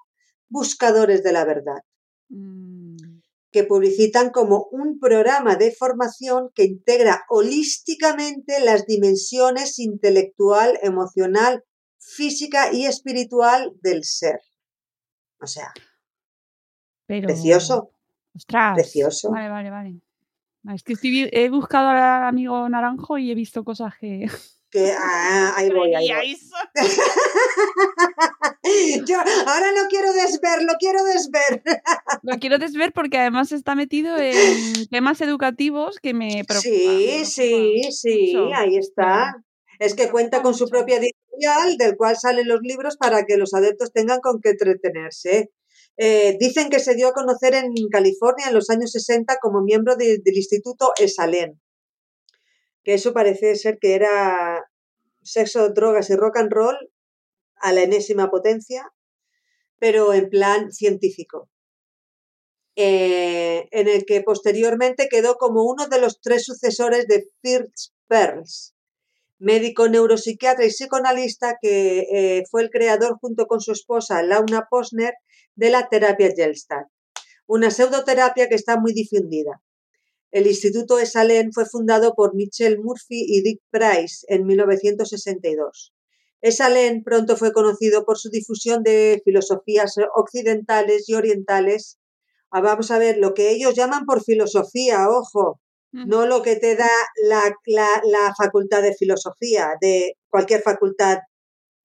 Buscadores 0.49 1.23
de 1.23 1.31
la 1.31 1.45
Verdad 1.45 1.85
mm, 2.31 2.97
que 3.53 3.63
publicitan 3.63 4.31
como 4.31 4.67
un 4.73 4.99
programa 4.99 5.55
de 5.55 5.71
formación 5.71 6.51
que 6.53 6.65
integra 6.65 7.23
holísticamente 7.29 8.59
las 8.59 8.87
dimensiones 8.87 9.79
intelectual, 9.79 10.81
emocional, 10.83 11.63
física 12.01 12.73
y 12.73 12.87
espiritual 12.87 13.71
del 13.83 14.03
ser. 14.03 14.41
O 15.41 15.47
sea, 15.47 15.73
Pero... 17.11 17.27
precioso, 17.27 17.91
Ostras. 18.37 18.75
precioso. 18.75 19.33
Vale, 19.33 19.49
vale, 19.49 19.71
vale. 19.71 20.01
Es 20.73 20.85
que 20.85 20.93
estoy, 20.93 21.29
he 21.33 21.51
buscado 21.51 21.89
al 21.89 22.23
amigo 22.23 22.69
naranjo 22.69 23.19
y 23.19 23.33
he 23.33 23.35
visto 23.35 23.65
cosas 23.65 23.95
que... 24.01 24.31
Que, 24.71 24.93
ah, 24.97 25.55
ahí 25.57 25.71
voy, 25.71 25.93
ahí 25.93 26.09
voy. 26.09 26.39
Yo 29.09 29.19
ahora 29.19 29.73
no 29.73 29.89
quiero 29.89 30.13
desver, 30.13 30.63
lo 30.63 30.75
quiero 30.79 31.03
desver. 31.03 31.65
Lo 32.23 32.39
quiero 32.39 32.59
desver 32.59 32.93
porque 32.93 33.19
además 33.19 33.51
está 33.51 33.75
metido 33.75 34.17
en 34.17 34.87
temas 34.89 35.21
educativos 35.21 35.99
que 35.99 36.15
me 36.15 36.45
preocupan. 36.47 36.63
Sí, 36.63 37.17
me 37.19 37.25
sí, 37.25 37.49
preocupan 37.49 37.93
sí, 37.93 38.37
mucho. 38.37 38.55
ahí 38.55 38.77
está. 38.77 39.45
Es 39.81 39.95
que 39.95 40.11
cuenta 40.11 40.43
con 40.43 40.55
su 40.55 40.69
propia 40.69 40.99
editorial, 40.99 41.77
del 41.77 41.97
cual 41.97 42.17
salen 42.17 42.47
los 42.47 42.61
libros 42.61 42.97
para 42.97 43.25
que 43.25 43.37
los 43.37 43.53
adeptos 43.53 43.93
tengan 43.93 44.21
con 44.21 44.41
qué 44.41 44.51
entretenerse. 44.51 45.51
Eh, 46.07 46.37
dicen 46.45 46.71
que 46.71 46.81
se 46.87 46.95
dio 46.95 47.09
a 47.09 47.13
conocer 47.21 47.53
en 47.55 47.75
California 47.91 48.47
en 48.49 48.55
los 48.55 48.71
años 48.71 48.91
60 48.93 49.37
como 49.43 49.61
miembro 49.71 49.97
de- 49.97 50.19
del 50.25 50.37
Instituto 50.45 50.93
Esalen. 50.99 51.61
Que 52.85 52.95
eso 52.95 53.13
parece 53.13 53.55
ser 53.57 53.75
que 53.81 53.95
era 53.95 54.65
sexo, 55.23 55.69
drogas 55.79 56.09
y 56.11 56.17
rock 56.17 56.39
and 56.39 56.53
roll 56.59 56.79
a 57.57 57.73
la 57.75 57.83
enésima 57.83 58.31
potencia, 58.31 58.83
pero 59.79 60.15
en 60.15 60.31
plan 60.31 60.73
científico. 60.73 61.51
Eh, 62.77 63.69
en 63.73 63.89
el 63.89 64.07
que 64.07 64.23
posteriormente 64.23 65.09
quedó 65.11 65.37
como 65.37 65.65
uno 65.65 65.89
de 65.89 66.01
los 66.01 66.21
tres 66.23 66.45
sucesores 66.47 67.07
de 67.09 67.27
Fritz 67.43 67.93
Perls, 68.09 68.75
médico 69.39 69.89
neuropsiquiatra 69.89 70.65
y 70.65 70.71
psicoanalista 70.71 71.57
que 71.61 72.07
eh, 72.11 72.45
fue 72.51 72.63
el 72.63 72.71
creador 72.71 73.19
junto 73.21 73.47
con 73.47 73.61
su 73.61 73.73
esposa 73.73 74.23
Launa 74.23 74.67
Posner 74.71 75.13
de 75.63 75.69
la 75.71 75.89
terapia 75.91 76.31
Gestalt, 76.37 76.89
una 77.47 77.71
pseudoterapia 77.71 78.49
que 78.49 78.55
está 78.55 78.79
muy 78.79 78.93
difundida. 78.93 79.61
El 80.33 80.47
Instituto 80.47 80.99
Esalen 80.99 81.53
fue 81.53 81.67
fundado 81.67 82.15
por 82.15 82.35
Michelle 82.35 82.79
Murphy 82.79 83.21
y 83.35 83.43
Dick 83.43 83.61
Price 83.71 84.25
en 84.29 84.47
1962. 84.47 85.93
Esalen 86.41 87.03
pronto 87.05 87.37
fue 87.37 87.53
conocido 87.53 88.05
por 88.07 88.17
su 88.17 88.31
difusión 88.31 88.83
de 88.83 89.21
filosofías 89.25 89.95
occidentales 90.17 91.09
y 91.09 91.15
orientales. 91.15 91.99
Ah, 92.51 92.61
vamos 92.63 92.91
a 92.91 92.99
ver, 92.99 93.19
lo 93.19 93.35
que 93.35 93.51
ellos 93.51 93.75
llaman 93.75 94.05
por 94.07 94.23
filosofía, 94.25 95.09
ojo, 95.11 95.61
no 95.93 96.25
lo 96.27 96.41
que 96.43 96.55
te 96.57 96.77
da 96.77 96.89
la, 97.25 97.43
la- 97.67 98.01
la 98.05 98.33
facultad 98.39 98.81
de 98.83 98.95
filosofía, 98.95 99.73
de 99.81 100.15
cualquier 100.31 100.63
facultad 100.63 101.19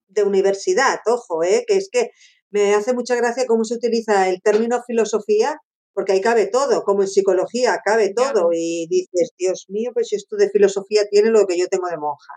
de 0.08 0.22
universidad, 0.22 1.00
ojo, 1.06 1.42
¿eh? 1.42 1.64
que 1.66 1.76
es 1.76 1.88
que 1.90 2.10
me 2.50 2.74
hace 2.74 2.94
mucha 2.94 3.14
gracia 3.16 3.46
cómo 3.46 3.64
se 3.64 3.74
utiliza 3.74 4.28
el 4.28 4.40
término 4.42 4.82
filosofía, 4.86 5.60
porque 5.92 6.12
ahí 6.12 6.20
cabe 6.20 6.46
todo, 6.46 6.82
como 6.82 7.02
en 7.02 7.08
psicología 7.08 7.80
cabe 7.84 8.12
todo, 8.14 8.50
y 8.52 8.86
dices, 8.88 9.30
Dios 9.38 9.66
mío, 9.68 9.90
pues 9.94 10.08
si 10.08 10.16
esto 10.16 10.36
de 10.36 10.50
filosofía 10.50 11.04
tiene 11.10 11.30
lo 11.30 11.46
que 11.46 11.58
yo 11.58 11.68
tengo 11.68 11.88
de 11.88 11.96
monja. 11.96 12.34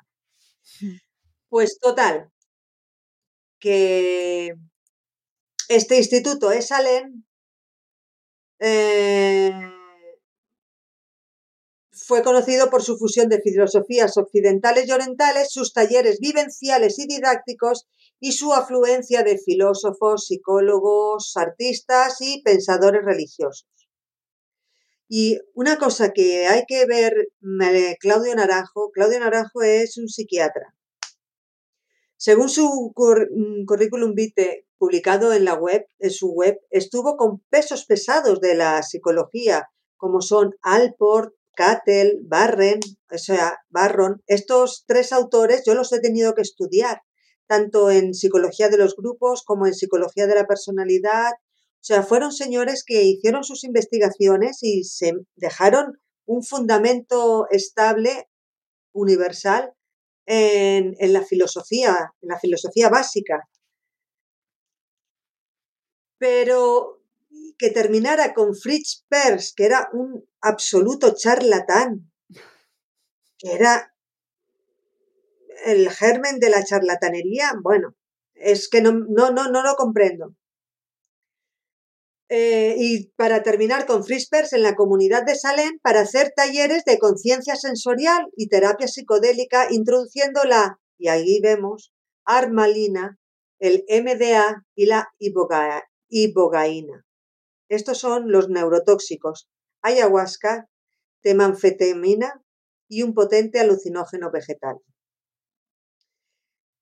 Pues 1.50 1.80
total, 1.80 2.32
que 3.60 4.54
este 5.68 5.98
instituto 5.98 6.52
es 6.52 6.72
Alén, 6.72 7.26
eh, 8.60 9.52
fue 12.06 12.24
conocido 12.24 12.70
por 12.70 12.84
su 12.84 12.98
fusión 12.98 13.30
de 13.30 13.42
filosofías 13.42 14.18
occidentales 14.18 14.88
y 14.88 14.92
orientales, 14.92 15.52
sus 15.52 15.74
talleres 15.74 16.20
vivenciales 16.20 16.98
y 17.00 17.08
didácticos 17.08 17.88
y 18.20 18.34
su 18.34 18.54
afluencia 18.54 19.24
de 19.24 19.38
filósofos, 19.38 20.28
psicólogos, 20.28 21.34
artistas 21.36 22.18
y 22.22 22.42
pensadores 22.42 23.04
religiosos. 23.04 23.68
Y 25.08 25.40
una 25.54 25.78
cosa 25.78 26.12
que 26.12 26.46
hay 26.48 26.64
que 26.68 26.86
ver, 26.86 27.14
eh, 27.64 27.96
Claudio 28.00 28.36
Naranjo, 28.36 28.92
Claudio 28.92 29.20
Naranjo 29.20 29.64
es 29.64 29.98
un 29.98 30.08
psiquiatra. 30.08 30.76
Según 32.16 32.50
su 32.50 32.94
mm, 32.96 33.66
currículum 33.66 34.14
vitae 34.14 34.68
publicado 34.78 35.34
en 35.34 35.46
la 35.46 35.56
web, 35.56 35.88
en 35.98 36.12
su 36.12 36.32
web, 36.32 36.60
estuvo 36.70 37.18
con 37.18 37.40
pesos 37.50 37.86
pesados 37.86 38.40
de 38.40 38.56
la 38.56 38.84
psicología, 38.84 39.70
como 39.98 40.22
son 40.22 40.56
Alport, 40.62 41.34
Cattell, 41.60 42.20
Barren, 42.22 42.80
o 43.12 43.18
sea, 43.18 43.58
Barron. 43.70 44.24
Estos 44.28 44.86
tres 44.88 45.12
autores 45.12 45.64
yo 45.66 45.74
los 45.76 45.92
he 45.92 46.00
tenido 46.00 46.34
que 46.34 46.42
estudiar, 46.42 47.02
tanto 47.48 47.92
en 47.92 48.14
psicología 48.14 48.70
de 48.70 48.78
los 48.78 48.96
grupos 48.96 49.44
como 49.44 49.68
en 49.68 49.74
psicología 49.74 50.26
de 50.26 50.36
la 50.36 50.48
personalidad. 50.48 51.32
O 51.34 51.84
sea, 51.84 52.04
fueron 52.04 52.32
señores 52.32 52.86
que 52.86 53.04
hicieron 53.04 53.44
sus 53.44 53.66
investigaciones 53.66 54.60
y 54.62 54.86
se 54.86 55.12
dejaron 55.36 56.00
un 56.26 56.44
fundamento 56.44 57.48
estable, 57.50 58.30
universal, 58.94 59.74
en, 60.26 60.96
en 61.00 61.12
la 61.12 61.24
filosofía, 61.24 62.14
en 62.22 62.30
la 62.30 62.40
filosofía 62.40 62.88
básica. 62.88 63.50
Pero 66.18 66.99
que 67.58 67.70
terminara 67.70 68.34
con 68.34 68.56
Fritz 68.56 69.06
Perls, 69.10 69.54
que 69.56 69.66
era 69.66 69.90
un 69.94 70.26
absoluto 70.42 71.14
charlatán, 71.16 72.12
que 73.38 73.54
era 73.54 73.94
el 75.66 75.90
germen 75.90 76.40
de 76.40 76.50
la 76.50 76.64
charlatanería, 76.64 77.52
bueno, 77.62 77.96
es 78.34 78.70
que 78.70 78.82
no, 78.82 78.94
no, 78.94 79.32
no, 79.32 79.50
no 79.50 79.62
lo 79.62 79.76
comprendo. 79.76 80.36
Eh, 82.32 82.76
y 82.78 83.08
para 83.16 83.42
terminar 83.42 83.88
con 83.88 84.06
Fritz 84.06 84.30
Perls 84.30 84.54
en 84.54 84.62
la 84.62 84.76
comunidad 84.76 85.26
de 85.26 85.36
Salem 85.36 85.80
para 85.82 86.02
hacer 86.02 86.32
talleres 86.36 86.86
de 86.86 87.00
conciencia 87.00 87.56
sensorial 87.56 88.28
y 88.36 88.50
terapia 88.50 88.88
psicodélica, 88.88 89.68
introduciendo 89.72 90.44
la, 90.44 90.80
y 90.98 91.08
ahí 91.08 91.40
vemos, 91.42 91.92
armalina, 92.26 93.18
el 93.60 93.84
MDA 93.90 94.64
y 94.76 94.86
la 94.86 95.10
iboga-. 95.18 95.90
Estos 97.70 98.00
son 98.00 98.32
los 98.32 98.50
neurotóxicos, 98.50 99.48
ayahuasca, 99.82 100.68
temanfetamina 101.22 102.44
y 102.88 103.04
un 103.04 103.14
potente 103.14 103.60
alucinógeno 103.60 104.32
vegetal. 104.32 104.78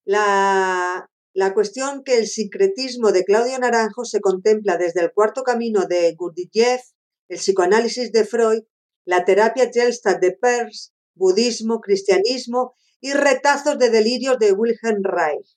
La, 0.06 1.10
la 1.34 1.54
cuestión 1.54 2.04
que 2.04 2.18
el 2.18 2.28
sincretismo 2.28 3.12
de 3.12 3.26
Claudio 3.26 3.60
Naranjo 3.60 4.06
se 4.06 4.22
contempla 4.22 4.78
desde 4.78 5.02
el 5.02 5.12
cuarto 5.12 5.44
camino 5.44 5.86
de 5.86 6.16
Gurdjieff, 6.16 6.82
el 7.28 7.38
psicoanálisis 7.38 8.14
de 8.14 8.24
Freud, 8.26 8.64
la 9.06 9.26
terapia 9.26 9.70
Gestalt 9.72 10.22
de 10.22 10.32
Peirce, 10.32 10.92
budismo, 11.16 11.82
cristianismo 11.82 12.74
y 13.02 13.12
retazos 13.14 13.78
de 13.78 13.90
delirios 13.90 14.40
de 14.40 14.54
Wilhelm 14.54 15.04
Reich, 15.04 15.57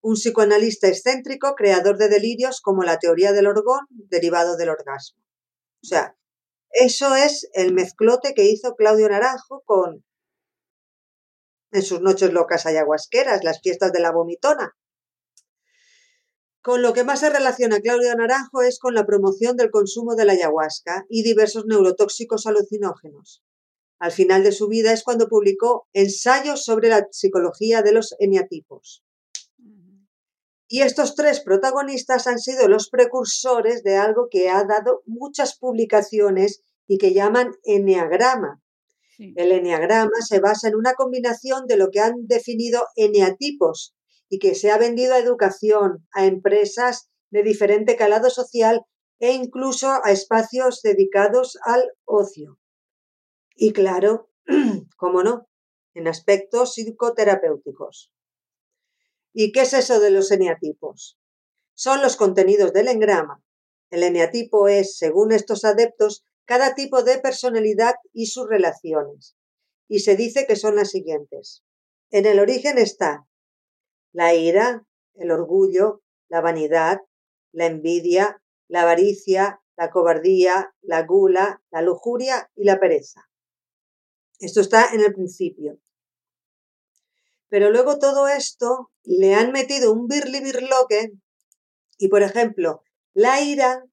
un 0.00 0.14
psicoanalista 0.14 0.88
excéntrico, 0.88 1.54
creador 1.54 1.98
de 1.98 2.08
delirios 2.08 2.60
como 2.60 2.82
la 2.82 2.98
teoría 2.98 3.32
del 3.32 3.46
orgón 3.46 3.86
derivado 3.90 4.56
del 4.56 4.70
orgasmo. 4.70 5.22
O 5.82 5.86
sea, 5.86 6.16
eso 6.70 7.14
es 7.14 7.48
el 7.52 7.72
mezclote 7.72 8.34
que 8.34 8.44
hizo 8.44 8.74
Claudio 8.74 9.08
Naranjo 9.08 9.62
con 9.64 10.04
en 11.70 11.82
sus 11.82 12.00
noches 12.00 12.32
locas 12.32 12.66
ayahuasqueras, 12.66 13.44
las 13.44 13.60
fiestas 13.60 13.92
de 13.92 14.00
la 14.00 14.10
vomitona. 14.10 14.76
Con 16.62 16.82
lo 16.82 16.92
que 16.92 17.04
más 17.04 17.20
se 17.20 17.30
relaciona 17.30 17.80
Claudio 17.80 18.14
Naranjo 18.14 18.62
es 18.62 18.78
con 18.78 18.94
la 18.94 19.06
promoción 19.06 19.56
del 19.56 19.70
consumo 19.70 20.14
de 20.14 20.24
la 20.24 20.32
ayahuasca 20.32 21.04
y 21.08 21.22
diversos 21.22 21.66
neurotóxicos 21.66 22.46
alucinógenos. 22.46 23.42
Al 23.98 24.12
final 24.12 24.44
de 24.44 24.52
su 24.52 24.68
vida 24.68 24.92
es 24.92 25.02
cuando 25.02 25.28
publicó 25.28 25.88
ensayos 25.92 26.64
sobre 26.64 26.88
la 26.88 27.06
psicología 27.10 27.82
de 27.82 27.92
los 27.92 28.14
eneatipos. 28.18 29.02
Y 30.68 30.82
estos 30.82 31.14
tres 31.14 31.40
protagonistas 31.40 32.26
han 32.26 32.38
sido 32.38 32.68
los 32.68 32.90
precursores 32.90 33.82
de 33.82 33.96
algo 33.96 34.28
que 34.30 34.50
ha 34.50 34.64
dado 34.64 35.02
muchas 35.06 35.58
publicaciones 35.58 36.62
y 36.86 36.98
que 36.98 37.14
llaman 37.14 37.52
eneagrama. 37.64 38.60
Sí. 39.16 39.32
El 39.36 39.50
eneagrama 39.50 40.20
se 40.20 40.40
basa 40.40 40.68
en 40.68 40.76
una 40.76 40.92
combinación 40.92 41.66
de 41.66 41.78
lo 41.78 41.90
que 41.90 42.00
han 42.00 42.26
definido 42.26 42.86
eneatipos 42.96 43.94
y 44.28 44.38
que 44.38 44.54
se 44.54 44.70
ha 44.70 44.76
vendido 44.76 45.14
a 45.14 45.18
educación, 45.18 46.06
a 46.12 46.26
empresas 46.26 47.08
de 47.30 47.42
diferente 47.42 47.96
calado 47.96 48.28
social 48.28 48.82
e 49.18 49.32
incluso 49.32 49.88
a 50.04 50.12
espacios 50.12 50.82
dedicados 50.82 51.58
al 51.64 51.82
ocio. 52.04 52.58
Y 53.56 53.72
claro, 53.72 54.30
cómo 54.96 55.22
no, 55.22 55.48
en 55.94 56.08
aspectos 56.08 56.74
psicoterapéuticos. 56.74 58.12
¿Y 59.40 59.52
qué 59.52 59.60
es 59.60 59.72
eso 59.72 60.00
de 60.00 60.10
los 60.10 60.32
eneatipos? 60.32 61.16
Son 61.72 62.02
los 62.02 62.16
contenidos 62.16 62.72
del 62.72 62.88
engrama. 62.88 63.40
El 63.88 64.02
eneatipo 64.02 64.66
es, 64.66 64.98
según 64.98 65.30
estos 65.30 65.64
adeptos, 65.64 66.24
cada 66.44 66.74
tipo 66.74 67.04
de 67.04 67.20
personalidad 67.20 67.94
y 68.12 68.26
sus 68.26 68.48
relaciones. 68.48 69.36
Y 69.86 70.00
se 70.00 70.16
dice 70.16 70.44
que 70.44 70.56
son 70.56 70.74
las 70.74 70.90
siguientes. 70.90 71.62
En 72.10 72.26
el 72.26 72.40
origen 72.40 72.78
está 72.78 73.28
la 74.10 74.34
ira, 74.34 74.84
el 75.14 75.30
orgullo, 75.30 76.02
la 76.28 76.40
vanidad, 76.40 76.98
la 77.52 77.66
envidia, 77.66 78.42
la 78.66 78.82
avaricia, 78.82 79.60
la 79.76 79.90
cobardía, 79.90 80.74
la 80.82 81.04
gula, 81.04 81.62
la 81.70 81.82
lujuria 81.82 82.50
y 82.56 82.64
la 82.64 82.80
pereza. 82.80 83.30
Esto 84.40 84.62
está 84.62 84.92
en 84.92 85.00
el 85.00 85.14
principio. 85.14 85.78
Pero 87.48 87.70
luego 87.70 87.98
todo 87.98 88.28
esto 88.28 88.90
le 89.04 89.34
han 89.34 89.52
metido 89.52 89.92
un 89.92 90.06
birli 90.06 90.40
birloque 90.40 91.12
y, 91.96 92.08
por 92.08 92.22
ejemplo, 92.22 92.82
la 93.14 93.40
ira 93.40 93.84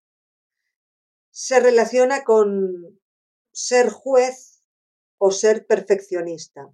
se 1.31 1.59
relaciona 1.59 2.23
con 2.23 2.99
ser 3.51 3.89
juez 3.89 4.61
o 5.17 5.31
ser 5.31 5.65
perfeccionista. 5.65 6.67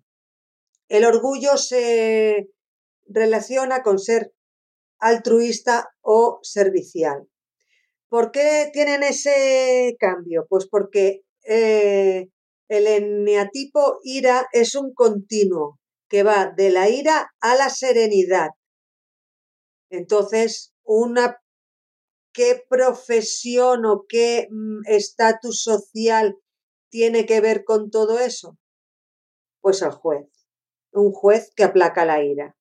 El 0.87 1.05
orgullo 1.05 1.57
se 1.57 2.49
relaciona 3.07 3.83
con 3.83 3.99
ser 3.99 4.33
altruista 4.99 5.89
o 6.01 6.39
servicial. 6.41 7.27
¿Por 8.09 8.31
qué 8.31 8.69
tienen 8.73 9.03
ese 9.03 9.95
cambio? 9.99 10.45
Pues 10.49 10.67
porque 10.67 11.21
eh, 11.43 12.27
el 12.67 12.87
eneatipo 12.87 13.99
ira 14.03 14.47
es 14.51 14.75
un 14.75 14.93
continuo 14.93 15.80
que 16.11 16.23
va 16.23 16.53
de 16.57 16.69
la 16.71 16.89
ira 16.89 17.33
a 17.39 17.55
la 17.55 17.69
serenidad. 17.69 18.49
Entonces, 19.89 20.73
una 20.83 21.41
qué 22.33 22.61
profesión 22.67 23.85
o 23.85 24.03
qué 24.09 24.49
mm, 24.51 24.81
estatus 24.87 25.63
social 25.63 26.37
tiene 26.89 27.25
que 27.25 27.39
ver 27.39 27.63
con 27.63 27.89
todo 27.89 28.19
eso? 28.19 28.57
Pues 29.61 29.81
el 29.81 29.91
juez, 29.91 30.27
un 30.91 31.13
juez 31.13 31.53
que 31.55 31.63
aplaca 31.63 32.03
la 32.03 32.21
ira. 32.21 32.57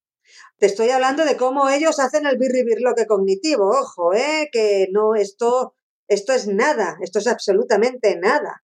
Te 0.58 0.66
estoy 0.66 0.90
hablando 0.90 1.24
de 1.24 1.36
cómo 1.36 1.68
ellos 1.70 1.98
hacen 1.98 2.26
el 2.26 2.38
birribirloque 2.38 3.06
cognitivo, 3.06 3.68
ojo, 3.68 4.14
¿eh? 4.14 4.48
que 4.52 4.86
no, 4.92 5.16
esto, 5.16 5.74
esto 6.06 6.32
es 6.34 6.46
nada, 6.46 6.98
esto 7.02 7.18
es 7.18 7.26
absolutamente 7.26 8.16
nada. 8.16 8.62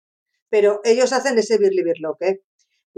Pero 0.51 0.81
ellos 0.85 1.13
hacen 1.13 1.37
ese 1.37 1.59
birribirloque. 1.59 2.43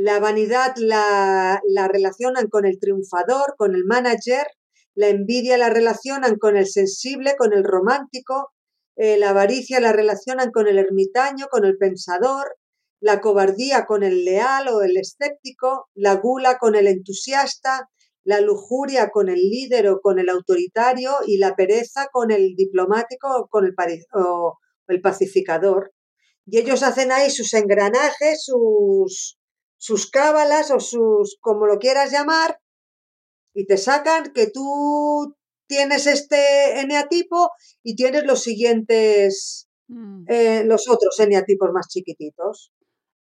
La 0.03 0.19
vanidad 0.19 0.73
la, 0.79 1.61
la 1.69 1.87
relacionan 1.87 2.49
con 2.49 2.65
el 2.65 2.79
triunfador, 2.81 3.55
con 3.59 3.75
el 3.75 3.85
manager, 3.85 4.47
la 4.95 5.09
envidia 5.09 5.59
la 5.59 5.69
relacionan 5.69 6.39
con 6.39 6.57
el 6.57 6.67
sensible, 6.67 7.35
con 7.37 7.53
el 7.53 7.65
romántico, 7.65 8.49
eh, 8.97 9.19
la 9.19 9.29
avaricia 9.29 9.79
la 9.79 9.93
relacionan 9.93 10.53
con 10.53 10.69
el 10.69 10.79
ermitaño, 10.79 11.49
con 11.51 11.67
el 11.67 11.77
pensador, 11.77 12.57
la 12.99 13.21
cobardía 13.21 13.85
con 13.85 14.03
el 14.03 14.25
leal 14.25 14.69
o 14.69 14.81
el 14.81 14.97
escéptico, 14.97 15.91
la 15.93 16.15
gula 16.15 16.57
con 16.57 16.77
el 16.77 16.87
entusiasta, 16.87 17.91
la 18.25 18.41
lujuria 18.41 19.11
con 19.11 19.29
el 19.29 19.51
líder 19.51 19.89
o 19.89 20.01
con 20.01 20.19
el 20.19 20.31
autoritario 20.31 21.11
y 21.27 21.37
la 21.37 21.55
pereza 21.57 22.07
con 22.11 22.31
el 22.31 22.55
diplomático 22.57 23.29
o 23.37 23.49
con 23.49 23.67
el, 23.67 23.75
o 24.15 24.57
el 24.89 25.03
pacificador. 25.03 25.93
Y 26.47 26.57
ellos 26.57 26.83
hacen 26.83 27.13
ahí 27.13 27.29
sus 27.29 27.53
engranajes, 27.53 28.45
sus, 28.47 29.40
sus 29.81 30.11
cábalas 30.11 30.71
o 30.71 30.79
sus, 30.79 31.39
como 31.41 31.67
lo 31.67 31.79
quieras 31.79 32.13
llamar, 32.13 32.61
y 33.55 33.67
te 33.67 33.77
sacan 33.77 34.33
que 34.33 34.47
tú 34.47 35.35
tienes 35.67 36.07
este 36.07 36.81
eneatipo 36.81 37.51
y 37.83 37.97
tienes 37.97 38.25
los 38.25 38.43
siguientes, 38.43 39.71
Mm, 39.91 40.25
eh, 40.29 40.63
los 40.65 40.89
otros 40.89 41.19
eneatipos 41.19 41.71
más 41.73 41.89
chiquititos. 41.89 42.73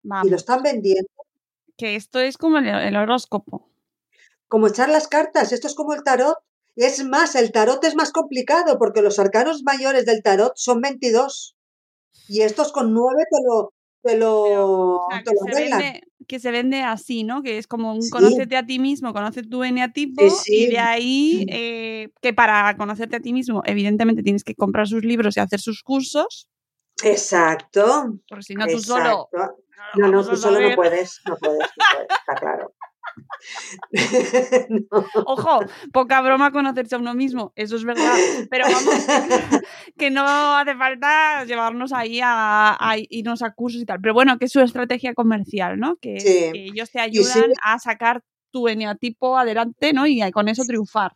Y 0.03 0.29
lo 0.29 0.35
están 0.35 0.63
vendiendo. 0.63 1.09
que 1.77 1.95
esto 1.95 2.19
es 2.19 2.37
como 2.37 2.57
el, 2.57 2.67
el 2.67 2.95
horóscopo. 2.95 3.69
Como 4.47 4.67
echar 4.67 4.89
las 4.89 5.07
cartas, 5.07 5.51
esto 5.51 5.67
es 5.67 5.75
como 5.75 5.93
el 5.93 6.03
tarot. 6.03 6.37
Y 6.75 6.83
es 6.83 7.03
más, 7.05 7.35
el 7.35 7.51
tarot 7.51 7.83
es 7.83 7.95
más 7.95 8.11
complicado 8.11 8.77
porque 8.79 9.01
los 9.01 9.19
arcanos 9.19 9.63
mayores 9.63 10.05
del 10.05 10.23
tarot 10.23 10.53
son 10.55 10.81
22. 10.81 11.55
Y 12.27 12.41
estos 12.41 12.71
con 12.71 12.93
9 12.93 13.23
te 13.29 13.37
lo, 13.45 13.73
te 14.07 14.17
lo, 14.17 14.43
O 14.43 15.07
sea, 15.11 15.23
te 15.23 15.31
que 15.31 15.35
lo 15.35 15.53
se, 15.53 15.61
vende, 15.69 16.01
que 16.27 16.39
se 16.39 16.51
vende 16.51 16.81
así, 16.81 17.23
¿no? 17.23 17.43
Que 17.43 17.57
es 17.57 17.67
como 17.67 17.93
un 17.93 18.01
Sí. 18.01 18.09
conócete 18.09 18.55
a 18.57 18.65
ti 18.65 18.79
mismo, 18.79 19.13
conoce 19.13 19.43
tu 19.43 19.63
eneatipo 19.63 20.29
Sí, 20.29 20.53
y 20.53 20.63
sí. 20.65 20.69
de 20.69 20.79
ahí 20.79 21.45
eh, 21.49 22.09
que 22.21 22.33
para 22.33 22.75
conocerte 22.77 23.17
a 23.17 23.19
ti 23.19 23.33
mismo, 23.33 23.61
evidentemente 23.65 24.23
tienes 24.23 24.43
que 24.43 24.55
comprar 24.55 24.87
sus 24.87 25.03
libros 25.03 25.35
y 25.37 25.39
hacer 25.41 25.59
sus 25.59 25.83
cursos, 25.83 26.47
Exacto. 27.03 28.17
porque 28.27 28.43
si 28.43 28.55
no 28.55 28.65
tú 28.67 28.79
solo 28.81 29.29
no 29.31 29.51
No, 29.95 30.07
no, 30.11 30.27
tú 30.27 30.35
solo 30.35 30.59
no 30.59 30.75
puedes, 30.75 31.19
no 31.25 31.35
puedes, 31.37 31.59
no 31.59 31.85
puedes, 31.93 32.09
está 32.09 32.35
claro. 32.39 32.73
No. 34.69 35.05
Ojo, 35.25 35.59
poca 35.93 36.21
broma 36.21 36.51
conocerse 36.51 36.95
a 36.95 36.99
uno 36.99 37.13
mismo, 37.13 37.53
eso 37.55 37.75
es 37.75 37.83
verdad, 37.83 38.13
pero 38.49 38.65
vamos, 38.65 38.83
que 39.97 40.09
no 40.11 40.23
hace 40.25 40.75
falta 40.75 41.43
llevarnos 41.45 41.93
ahí 41.93 42.19
a, 42.23 42.75
a 42.79 42.95
irnos 43.09 43.41
a 43.41 43.51
cursos 43.53 43.81
y 43.81 43.85
tal. 43.85 43.99
Pero 44.01 44.13
bueno, 44.13 44.37
que 44.37 44.45
es 44.45 44.51
su 44.51 44.59
estrategia 44.61 45.13
comercial, 45.13 45.79
¿no? 45.79 45.97
Que, 45.97 46.17
es 46.17 46.23
Sí. 46.23 46.49
que 46.53 46.65
ellos 46.65 46.91
te 46.91 46.99
sí, 46.99 47.05
ayudan 47.05 47.51
a 47.63 47.79
sacar 47.79 48.23
tu 48.51 48.67
eneatipo 48.67 49.37
adelante, 49.37 49.93
¿no? 49.93 50.05
Y 50.07 50.19
con 50.31 50.47
eso 50.47 50.63
triunfar. 50.65 51.13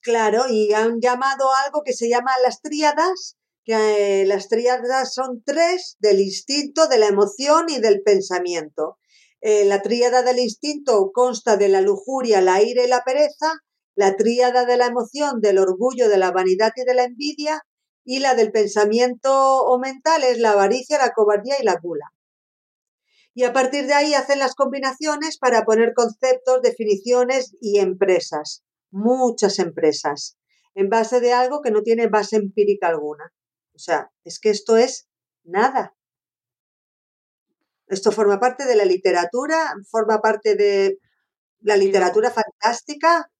claro, 0.00 0.44
y 0.50 0.72
han 0.72 1.00
llamado 1.00 1.46
algo 1.64 1.82
que 1.84 1.92
se 1.94 2.08
llama 2.08 2.30
las 2.42 2.60
tríadas, 2.60 3.36
que 3.64 4.22
eh, 4.22 4.26
las 4.26 4.48
tríadas 4.48 5.14
son 5.14 5.42
tres, 5.44 5.96
del 5.98 6.20
instinto, 6.20 6.86
de 6.88 6.98
la 6.98 7.06
emoción 7.06 7.66
y 7.68 7.80
del 7.80 8.02
pensamiento. 8.02 8.98
Eh, 9.46 9.66
la 9.66 9.82
tríada 9.82 10.22
del 10.22 10.38
instinto 10.38 11.10
consta 11.12 11.58
de 11.58 11.68
la 11.68 11.82
lujuria, 11.82 12.40
la 12.40 12.62
ira 12.62 12.82
y 12.82 12.88
la 12.88 13.04
pereza, 13.04 13.52
la 13.94 14.16
tríada 14.16 14.64
de 14.64 14.78
la 14.78 14.86
emoción, 14.86 15.42
del 15.42 15.58
orgullo, 15.58 16.08
de 16.08 16.16
la 16.16 16.30
vanidad 16.30 16.72
y 16.76 16.84
de 16.84 16.94
la 16.94 17.04
envidia, 17.04 17.60
y 18.06 18.20
la 18.20 18.34
del 18.34 18.52
pensamiento 18.52 19.60
o 19.64 19.78
mental 19.78 20.24
es 20.24 20.38
la 20.38 20.52
avaricia, 20.52 20.96
la 20.96 21.12
cobardía 21.12 21.56
y 21.60 21.62
la 21.62 21.78
gula. 21.78 22.06
Y 23.34 23.44
a 23.44 23.52
partir 23.52 23.86
de 23.86 23.92
ahí 23.92 24.14
hacen 24.14 24.38
las 24.38 24.54
combinaciones 24.54 25.36
para 25.36 25.66
poner 25.66 25.92
conceptos, 25.92 26.62
definiciones 26.62 27.54
y 27.60 27.80
empresas. 27.80 28.64
Muchas 28.90 29.58
empresas. 29.58 30.38
En 30.74 30.88
base 30.88 31.20
de 31.20 31.34
algo 31.34 31.60
que 31.60 31.70
no 31.70 31.82
tiene 31.82 32.06
base 32.06 32.36
empírica 32.36 32.88
alguna. 32.88 33.30
O 33.74 33.78
sea, 33.78 34.10
es 34.24 34.40
que 34.40 34.48
esto 34.48 34.78
es 34.78 35.06
nada. 35.42 35.94
Esto 37.94 38.12
forma 38.12 38.38
parte 38.38 38.66
de 38.66 38.76
la 38.76 38.84
literatura, 38.84 39.56
forma 39.90 40.20
parte 40.20 40.54
de 40.56 40.98
la 41.60 41.76
literatura 41.76 42.30
fantástica. 42.30 43.30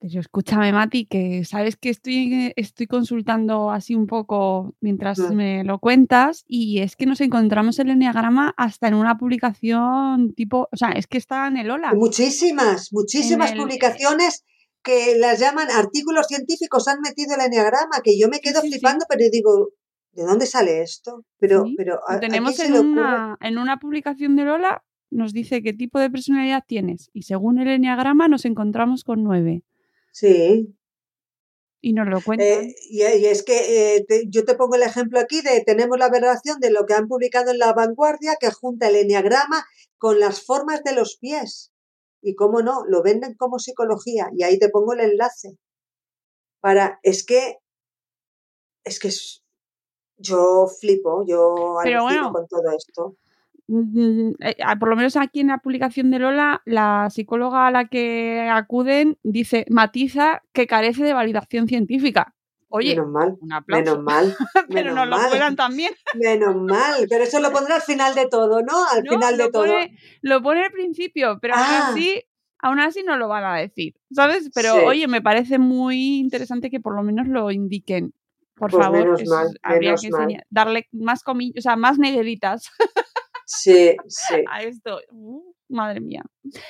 Pero 0.00 0.18
escúchame, 0.18 0.72
Mati, 0.72 1.06
que 1.06 1.44
sabes 1.44 1.76
que 1.76 1.90
estoy, 1.90 2.52
estoy 2.56 2.88
consultando 2.88 3.70
así 3.70 3.94
un 3.94 4.08
poco 4.08 4.74
mientras 4.80 5.20
Mm. 5.20 5.32
me 5.34 5.62
lo 5.62 5.78
cuentas 5.78 6.42
y 6.48 6.80
es 6.80 6.96
que 6.96 7.06
nos 7.06 7.20
encontramos 7.20 7.78
el 7.78 7.88
enneagrama 7.90 8.52
hasta 8.56 8.88
en 8.88 8.94
una 8.94 9.16
publicación 9.16 10.34
tipo, 10.34 10.68
o 10.72 10.76
sea, 10.76 10.90
es 10.90 11.06
que 11.06 11.18
está 11.18 11.46
en 11.46 11.56
el 11.56 11.70
Hola. 11.70 11.94
Muchísimas, 11.94 12.88
muchísimas 12.92 13.52
el- 13.52 13.58
publicaciones 13.58 14.44
que 14.82 15.16
las 15.16 15.38
llaman 15.38 15.70
artículos 15.70 16.26
científicos 16.26 16.88
han 16.88 16.98
metido 17.00 17.36
el 17.36 17.42
enneagrama, 17.42 18.00
que 18.02 18.18
yo 18.18 18.26
me 18.28 18.40
quedo 18.40 18.60
sí, 18.60 18.66
sí. 18.66 18.72
flipando, 18.72 19.04
pero 19.08 19.22
digo, 19.30 19.68
¿de 20.12 20.24
dónde 20.24 20.46
sale 20.46 20.82
esto? 20.82 21.24
Pero, 21.38 21.64
Sí, 21.64 21.74
pero 21.76 22.00
¿a, 22.06 22.12
Lo 22.12 22.16
a 22.18 22.20
tenemos 22.20 22.58
en 22.60 22.74
una, 22.74 23.36
en 23.40 23.58
una 23.58 23.78
publicación 23.78 24.36
de 24.36 24.44
Lola, 24.44 24.84
nos 25.10 25.32
dice 25.32 25.62
qué 25.62 25.72
tipo 25.72 25.98
de 25.98 26.10
personalidad 26.10 26.64
tienes 26.66 27.10
y 27.12 27.22
según 27.22 27.58
el 27.58 27.68
enneagrama 27.68 28.28
nos 28.28 28.44
encontramos 28.44 29.04
con 29.04 29.22
nueve 29.22 29.62
Sí, 30.12 30.74
y 31.80 31.92
nos 31.94 32.06
lo 32.08 32.20
cuentan. 32.20 32.46
Eh, 32.46 32.74
y, 32.90 33.02
y 33.02 33.26
es 33.26 33.42
que 33.42 33.96
eh, 33.96 34.04
te- 34.06 34.24
yo 34.28 34.44
te 34.44 34.54
pongo 34.54 34.76
el 34.76 34.82
ejemplo 34.82 35.18
aquí 35.18 35.40
de 35.40 35.62
tenemos 35.64 35.98
la 35.98 36.08
relación 36.08 36.60
de 36.60 36.70
lo 36.70 36.86
que 36.86 36.94
han 36.94 37.08
publicado 37.08 37.50
en 37.50 37.58
La 37.58 37.72
Vanguardia 37.72 38.36
que 38.40 38.50
junta 38.50 38.88
el 38.88 38.96
enneagrama 38.96 39.64
con 39.98 40.20
las 40.20 40.44
formas 40.44 40.82
de 40.84 40.94
los 40.94 41.16
pies. 41.16 41.70
Y 42.24 42.36
cómo 42.36 42.62
no, 42.62 42.84
lo 42.86 43.02
venden 43.02 43.34
como 43.34 43.58
psicología. 43.58 44.28
Y 44.36 44.44
ahí 44.44 44.56
te 44.58 44.68
pongo 44.68 44.92
el 44.92 45.00
enlace. 45.00 45.58
Para, 46.60 47.00
es 47.02 47.24
que, 47.26 47.56
es 48.84 49.00
que 49.00 49.08
es- 49.08 49.41
yo 50.22 50.66
flipo, 50.80 51.24
yo 51.26 51.76
Pero 51.82 52.02
bueno, 52.04 52.32
con 52.32 52.46
todo 52.48 52.62
esto. 52.76 53.16
Mm, 53.68 54.32
eh, 54.40 54.56
ah, 54.64 54.76
por 54.78 54.88
lo 54.88 54.96
menos 54.96 55.16
aquí 55.16 55.40
en 55.40 55.48
la 55.48 55.58
publicación 55.58 56.10
de 56.10 56.18
Lola, 56.18 56.62
la 56.64 57.08
psicóloga 57.10 57.66
a 57.66 57.70
la 57.70 57.86
que 57.88 58.48
acuden 58.50 59.18
dice, 59.22 59.66
matiza 59.70 60.42
que 60.52 60.66
carece 60.66 61.04
de 61.04 61.12
validación 61.14 61.68
científica. 61.68 62.34
Oye, 62.74 62.94
Menos 62.96 63.10
mal, 63.10 63.36
un 63.40 63.52
aplauso. 63.52 63.84
menos 63.84 64.02
mal, 64.02 64.34
Pero 64.68 64.68
menos 64.68 64.94
nos 64.94 65.08
lo 65.08 65.16
mal, 65.18 65.28
cuelan 65.28 65.56
también. 65.56 65.92
menos 66.14 66.56
mal. 66.56 67.06
Pero 67.08 67.24
eso 67.24 67.38
lo 67.40 67.52
pondré 67.52 67.74
al 67.74 67.82
final 67.82 68.14
de 68.14 68.26
todo, 68.28 68.62
¿no? 68.62 68.72
Al 68.90 69.04
No, 69.04 69.12
final 69.12 69.36
de 69.36 69.44
lo 69.44 69.50
todo. 69.50 69.62
pone, 69.64 69.96
lo 70.22 70.42
pone 70.42 70.64
al 70.64 70.72
principio, 70.72 71.38
pero 71.40 71.54
aún 71.54 71.64
Ah. 71.68 71.88
así, 71.90 72.22
aún 72.58 72.80
así 72.80 73.02
no 73.02 73.16
lo 73.18 73.28
van 73.28 73.44
a 73.44 73.56
decir, 73.58 73.94
¿sabes? 74.10 74.50
Pero 74.54 74.72
Sí. 74.74 74.80
oye, 74.86 75.06
me 75.06 75.20
parece 75.22 75.58
muy 75.58 76.18
interesante 76.18 76.70
que 76.70 76.80
por 76.80 76.96
lo 76.96 77.02
menos 77.02 77.28
lo 77.28 77.50
indiquen. 77.50 78.14
Por 78.62 78.70
Pues 78.70 78.84
favor, 78.84 78.98
menos 79.04 79.20
es- 79.20 79.28
mal, 79.28 79.58
habría 79.60 79.88
menos 79.90 80.00
que 80.02 80.10
mal. 80.10 80.20
enseñar- 80.22 80.46
darle 80.48 80.88
más 80.92 81.24
comillas, 81.24 81.58
o 81.58 81.62
sea, 81.62 81.74
más 81.74 81.98
negritas. 81.98 82.70
Sí, 83.44 83.96
sí. 84.06 84.34
a 84.48 84.62
esto. 84.62 85.00
Uh, 85.10 85.52
madre 85.68 86.00
mía. 86.00 86.22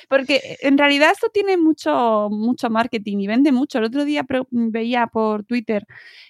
Porque 0.09 0.37
eh, 0.37 0.57
en 0.61 0.75
realidad 0.79 1.11
esto 1.11 1.27
tiene 1.31 1.55
mucho, 1.55 2.29
mucho 2.31 2.71
marketing 2.71 3.19
y 3.19 3.27
vende 3.27 3.51
mucho. 3.51 3.77
El 3.77 3.83
otro 3.83 4.05
día 4.05 4.25
veía 4.49 5.05
por 5.05 5.43
Twitter 5.43 5.85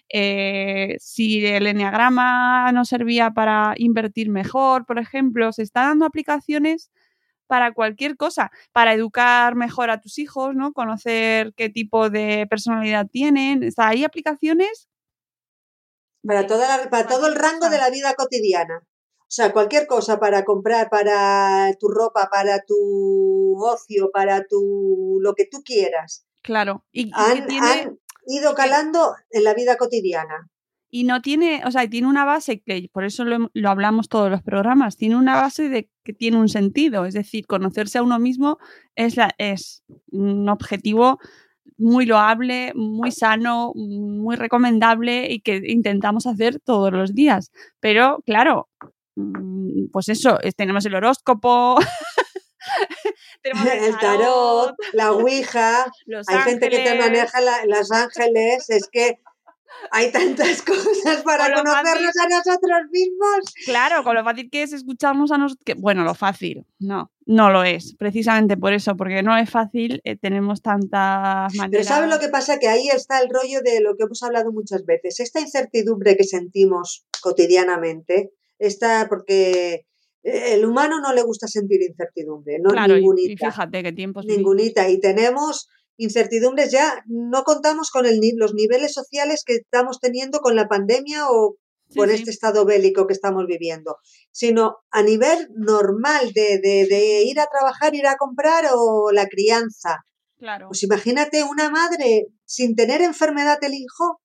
eh, 0.10 0.98
si 1.00 1.46
el 1.46 1.66
enneagrama 1.66 2.70
no 2.74 2.84
servía 2.84 3.32
para 3.32 3.74
invertir 3.78 4.30
mejor, 4.30 4.86
por 4.86 5.00
ejemplo, 5.00 5.54
se 5.54 5.64
está 5.64 5.84
dando 5.84 6.06
aplicaciones 6.06 6.92
para 7.48 7.72
cualquier 7.72 8.18
cosa, 8.18 8.52
para 8.74 8.94
educar 8.94 9.56
mejor 9.56 9.92
a 9.92 10.02
tus 10.02 10.20
hijos, 10.20 10.56
¿no? 10.56 10.74
Conocer 10.74 11.54
qué 11.56 11.70
tipo 11.70 12.10
de 12.10 12.48
personalidad 12.50 13.08
tienen. 13.08 13.64
O 13.64 13.82
hay 13.82 14.04
aplicaciones 14.04 14.90
para, 16.26 16.48
toda 16.48 16.90
para 16.90 17.08
todo 17.08 17.28
el 17.28 17.36
rango 17.36 17.70
de 17.70 17.78
la 17.78 17.90
vida 17.90 18.14
cotidiana. 18.16 18.82
O 19.34 19.36
sea, 19.36 19.52
cualquier 19.52 19.88
cosa 19.88 20.20
para 20.20 20.44
comprar, 20.44 20.90
para 20.92 21.74
tu 21.80 21.88
ropa, 21.88 22.30
para 22.32 22.64
tu 22.64 23.56
ocio, 23.58 24.12
para 24.14 24.46
tu 24.46 25.18
lo 25.22 25.34
que 25.34 25.48
tú 25.50 25.64
quieras. 25.64 26.28
Claro. 26.44 26.86
Y, 26.92 27.10
han, 27.16 27.98
ido 28.28 28.54
calando 28.54 29.16
en 29.32 29.44
la 29.44 29.56
vida 29.56 29.76
cotidiana. 29.78 30.50
Y 30.92 31.06
no 31.06 31.22
tiene, 31.22 31.64
o 31.66 31.72
sea, 31.72 31.90
tiene 31.90 32.08
una 32.08 32.26
base 32.26 32.62
que, 32.62 32.88
por 32.94 33.06
eso 33.06 33.26
lo, 33.26 33.50
lo, 33.54 33.70
hablamos 33.70 34.08
todos 34.08 34.30
los 34.30 34.44
programas, 34.44 34.98
tiene 34.98 35.16
una 35.16 35.42
base 35.42 35.68
de 35.68 35.90
que 36.04 36.14
tiene 36.14 36.38
un 36.38 36.50
sentido. 36.50 37.06
Es 37.06 37.16
decir, 37.16 37.48
conocerse 37.48 37.98
a 37.98 38.04
uno 38.04 38.20
mismo 38.20 38.60
es, 38.96 39.18
la, 39.18 39.34
es 39.40 39.84
un 40.12 40.48
objetivo 40.48 41.18
muy 41.78 42.06
loable, 42.06 42.72
muy 42.76 43.12
sano, 43.12 43.74
muy 43.76 44.36
recomendable 44.36 45.32
y 45.32 45.42
que 45.42 45.62
intentamos 45.66 46.28
hacer 46.28 46.60
todos 46.60 46.92
los 46.92 47.14
días. 47.14 47.52
Pero, 47.80 48.22
claro, 48.26 48.70
Mm, 49.16 49.90
pues 49.92 50.10
eso, 50.10 50.40
tenemos 50.56 50.86
el 50.86 50.96
horóscopo. 50.96 51.78
tenemos 53.42 53.68
el, 53.68 53.98
tarot, 53.98 54.74
la 54.94 55.12
ouija, 55.12 55.86
hay 56.28 56.40
gente 56.40 56.70
que 56.70 56.80
te 56.80 56.98
maneja 56.98 57.40
los 57.66 57.92
ángeles, 57.92 58.70
es 58.70 58.88
que 58.92 59.20
hay 59.92 60.12
tantas 60.12 60.62
cosas 60.64 61.22
para 61.24 61.54
conocernos 61.54 62.16
a 62.18 62.28
nosotros 62.30 62.82
mismos. 62.92 63.54
Claro, 63.66 64.04
con 64.04 64.16
lo 64.16 64.24
fácil 64.24 64.50
que 64.50 64.64
es 64.64 64.74
escucharnos 64.74 65.32
a 65.32 65.38
nosotros. 65.38 65.78
Bueno, 65.80 66.04
lo 66.04 66.16
fácil, 66.16 66.66
no, 66.80 67.12
no 67.26 67.50
lo 67.50 67.64
es. 67.64 67.96
Precisamente 67.96 68.58
por 68.58 68.74
eso, 68.74 68.96
porque 68.96 69.24
no 69.24 69.38
es 69.38 69.50
fácil, 69.50 70.02
eh, 70.04 70.16
tenemos 70.18 70.62
tantas 70.62 71.54
maneras. 71.56 71.70
Pero 71.72 71.84
¿sabes 71.84 72.10
lo 72.10 72.20
que 72.20 72.30
pasa? 72.30 72.60
Que 72.60 72.68
ahí 72.68 72.88
está 72.88 73.20
el 73.20 73.30
rollo 73.30 73.62
de 73.64 73.82
lo 73.82 73.96
que 73.96 74.04
hemos 74.04 74.22
hablado 74.24 74.52
muchas 74.52 74.86
veces. 74.86 75.20
Esta 75.20 75.40
incertidumbre 75.40 76.18
que 76.18 76.24
sentimos 76.24 77.06
cotidianamente 77.22 78.32
está 78.60 79.08
porque 79.10 79.86
eh, 80.24 80.54
el 80.54 80.66
humano 80.66 81.00
no 81.02 81.14
le 81.14 81.22
gusta 81.22 81.48
sentir 81.48 81.82
incertidumbre, 81.82 82.60
no 82.60 82.70
claro, 82.70 82.96
ningunita. 82.96 83.32
Y, 83.32 83.38
fíjate 83.38 83.84
qué 83.84 83.92
tiempos. 83.92 84.26
Ningunita. 84.26 84.90
Y 84.90 85.00
tenemos 85.00 85.68
incertidumbres 85.98 86.72
ya, 86.72 87.04
no 87.06 87.44
contamos 87.44 87.90
con 87.92 88.06
el, 88.06 88.20
los 88.36 88.54
niveles 88.54 88.94
sociales 88.94 89.44
que 89.46 89.56
estamos 89.56 90.00
teniendo 90.00 90.40
con 90.40 90.56
la 90.56 90.68
pandemia 90.68 91.30
o 91.30 91.58
con 91.96 92.10
este 92.10 92.32
estado 92.32 92.66
bélico 92.66 93.06
que 93.06 93.14
estamos 93.14 93.46
viviendo, 93.46 93.98
sino 94.32 94.78
a 94.90 95.04
nivel 95.04 95.50
normal 95.56 96.32
de, 96.34 96.58
de, 96.58 96.88
de, 96.88 97.24
ir 97.24 97.40
a 97.40 97.46
trabajar, 97.46 97.94
ir 97.94 98.08
a 98.08 98.16
comprar 98.18 98.66
o 98.74 99.12
la 99.12 99.28
crianza. 99.28 100.00
Claro. 100.40 100.70
Pues 100.70 100.82
imagínate 100.82 101.44
una 101.44 101.70
madre 101.70 102.28
sin 102.46 102.76
tener 102.76 103.02
enfermedad 103.02 103.60
el 103.62 103.76
hijo, 103.76 104.20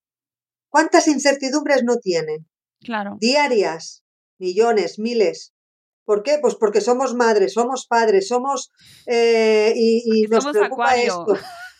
¿cuántas 0.71 1.09
incertidumbres 1.09 1.83
no 1.85 1.97
tiene? 1.99 2.39
Claro. 2.81 3.19
Diarias 3.21 4.03
millones, 4.39 4.99
miles. 4.99 5.53
¿Por 6.09 6.23
qué? 6.23 6.39
Pues 6.41 6.55
porque 6.55 6.81
somos 6.81 7.15
madres, 7.15 7.53
somos 7.53 7.87
padres, 7.87 8.29
somos 8.29 8.73
eh, 9.05 9.75
y, 9.77 10.23
nos 10.23 10.47
preocupa 10.47 10.97
esto. 10.97 11.37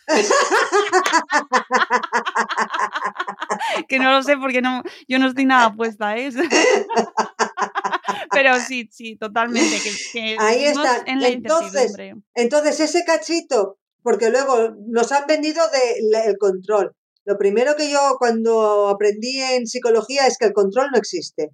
que 3.87 3.97
no 3.97 4.11
lo 4.11 4.21
sé 4.21 4.37
porque 4.37 4.61
no, 4.61 4.83
yo 5.07 5.17
no 5.17 5.29
estoy 5.29 5.45
nada 5.45 5.73
puesta, 5.73 6.15
¿eh? 6.15 6.29
Pero 8.31 8.59
sí, 8.59 8.87
sí, 8.91 9.15
totalmente. 9.15 9.77
Que, 10.13 10.35
Ahí 10.37 10.65
está. 10.65 11.01
En 11.07 11.21
la 11.21 11.29
entonces, 11.29 11.95
entonces, 12.35 12.79
ese 12.81 13.03
cachito, 13.05 13.79
porque 14.03 14.29
luego 14.29 14.75
nos 14.89 15.11
han 15.11 15.25
vendido 15.25 15.63
de, 15.71 16.01
el 16.27 16.37
control. 16.37 16.95
Lo 17.25 17.35
primero 17.39 17.75
que 17.75 17.89
yo 17.89 18.17
cuando 18.19 18.89
aprendí 18.89 19.41
en 19.41 19.65
psicología 19.65 20.27
es 20.27 20.37
que 20.37 20.45
el 20.45 20.53
control 20.53 20.89
no 20.91 20.99
existe 20.99 21.49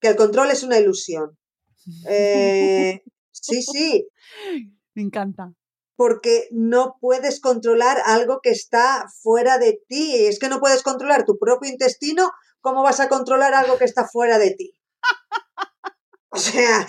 que 0.00 0.08
el 0.08 0.16
control 0.16 0.50
es 0.50 0.62
una 0.62 0.78
ilusión. 0.78 1.36
Eh, 2.08 3.02
sí, 3.32 3.62
sí. 3.62 4.08
Me 4.94 5.02
encanta. 5.02 5.54
Porque 5.96 6.48
no 6.50 6.96
puedes 7.00 7.40
controlar 7.40 7.98
algo 8.06 8.40
que 8.42 8.50
está 8.50 9.06
fuera 9.22 9.58
de 9.58 9.80
ti. 9.88 10.26
Es 10.26 10.38
que 10.38 10.48
no 10.48 10.60
puedes 10.60 10.82
controlar 10.82 11.24
tu 11.24 11.38
propio 11.38 11.70
intestino. 11.70 12.30
¿Cómo 12.60 12.82
vas 12.82 13.00
a 13.00 13.08
controlar 13.08 13.54
algo 13.54 13.78
que 13.78 13.84
está 13.84 14.06
fuera 14.06 14.38
de 14.38 14.54
ti? 14.54 14.74
O 16.30 16.38
sea. 16.38 16.86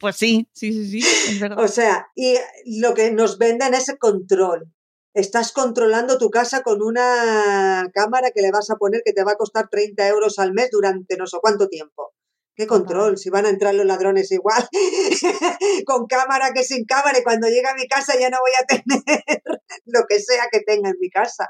Pues 0.00 0.16
sí, 0.16 0.48
sí, 0.54 0.72
sí, 0.72 1.02
sí, 1.02 1.30
es 1.30 1.40
verdad. 1.40 1.62
O 1.62 1.68
sea, 1.68 2.08
y 2.16 2.36
lo 2.80 2.94
que 2.94 3.12
nos 3.12 3.36
venden 3.36 3.74
es 3.74 3.88
el 3.90 3.98
control 3.98 4.72
estás 5.14 5.52
controlando 5.52 6.18
tu 6.18 6.30
casa 6.30 6.62
con 6.62 6.82
una 6.82 7.88
cámara 7.92 8.30
que 8.30 8.42
le 8.42 8.52
vas 8.52 8.70
a 8.70 8.76
poner 8.76 9.02
que 9.04 9.12
te 9.12 9.24
va 9.24 9.32
a 9.32 9.36
costar 9.36 9.68
30 9.68 10.08
euros 10.08 10.38
al 10.38 10.52
mes 10.52 10.70
durante 10.70 11.16
no 11.16 11.26
sé 11.26 11.38
cuánto 11.40 11.68
tiempo. 11.68 12.12
¿Qué 12.54 12.66
control? 12.66 13.16
Si 13.16 13.30
van 13.30 13.46
a 13.46 13.48
entrar 13.48 13.74
los 13.74 13.86
ladrones 13.86 14.30
igual, 14.32 14.68
con 15.86 16.06
cámara 16.06 16.52
que 16.52 16.62
sin 16.62 16.84
cámara, 16.84 17.18
y 17.18 17.22
cuando 17.22 17.48
llegue 17.48 17.66
a 17.66 17.74
mi 17.74 17.86
casa 17.86 18.18
ya 18.20 18.28
no 18.28 18.38
voy 18.40 18.50
a 18.60 18.66
tener 18.82 19.42
lo 19.86 20.00
que 20.06 20.20
sea 20.20 20.44
que 20.52 20.60
tenga 20.60 20.90
en 20.90 20.96
mi 21.00 21.08
casa. 21.08 21.48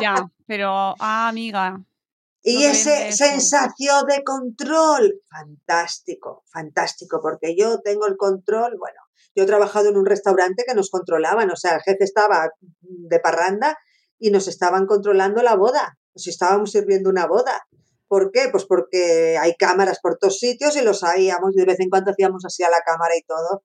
ya, 0.00 0.14
pero, 0.46 0.68
ah, 1.00 1.28
amiga. 1.28 1.80
Y 2.44 2.64
ese 2.64 3.12
sensación 3.12 4.06
de 4.06 4.22
control, 4.24 5.20
fantástico, 5.28 6.44
fantástico, 6.52 7.20
porque 7.22 7.56
yo 7.56 7.80
tengo 7.80 8.06
el 8.06 8.16
control, 8.16 8.76
bueno, 8.78 9.00
yo 9.34 9.44
he 9.44 9.46
trabajado 9.46 9.88
en 9.88 9.96
un 9.96 10.06
restaurante 10.06 10.64
que 10.66 10.74
nos 10.74 10.90
controlaban, 10.90 11.50
o 11.50 11.56
sea, 11.56 11.76
el 11.76 11.82
jefe 11.82 12.04
estaba 12.04 12.50
de 12.80 13.20
parranda 13.20 13.76
y 14.18 14.30
nos 14.30 14.48
estaban 14.48 14.86
controlando 14.86 15.42
la 15.42 15.56
boda, 15.56 15.98
nos 16.14 16.26
estábamos 16.26 16.72
sirviendo 16.72 17.10
una 17.10 17.26
boda. 17.26 17.66
¿Por 18.08 18.30
qué? 18.30 18.48
Pues 18.50 18.66
porque 18.66 19.38
hay 19.40 19.54
cámaras 19.56 19.98
por 20.00 20.18
todos 20.18 20.38
sitios 20.38 20.76
y 20.76 20.82
lo 20.82 20.92
sabíamos, 20.92 21.54
de 21.54 21.64
vez 21.64 21.80
en 21.80 21.88
cuando 21.88 22.10
hacíamos 22.10 22.44
así 22.44 22.62
a 22.62 22.68
la 22.68 22.80
cámara 22.84 23.14
y 23.16 23.22
todo. 23.22 23.62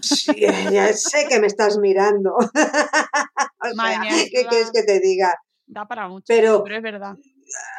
Sí, 0.00 0.32
ya 0.72 0.92
sé 0.92 1.26
que 1.28 1.40
me 1.40 1.48
estás 1.48 1.78
mirando. 1.78 2.36
¿Qué 4.30 4.46
quieres 4.48 4.70
que 4.72 4.84
te 4.84 5.00
diga? 5.00 5.34
Da 5.66 5.86
para 5.86 6.08
mucho, 6.08 6.26
pero, 6.28 6.62
pero 6.62 6.76
es 6.76 6.82
verdad 6.82 7.16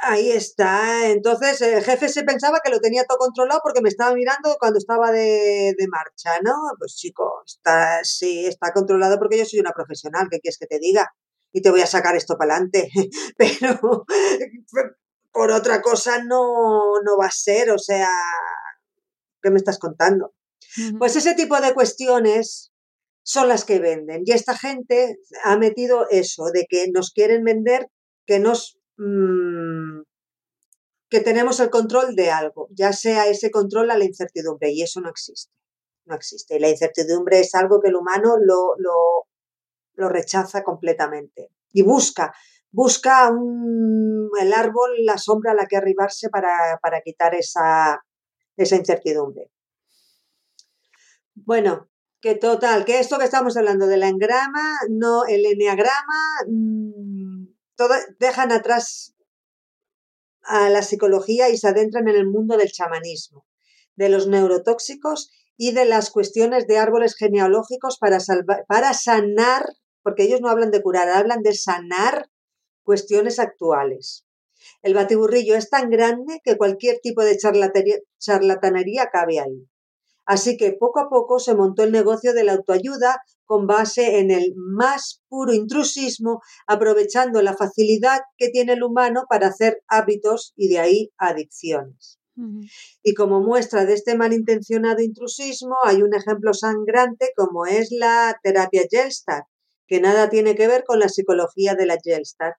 ahí 0.04 0.32
está. 0.32 1.10
Entonces 1.10 1.62
el 1.62 1.84
jefe 1.84 2.10
se 2.10 2.24
pensaba 2.24 2.60
que 2.64 2.72
lo 2.72 2.80
tenía 2.80 3.06
todo 3.06 3.18
controlado 3.18 3.62
porque 3.64 3.82
me 3.82 3.90
estaba 3.90 4.14
mirando 4.14 4.56
cuando 4.60 4.78
estaba 4.78 5.12
de, 5.12 5.76
marcha, 5.90 6.40
¿no? 6.44 6.54
Pues 6.78 6.96
chico, 6.96 7.44
está, 7.46 8.04
sí, 8.04 8.46
está 8.46 8.72
controlado 8.74 9.18
porque 9.18 9.38
yo 9.38 9.46
soy 9.46 9.60
una 9.60 9.72
profesional, 9.72 10.28
¿qué 10.30 10.40
quieres 10.40 10.58
que 10.58 10.68
te 10.68 10.80
diga? 10.80 11.14
Y 11.52 11.62
te 11.62 11.72
voy 11.72 11.82
a 11.82 11.88
sacar 11.88 12.16
esto 12.16 12.38
para 12.38 12.56
adelante. 12.56 12.90
Pero 13.38 14.06
por 15.32 15.52
otra 15.52 15.82
cosa 15.82 16.24
no, 16.24 17.02
no 17.04 17.18
va 17.18 17.28
a 17.28 17.32
ser, 17.32 17.72
o 17.72 17.80
sea, 17.80 18.10
¿qué 19.42 19.50
me 19.50 19.58
estás 19.58 19.80
contando? 19.80 20.34
Pues 21.00 21.16
ese 21.16 21.34
tipo 21.34 21.60
de 21.60 21.74
cuestiones 21.74 22.72
son 23.24 23.48
las 23.48 23.66
que 23.66 23.80
venden. 23.80 24.24
Y 24.26 24.32
esta 24.32 24.58
gente 24.58 25.18
ha 25.44 25.58
metido 25.58 26.08
eso, 26.10 26.46
de 26.54 26.66
que 26.70 26.88
nos 26.92 27.12
quieren 27.12 27.44
vender 27.44 27.88
que 28.26 28.40
nos 28.40 28.79
Mm, 29.00 30.04
que 31.10 31.22
tenemos 31.22 31.60
el 31.62 31.70
control 31.70 32.16
de 32.16 32.32
algo, 32.32 32.68
ya 32.72 32.92
sea 32.92 33.28
ese 33.28 33.50
control 33.50 33.90
a 33.92 33.98
la 33.98 34.04
incertidumbre, 34.04 34.72
y 34.72 34.84
eso 34.84 35.00
no 35.00 35.10
existe. 35.10 35.54
No 36.06 36.16
existe. 36.16 36.60
La 36.60 36.70
incertidumbre 36.70 37.40
es 37.40 37.56
algo 37.56 37.80
que 37.82 37.90
el 37.90 37.96
humano 37.96 38.36
lo, 38.38 38.76
lo, 38.78 40.10
rechaza 40.10 40.64
completamente. 40.64 41.50
Y 41.72 41.82
busca, 41.84 42.34
busca 42.72 43.30
el 43.30 44.54
árbol, 44.54 44.92
la 45.06 45.18
sombra 45.18 45.52
a 45.52 45.56
la 45.56 45.66
que 45.66 45.78
arribarse 45.78 46.30
para, 46.30 46.80
para 46.82 47.02
quitar 47.02 47.36
esa, 47.36 48.04
esa 48.58 48.76
incertidumbre. 48.76 49.50
Bueno, 51.36 51.90
que 52.22 52.36
total, 52.36 52.86
que 52.86 53.00
esto 53.00 53.18
que 53.18 53.26
estamos 53.26 53.56
hablando 53.56 53.88
del 53.88 54.04
engrama, 54.04 54.80
no, 54.90 55.26
el 55.26 55.46
enneagrama, 55.46 56.44
dejan 58.20 58.52
atrás 58.52 59.16
a 60.44 60.70
la 60.70 60.82
psicología 60.82 61.50
y 61.50 61.58
se 61.58 61.68
adentran 61.68 62.08
en 62.08 62.16
el 62.16 62.28
mundo 62.28 62.58
del 62.58 62.72
chamanismo, 62.72 63.46
de 63.96 64.10
los 64.10 64.28
neurotóxicos 64.28 65.32
y 65.58 65.74
de 65.74 65.86
las 65.86 66.10
cuestiones 66.10 66.68
de 66.68 66.78
árboles 66.78 67.16
genealógicos 67.16 67.98
para, 68.00 68.18
para 68.68 68.94
sanar, 68.94 69.66
porque 70.02 70.24
ellos 70.24 70.42
no 70.42 70.50
hablan 70.50 70.72
de 70.72 70.82
curar, 70.82 71.10
hablan 71.10 71.42
de 71.42 71.54
sanar 71.54 72.30
cuestiones 72.84 73.40
actuales. 73.40 74.26
El 74.82 74.94
batiburrillo 74.94 75.56
es 75.56 75.70
tan 75.70 75.90
grande 75.90 76.42
que 76.44 76.58
cualquier 76.58 77.00
tipo 77.00 77.24
de 77.24 77.38
charlatanería 77.38 79.10
cabe 79.12 79.40
ahí. 79.40 79.68
Así 80.30 80.58
que 80.58 80.74
poco 80.74 81.00
a 81.00 81.10
poco 81.10 81.40
se 81.40 81.56
montó 81.56 81.82
el 81.82 81.92
negocio 81.92 82.34
de 82.34 82.44
la 82.44 82.54
autoayuda 82.54 83.20
con 83.46 83.66
base 83.66 84.20
en 84.20 84.30
el 84.30 84.54
más 84.56 85.24
puro 85.28 85.56
intrusismo, 85.56 86.40
aprovechando 86.68 87.42
la 87.42 87.58
facilidad 87.58 88.20
que 88.38 88.50
tiene 88.50 88.74
el 88.74 88.84
humano 88.84 89.24
para 89.28 89.48
hacer 89.48 89.82
hábitos 89.88 90.54
y 90.56 90.70
de 90.70 90.78
ahí 90.78 91.10
adicciones. 91.18 92.20
Y 93.02 93.16
como 93.16 93.42
muestra 93.42 93.86
de 93.86 93.96
este 93.96 94.16
malintencionado 94.16 95.02
intrusismo 95.02 95.78
hay 95.84 96.04
un 96.04 96.14
ejemplo 96.14 96.54
sangrante 96.54 97.32
como 97.36 97.66
es 97.66 97.90
la 97.90 98.38
terapia 98.44 98.84
Gelstar, 98.88 99.46
que 99.88 100.00
nada 100.00 100.30
tiene 100.30 100.54
que 100.54 100.68
ver 100.68 100.84
con 100.86 101.00
la 101.00 101.10
psicología 101.10 101.74
de 101.74 101.88
la 101.88 101.98
Gelstar, 102.04 102.54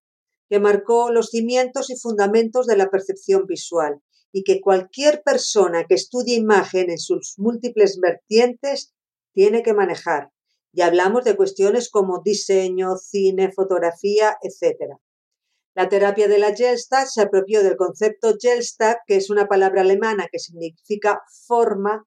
que 0.48 0.58
marcó 0.58 1.12
los 1.12 1.28
cimientos 1.28 1.88
y 1.90 1.96
fundamentos 1.96 2.66
de 2.66 2.76
la 2.76 2.90
percepción 2.90 3.46
visual 3.46 4.02
y 4.32 4.44
que 4.44 4.60
cualquier 4.60 5.22
persona 5.22 5.84
que 5.88 5.94
estudie 5.94 6.36
imagen 6.36 6.90
en 6.90 6.98
sus 6.98 7.34
múltiples 7.38 7.98
vertientes 8.00 8.94
tiene 9.32 9.62
que 9.62 9.74
manejar. 9.74 10.30
Y 10.72 10.82
hablamos 10.82 11.24
de 11.24 11.36
cuestiones 11.36 11.90
como 11.90 12.22
diseño, 12.24 12.96
cine, 12.96 13.52
fotografía, 13.52 14.36
etc. 14.42 14.98
La 15.74 15.88
terapia 15.88 16.28
de 16.28 16.38
la 16.38 16.54
Gestalt 16.54 17.08
se 17.08 17.22
apropió 17.22 17.62
del 17.62 17.76
concepto 17.76 18.34
Gestalt, 18.40 18.98
que 19.06 19.16
es 19.16 19.30
una 19.30 19.46
palabra 19.46 19.82
alemana 19.82 20.28
que 20.30 20.38
significa 20.38 21.22
forma, 21.46 22.06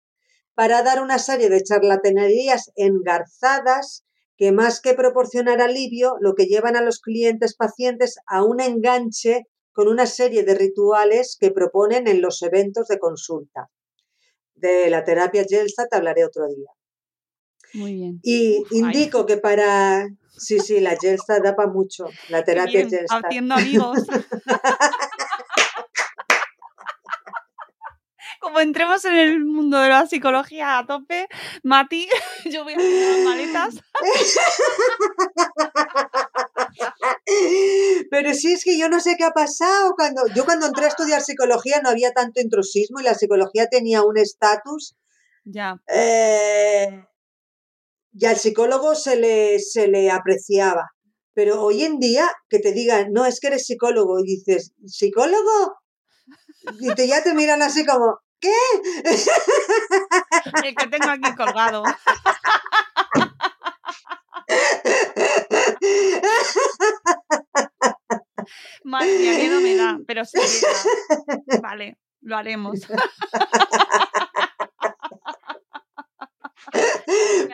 para 0.54 0.84
dar 0.84 1.02
una 1.02 1.20
serie 1.20 1.50
de 1.50 1.64
charlatanerías 1.64 2.72
engarzadas 2.76 4.06
que 4.38 4.52
más 4.52 4.82
que 4.82 4.94
proporcionar 4.94 5.62
alivio, 5.62 6.16
lo 6.20 6.36
que 6.36 6.46
llevan 6.46 6.76
a 6.76 6.82
los 6.82 7.00
clientes 7.00 7.56
pacientes 7.56 8.18
a 8.28 8.44
un 8.44 8.60
enganche 8.62 9.48
con 9.74 9.88
una 9.88 10.06
serie 10.06 10.44
de 10.44 10.56
rituales 10.56 11.36
que 11.40 11.52
proponen 11.52 12.08
en 12.08 12.22
los 12.22 12.42
eventos 12.44 12.88
de 12.88 13.00
consulta. 13.00 13.70
De 14.56 14.90
la 14.90 15.04
terapia 15.04 15.44
Gelstat 15.48 15.94
hablaré 15.94 16.24
otro 16.24 16.48
día. 16.48 16.70
Muy 17.74 17.96
bien. 17.96 18.20
Y 18.24 18.64
indico 18.72 19.26
que 19.26 19.38
para... 19.38 20.08
Sí, 20.36 20.60
sí, 20.60 20.80
la 20.80 20.96
Gelstat 21.00 21.44
da 21.44 21.56
para 21.56 21.70
mucho, 21.70 22.06
la 22.30 22.44
terapia 22.44 22.88
Gelstat. 22.88 23.26
Haciendo 23.26 23.56
amigos. 23.56 24.00
Como 28.44 28.60
entremos 28.60 29.06
en 29.06 29.16
el 29.16 29.46
mundo 29.46 29.80
de 29.80 29.88
la 29.88 30.06
psicología 30.06 30.78
a 30.78 30.86
tope, 30.86 31.30
Mati, 31.64 32.10
yo 32.52 32.66
voy 32.66 32.74
a 32.74 32.76
hacer 32.76 33.16
las 33.16 33.26
maletas. 33.26 33.76
Pero 38.12 38.34
sí 38.34 38.52
es 38.52 38.66
que 38.66 38.78
yo 38.78 38.90
no 38.90 39.00
sé 39.00 39.16
qué 39.18 39.24
ha 39.24 39.32
pasado. 39.32 39.94
Cuando, 39.96 40.28
yo 40.36 40.44
cuando 40.44 40.66
entré 40.66 40.84
a 40.84 40.90
estudiar 40.90 41.22
psicología 41.22 41.80
no 41.82 41.90
había 41.90 42.12
tanto 42.12 42.42
intrusismo 42.42 43.00
y 43.00 43.04
la 43.04 43.14
psicología 43.14 43.68
tenía 43.68 44.04
un 44.04 44.18
estatus. 44.18 44.98
Ya. 45.46 45.82
Eh, 45.88 47.02
y 48.12 48.26
al 48.26 48.36
psicólogo 48.36 48.94
se 48.96 49.16
le, 49.16 49.60
se 49.60 49.88
le 49.88 50.12
apreciaba. 50.12 50.90
Pero 51.34 51.64
hoy 51.64 51.84
en 51.84 51.98
día 52.00 52.30
que 52.50 52.60
te 52.60 52.74
digan, 52.74 53.14
no, 53.14 53.26
es 53.26 53.40
que 53.40 53.48
eres 53.48 53.66
psicólogo, 53.66 54.20
y 54.20 54.24
dices, 54.24 54.74
¿psicólogo? 54.86 55.78
Y 56.82 56.94
te, 56.94 57.08
ya 57.08 57.24
te 57.24 57.34
miran 57.34 57.62
así 57.62 57.86
como, 57.86 58.20
¿qué? 58.44 58.52
El 60.68 60.76
que 60.76 60.88
tengo 60.88 61.10
aquí 61.10 61.34
colgado. 61.36 61.84
Madre 68.84 69.18
mía, 69.18 69.34
miedo 69.38 69.62
me 69.62 69.76
da, 69.76 70.00
pero 70.06 70.26
sí. 70.26 70.40
Vale, 71.62 71.98
lo 72.22 72.36
haremos. 72.38 72.80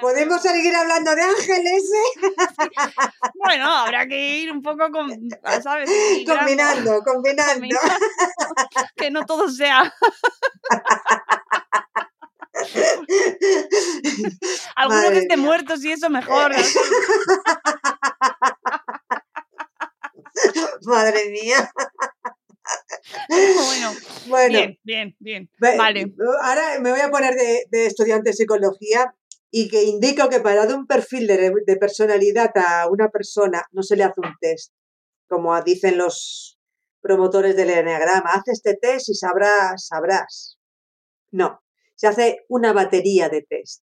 ¿Podemos 0.01 0.41
seguir 0.41 0.75
hablando 0.75 1.15
de 1.15 1.21
ángeles? 1.21 1.83
Bueno, 3.33 3.73
habrá 3.73 4.07
que 4.07 4.37
ir 4.37 4.51
un 4.51 4.61
poco 4.61 4.89
con, 4.91 5.09
¿sabes? 5.61 5.89
Combinando, 6.27 7.01
combinando, 7.03 7.77
Que 8.95 9.11
no 9.11 9.25
todo 9.25 9.49
sea. 9.49 9.93
Algunos 14.75 15.11
que 15.11 15.19
estén 15.19 15.39
muertos 15.39 15.83
y 15.83 15.91
eso 15.91 16.09
mejor. 16.09 16.51
Madre 20.83 21.29
mía. 21.29 21.69
Bueno, 23.27 23.91
bueno, 24.27 24.57
bien, 24.57 24.79
bien, 24.83 25.17
bien. 25.19 25.49
Vale. 25.59 26.13
Ahora 26.43 26.79
me 26.79 26.91
voy 26.91 27.01
a 27.01 27.09
poner 27.09 27.33
de, 27.35 27.65
estudiante 27.85 28.29
de 28.29 28.35
psicología 28.35 29.13
y 29.51 29.67
que 29.67 29.83
indico 29.83 30.29
que 30.29 30.39
para 30.39 30.65
dar 30.65 30.77
un 30.77 30.85
perfil 30.85 31.27
de, 31.27 31.51
de, 31.65 31.75
personalidad 31.77 32.51
a 32.55 32.87
una 32.89 33.09
persona 33.09 33.63
no 33.71 33.83
se 33.83 33.95
le 33.95 34.03
hace 34.03 34.21
un 34.21 34.33
test, 34.39 34.73
como 35.27 35.59
dicen 35.63 35.97
los 35.97 36.59
promotores 37.01 37.55
del 37.55 37.71
enneagrama. 37.71 38.31
Haz 38.31 38.47
este 38.47 38.75
test 38.75 39.09
y 39.09 39.15
sabrás, 39.15 39.87
sabrás. 39.87 40.57
No, 41.31 41.61
se 41.95 42.07
hace 42.07 42.45
una 42.47 42.73
batería 42.73 43.29
de 43.29 43.41
test. 43.41 43.83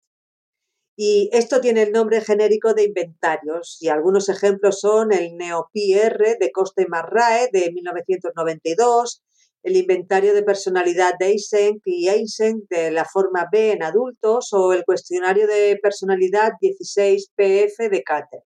Y 1.02 1.30
esto 1.32 1.62
tiene 1.62 1.84
el 1.84 1.94
nombre 1.94 2.20
genérico 2.20 2.74
de 2.74 2.84
inventarios 2.84 3.78
y 3.80 3.88
algunos 3.88 4.28
ejemplos 4.28 4.82
son 4.82 5.14
el 5.14 5.38
NeoPR 5.38 6.38
de 6.38 6.52
Costa 6.54 6.82
y 6.82 6.88
Marrae 6.88 7.48
de 7.54 7.72
1992, 7.72 9.24
el 9.64 9.76
inventario 9.76 10.34
de 10.34 10.44
personalidad 10.44 11.14
de 11.20 11.28
Eysenck 11.28 11.82
y 11.86 12.08
Eysenck 12.08 12.68
de 12.70 12.92
la 12.92 13.06
forma 13.06 13.48
B 13.52 13.72
en 13.72 13.84
adultos 13.84 14.54
o 14.54 14.74
el 14.74 14.86
cuestionario 14.86 15.48
de 15.48 15.78
personalidad 15.82 16.54
16PF 16.62 17.90
de 17.90 18.04
Cater. 18.04 18.44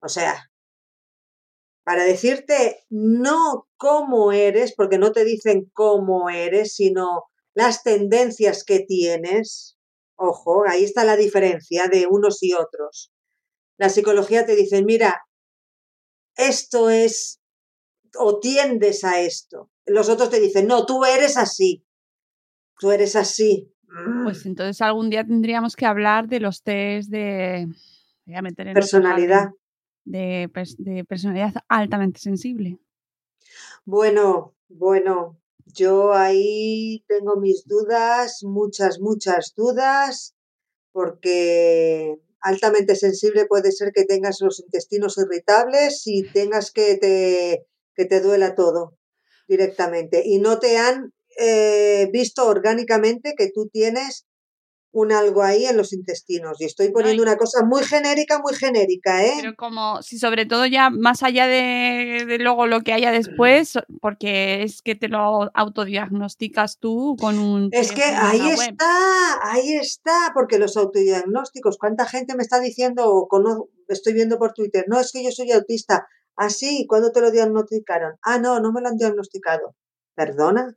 O 0.00 0.08
sea, 0.08 0.50
para 1.84 2.04
decirte 2.04 2.84
no 2.88 3.68
cómo 3.76 4.32
eres, 4.32 4.74
porque 4.74 4.98
no 4.98 5.12
te 5.12 5.24
dicen 5.24 5.70
cómo 5.72 6.30
eres, 6.30 6.74
sino 6.74 7.24
las 7.54 7.82
tendencias 7.82 8.64
que 8.64 8.80
tienes, 8.80 9.76
Ojo, 10.24 10.62
ahí 10.68 10.84
está 10.84 11.04
la 11.04 11.16
diferencia 11.16 11.88
de 11.88 12.06
unos 12.08 12.44
y 12.44 12.52
otros. 12.52 13.12
La 13.76 13.88
psicología 13.88 14.46
te 14.46 14.54
dice, 14.54 14.84
mira, 14.84 15.26
esto 16.36 16.90
es 16.90 17.40
o 18.16 18.38
tiendes 18.38 19.02
a 19.02 19.20
esto. 19.20 19.71
Los 19.86 20.08
otros 20.08 20.30
te 20.30 20.40
dicen, 20.40 20.66
no, 20.66 20.86
tú 20.86 21.04
eres 21.04 21.36
así. 21.36 21.84
Tú 22.78 22.90
eres 22.90 23.16
así. 23.16 23.72
Pues 24.24 24.46
entonces 24.46 24.80
algún 24.80 25.10
día 25.10 25.24
tendríamos 25.24 25.76
que 25.76 25.84
hablar 25.84 26.26
de 26.26 26.40
los 26.40 26.62
test 26.62 27.10
de 27.10 27.68
personalidad. 28.72 29.50
De, 30.04 30.50
de 30.78 31.04
personalidad 31.04 31.54
altamente 31.68 32.18
sensible. 32.18 32.78
Bueno, 33.84 34.54
bueno, 34.68 35.38
yo 35.66 36.12
ahí 36.12 37.04
tengo 37.06 37.36
mis 37.36 37.66
dudas, 37.66 38.40
muchas, 38.42 38.98
muchas 38.98 39.54
dudas, 39.54 40.34
porque 40.92 42.18
altamente 42.40 42.96
sensible 42.96 43.46
puede 43.46 43.72
ser 43.72 43.92
que 43.92 44.04
tengas 44.04 44.40
los 44.40 44.58
intestinos 44.60 45.18
irritables 45.18 46.02
y 46.06 46.22
tengas 46.32 46.72
que 46.72 46.96
te, 46.96 47.66
que 47.94 48.06
te 48.06 48.20
duela 48.20 48.54
todo 48.54 48.96
directamente. 49.48 50.22
Y 50.24 50.38
no 50.38 50.58
te 50.58 50.78
han 50.78 51.12
eh, 51.38 52.08
visto 52.12 52.46
orgánicamente 52.46 53.34
que 53.36 53.50
tú 53.52 53.68
tienes 53.72 54.26
un 54.92 55.10
algo 55.10 55.42
ahí 55.42 55.64
en 55.64 55.76
los 55.78 55.92
intestinos. 55.94 56.60
Y 56.60 56.66
estoy 56.66 56.90
poniendo 56.90 57.22
una 57.22 57.36
cosa 57.36 57.64
muy 57.64 57.82
genérica, 57.82 58.38
muy 58.40 58.54
genérica, 58.54 59.24
¿eh? 59.24 59.32
Pero 59.40 59.54
como, 59.56 60.02
si 60.02 60.18
sobre 60.18 60.44
todo 60.44 60.66
ya 60.66 60.90
más 60.90 61.22
allá 61.22 61.46
de, 61.46 62.26
de, 62.26 62.38
luego 62.38 62.66
lo 62.66 62.82
que 62.82 62.92
haya 62.92 63.10
después, 63.10 63.78
porque 64.02 64.62
es 64.62 64.82
que 64.82 64.94
te 64.94 65.08
lo 65.08 65.50
autodiagnosticas 65.54 66.78
tú 66.78 67.16
con 67.18 67.38
un... 67.38 67.70
Es 67.72 67.92
que 67.92 68.04
ahí 68.04 68.50
está, 68.50 69.50
ahí 69.50 69.72
está, 69.72 70.32
porque 70.34 70.58
los 70.58 70.76
autodiagnósticos, 70.76 71.78
¿cuánta 71.78 72.04
gente 72.04 72.36
me 72.36 72.42
está 72.42 72.60
diciendo, 72.60 73.04
o 73.06 73.28
estoy 73.88 74.12
viendo 74.12 74.38
por 74.38 74.52
Twitter, 74.52 74.84
no, 74.88 75.00
es 75.00 75.10
que 75.12 75.24
yo 75.24 75.30
soy 75.30 75.52
autista. 75.52 76.06
Ah, 76.36 76.50
sí, 76.50 76.86
¿cuándo 76.88 77.12
te 77.12 77.20
lo 77.20 77.30
diagnosticaron? 77.30 78.16
Ah, 78.22 78.38
no, 78.38 78.60
no 78.60 78.72
me 78.72 78.80
lo 78.80 78.88
han 78.88 78.96
diagnosticado. 78.96 79.74
¿Perdona? 80.14 80.76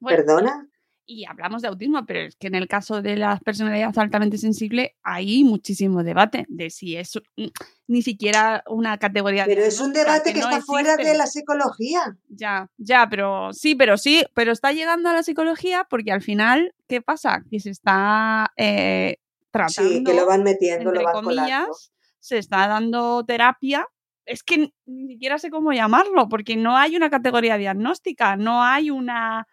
¿Perdona? 0.00 0.68
y 1.06 1.24
hablamos 1.26 1.62
de 1.62 1.68
autismo, 1.68 2.04
pero 2.06 2.20
es 2.20 2.36
que 2.36 2.46
en 2.46 2.54
el 2.54 2.68
caso 2.68 3.02
de 3.02 3.16
las 3.16 3.40
personalidades 3.40 3.96
altamente 3.98 4.38
sensibles 4.38 4.92
hay 5.02 5.44
muchísimo 5.44 6.02
debate 6.02 6.46
de 6.48 6.70
si 6.70 6.96
es 6.96 7.20
mm, 7.36 7.46
ni 7.88 8.02
siquiera 8.02 8.64
una 8.68 8.98
categoría. 8.98 9.44
Pero 9.44 9.62
es 9.62 9.80
un 9.80 9.92
debate 9.92 10.32
que, 10.32 10.40
está 10.40 10.60
fuera 10.62 10.96
de 10.96 11.16
la 11.16 11.26
psicología. 11.26 12.16
Ya, 12.28 12.70
ya, 12.78 13.06
pero 13.08 13.52
sí, 13.52 13.74
pero 13.74 13.98
sí, 13.98 14.24
pero 14.34 14.52
está 14.52 14.72
llegando 14.72 15.08
a 15.10 15.12
la 15.12 15.22
psicología 15.22 15.86
porque 15.88 16.12
al 16.12 16.22
final, 16.22 16.74
¿qué 16.88 17.02
pasa? 17.02 17.44
Que 17.50 17.60
se 17.60 17.70
está 17.70 18.52
eh, 18.56 19.18
tratando. 19.50 19.90
Sí, 19.90 20.04
que 20.04 20.14
lo 20.14 20.26
van 20.26 20.42
metiendo, 20.42 20.90
lo 20.90 21.02
van 21.02 21.12
comillas, 21.12 21.92
se 22.24 22.38
está 22.38 22.66
dando 22.68 23.22
terapia 23.26 23.86
es 24.24 24.42
que 24.42 24.72
ni 24.86 25.06
siquiera 25.08 25.38
sé 25.38 25.50
cómo 25.50 25.74
llamarlo, 25.74 26.30
porque 26.30 26.56
no 26.56 26.74
hay 26.74 26.96
una 26.96 27.10
categoría 27.10 27.58
diagnóstica, 27.58 28.36
no 28.36 28.62
hay 28.62 28.90
una... 28.90 29.46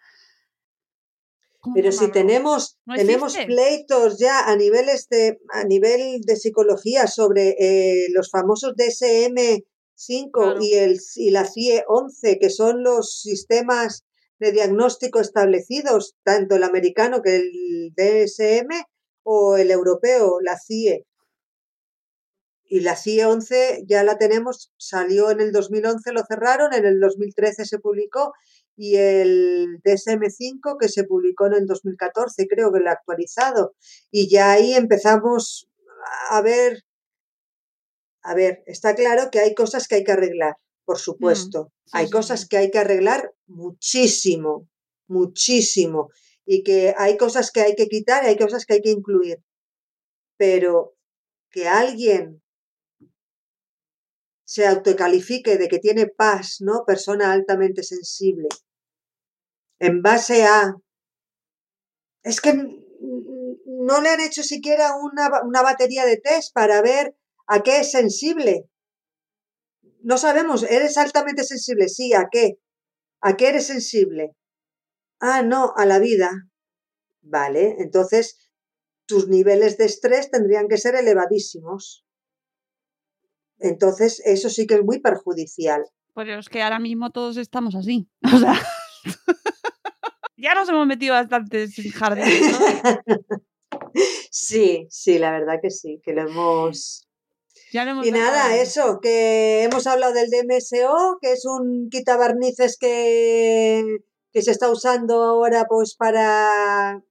Pero 1.74 1.92
si 1.92 2.10
tenemos, 2.10 2.78
tenemos 2.96 3.36
pleitos 3.36 4.18
ya 4.18 4.48
a, 4.50 4.56
niveles 4.56 5.06
de, 5.10 5.38
a 5.50 5.64
nivel 5.64 6.22
de 6.22 6.36
psicología 6.36 7.06
sobre 7.06 7.50
eh, 7.58 8.06
los 8.08 8.30
famosos 8.30 8.72
DSM-5 8.74 10.56
y, 10.60 10.74
el, 10.74 10.98
y 11.16 11.30
la 11.30 11.44
CIE-11, 11.44 12.38
que 12.40 12.48
son 12.48 12.82
los 12.82 13.20
sistemas 13.20 14.04
de 14.40 14.50
diagnóstico 14.50 15.20
establecidos, 15.20 16.16
tanto 16.24 16.56
el 16.56 16.64
americano 16.64 17.20
que 17.22 17.36
el 17.36 17.92
DSM 17.94 18.70
o 19.22 19.56
el 19.56 19.70
europeo, 19.70 20.38
la 20.40 20.58
CIE. 20.58 21.06
Y 22.72 22.80
la 22.80 22.96
CIE 22.96 23.26
11 23.26 23.84
ya 23.86 24.02
la 24.02 24.16
tenemos, 24.16 24.72
salió 24.78 25.30
en 25.30 25.42
el 25.42 25.52
2011, 25.52 26.10
lo 26.14 26.22
cerraron, 26.26 26.72
en 26.72 26.86
el 26.86 27.00
2013 27.00 27.66
se 27.66 27.78
publicó 27.78 28.32
y 28.74 28.96
el 28.96 29.78
DSM5 29.84 30.78
que 30.80 30.88
se 30.88 31.04
publicó 31.04 31.48
en 31.48 31.52
el 31.52 31.66
2014, 31.66 32.48
creo 32.48 32.72
que 32.72 32.80
lo 32.80 32.88
ha 32.88 32.94
actualizado. 32.94 33.74
Y 34.10 34.30
ya 34.30 34.52
ahí 34.52 34.72
empezamos 34.72 35.68
a 36.30 36.40
ver, 36.40 36.80
a 38.22 38.34
ver, 38.34 38.62
está 38.64 38.94
claro 38.94 39.28
que 39.30 39.40
hay 39.40 39.54
cosas 39.54 39.86
que 39.86 39.96
hay 39.96 40.04
que 40.04 40.12
arreglar, 40.12 40.54
por 40.86 40.96
mm, 40.96 41.00
supuesto. 41.00 41.72
hay 41.92 42.08
cosas 42.08 42.48
que 42.48 42.56
hay 42.56 42.70
que 42.70 42.78
arreglar 42.78 43.34
muchísimo, 43.46 44.66
muchísimo. 45.08 46.08
Y 46.46 46.62
que 46.62 46.94
hay 46.96 47.18
cosas 47.18 47.50
que 47.50 47.60
hay 47.60 47.74
que 47.74 47.88
quitar 47.88 48.24
y 48.24 48.28
hay 48.28 48.38
cosas 48.38 48.64
que 48.64 48.72
hay 48.72 48.80
que 48.80 48.92
incluir. 48.92 49.44
Pero 50.38 50.94
que 51.50 51.68
alguien 51.68 52.41
se 54.52 54.66
autocalifique 54.66 55.56
de 55.56 55.66
que 55.66 55.78
tiene 55.78 56.06
paz, 56.06 56.56
¿no? 56.60 56.84
Persona 56.84 57.32
altamente 57.32 57.82
sensible. 57.82 58.48
En 59.78 60.02
base 60.02 60.44
a... 60.44 60.74
Es 62.22 62.42
que 62.42 62.52
no 62.52 64.00
le 64.02 64.10
han 64.10 64.20
hecho 64.20 64.42
siquiera 64.42 64.94
una, 64.96 65.30
una 65.42 65.62
batería 65.62 66.04
de 66.04 66.18
test 66.18 66.52
para 66.52 66.82
ver 66.82 67.16
a 67.46 67.62
qué 67.62 67.80
es 67.80 67.92
sensible. 67.92 68.68
No 70.02 70.18
sabemos, 70.18 70.64
¿eres 70.64 70.98
altamente 70.98 71.44
sensible? 71.44 71.88
Sí, 71.88 72.12
¿a 72.12 72.28
qué? 72.30 72.58
¿A 73.22 73.38
qué 73.38 73.48
eres 73.48 73.68
sensible? 73.68 74.36
Ah, 75.18 75.42
no, 75.42 75.72
a 75.76 75.86
la 75.86 75.98
vida. 75.98 76.30
Vale, 77.22 77.76
entonces 77.78 78.50
tus 79.06 79.28
niveles 79.28 79.78
de 79.78 79.86
estrés 79.86 80.30
tendrían 80.30 80.68
que 80.68 80.76
ser 80.76 80.94
elevadísimos. 80.94 82.01
Entonces, 83.62 84.20
eso 84.24 84.48
sí 84.50 84.66
que 84.66 84.74
es 84.74 84.84
muy 84.84 85.00
perjudicial. 85.00 85.84
Pues 86.14 86.28
es 86.28 86.48
que 86.48 86.62
ahora 86.62 86.78
mismo 86.78 87.10
todos 87.10 87.36
estamos 87.36 87.74
así. 87.74 88.08
O 88.34 88.38
sea, 88.38 88.54
ya 90.36 90.54
nos 90.54 90.68
hemos 90.68 90.86
metido 90.86 91.14
bastante 91.14 91.68
sin 91.68 91.90
jardín. 91.90 92.24
sí, 94.30 94.86
sí, 94.90 95.18
la 95.18 95.30
verdad 95.30 95.58
que 95.62 95.70
sí, 95.70 96.00
que 96.04 96.12
lo 96.12 96.22
hemos... 96.22 97.08
y 97.72 98.10
nada, 98.10 98.56
eso, 98.56 99.00
que 99.00 99.62
hemos 99.64 99.86
hablado 99.86 100.12
del 100.12 100.30
DMSO, 100.30 101.18
que 101.20 101.32
es 101.32 101.44
un 101.44 101.88
quitabarnices 101.90 102.76
que, 102.78 103.98
que 104.32 104.42
se 104.42 104.50
está 104.50 104.70
usando 104.70 105.22
ahora 105.22 105.66
pues 105.68 105.94
para 105.96 107.02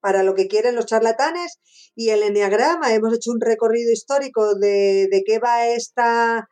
para 0.00 0.22
lo 0.22 0.34
que 0.34 0.48
quieren 0.48 0.74
los 0.74 0.86
charlatanes 0.86 1.58
y 1.94 2.10
el 2.10 2.22
enneagrama. 2.22 2.94
Hemos 2.94 3.14
hecho 3.14 3.30
un 3.30 3.40
recorrido 3.40 3.92
histórico 3.92 4.54
de, 4.54 5.08
de 5.10 5.22
qué 5.26 5.38
va 5.38 5.66
esta, 5.66 6.48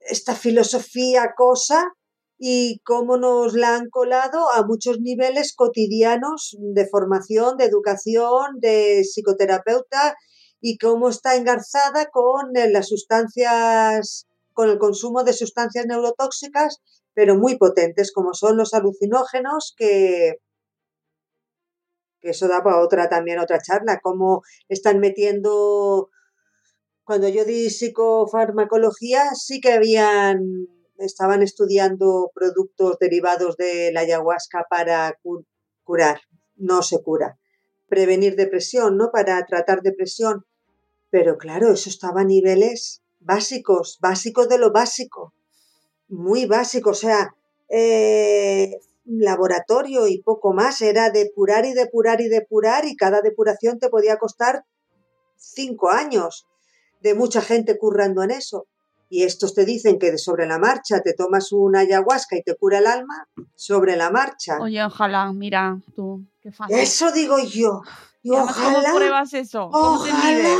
esta 0.00 0.34
filosofía 0.34 1.32
cosa 1.36 1.92
y 2.38 2.80
cómo 2.84 3.16
nos 3.16 3.54
la 3.54 3.76
han 3.76 3.88
colado 3.88 4.52
a 4.52 4.64
muchos 4.66 5.00
niveles 5.00 5.54
cotidianos 5.54 6.56
de 6.58 6.86
formación, 6.88 7.56
de 7.56 7.64
educación, 7.64 8.60
de 8.60 9.02
psicoterapeuta 9.04 10.16
y 10.60 10.78
cómo 10.78 11.08
está 11.08 11.36
engarzada 11.36 12.06
con 12.10 12.52
las 12.52 12.88
sustancias, 12.88 14.26
con 14.52 14.68
el 14.68 14.78
consumo 14.78 15.24
de 15.24 15.32
sustancias 15.32 15.86
neurotóxicas, 15.86 16.78
pero 17.14 17.36
muy 17.36 17.56
potentes, 17.56 18.12
como 18.12 18.34
son 18.34 18.56
los 18.56 18.74
alucinógenos, 18.74 19.74
que 19.76 20.36
eso 22.30 22.48
da 22.48 22.62
para 22.62 22.80
otra 22.80 23.08
también, 23.08 23.38
otra 23.38 23.60
charla, 23.60 24.00
cómo 24.02 24.42
están 24.68 24.98
metiendo, 24.98 26.10
cuando 27.04 27.28
yo 27.28 27.44
di 27.44 27.70
psicofarmacología, 27.70 29.34
sí 29.34 29.60
que 29.60 29.72
habían, 29.72 30.68
estaban 30.98 31.42
estudiando 31.42 32.30
productos 32.34 32.98
derivados 32.98 33.56
de 33.56 33.92
la 33.92 34.00
ayahuasca 34.00 34.66
para 34.68 35.18
curar, 35.84 36.20
no 36.56 36.82
se 36.82 37.02
cura, 37.02 37.38
prevenir 37.88 38.36
depresión, 38.36 38.96
¿no? 38.96 39.10
Para 39.10 39.44
tratar 39.46 39.82
depresión, 39.82 40.44
pero 41.10 41.38
claro, 41.38 41.72
eso 41.72 41.88
estaba 41.88 42.22
a 42.22 42.24
niveles 42.24 43.02
básicos, 43.20 43.98
básicos 44.00 44.48
de 44.48 44.58
lo 44.58 44.72
básico, 44.72 45.34
muy 46.08 46.46
básicos, 46.46 46.98
o 46.98 47.00
sea, 47.00 47.34
eh, 47.68 48.78
laboratorio 49.06 50.08
y 50.08 50.20
poco 50.22 50.52
más, 50.52 50.82
era 50.82 51.10
depurar 51.10 51.64
y 51.64 51.72
depurar 51.72 52.20
y 52.20 52.28
depurar 52.28 52.84
y 52.84 52.96
cada 52.96 53.20
depuración 53.20 53.78
te 53.78 53.88
podía 53.88 54.18
costar 54.18 54.64
cinco 55.36 55.90
años 55.90 56.46
de 57.00 57.14
mucha 57.14 57.40
gente 57.40 57.78
currando 57.78 58.22
en 58.22 58.32
eso. 58.32 58.66
Y 59.08 59.22
estos 59.22 59.54
te 59.54 59.64
dicen 59.64 60.00
que 60.00 60.18
sobre 60.18 60.46
la 60.46 60.58
marcha 60.58 61.00
te 61.00 61.14
tomas 61.14 61.52
una 61.52 61.80
ayahuasca 61.80 62.36
y 62.36 62.42
te 62.42 62.56
cura 62.56 62.78
el 62.78 62.88
alma, 62.88 63.28
sobre 63.54 63.96
la 63.96 64.10
marcha. 64.10 64.58
Oye, 64.60 64.82
ojalá, 64.82 65.32
mira 65.32 65.78
tú, 65.94 66.24
qué 66.42 66.50
fácil. 66.50 66.76
Eso 66.76 67.12
digo 67.12 67.38
yo. 67.38 67.82
Y 68.24 68.32
ojalá. 68.32 68.82
¿Cómo 68.82 68.96
pruebas 68.96 69.32
eso? 69.34 69.70
ojalá. 69.72 70.56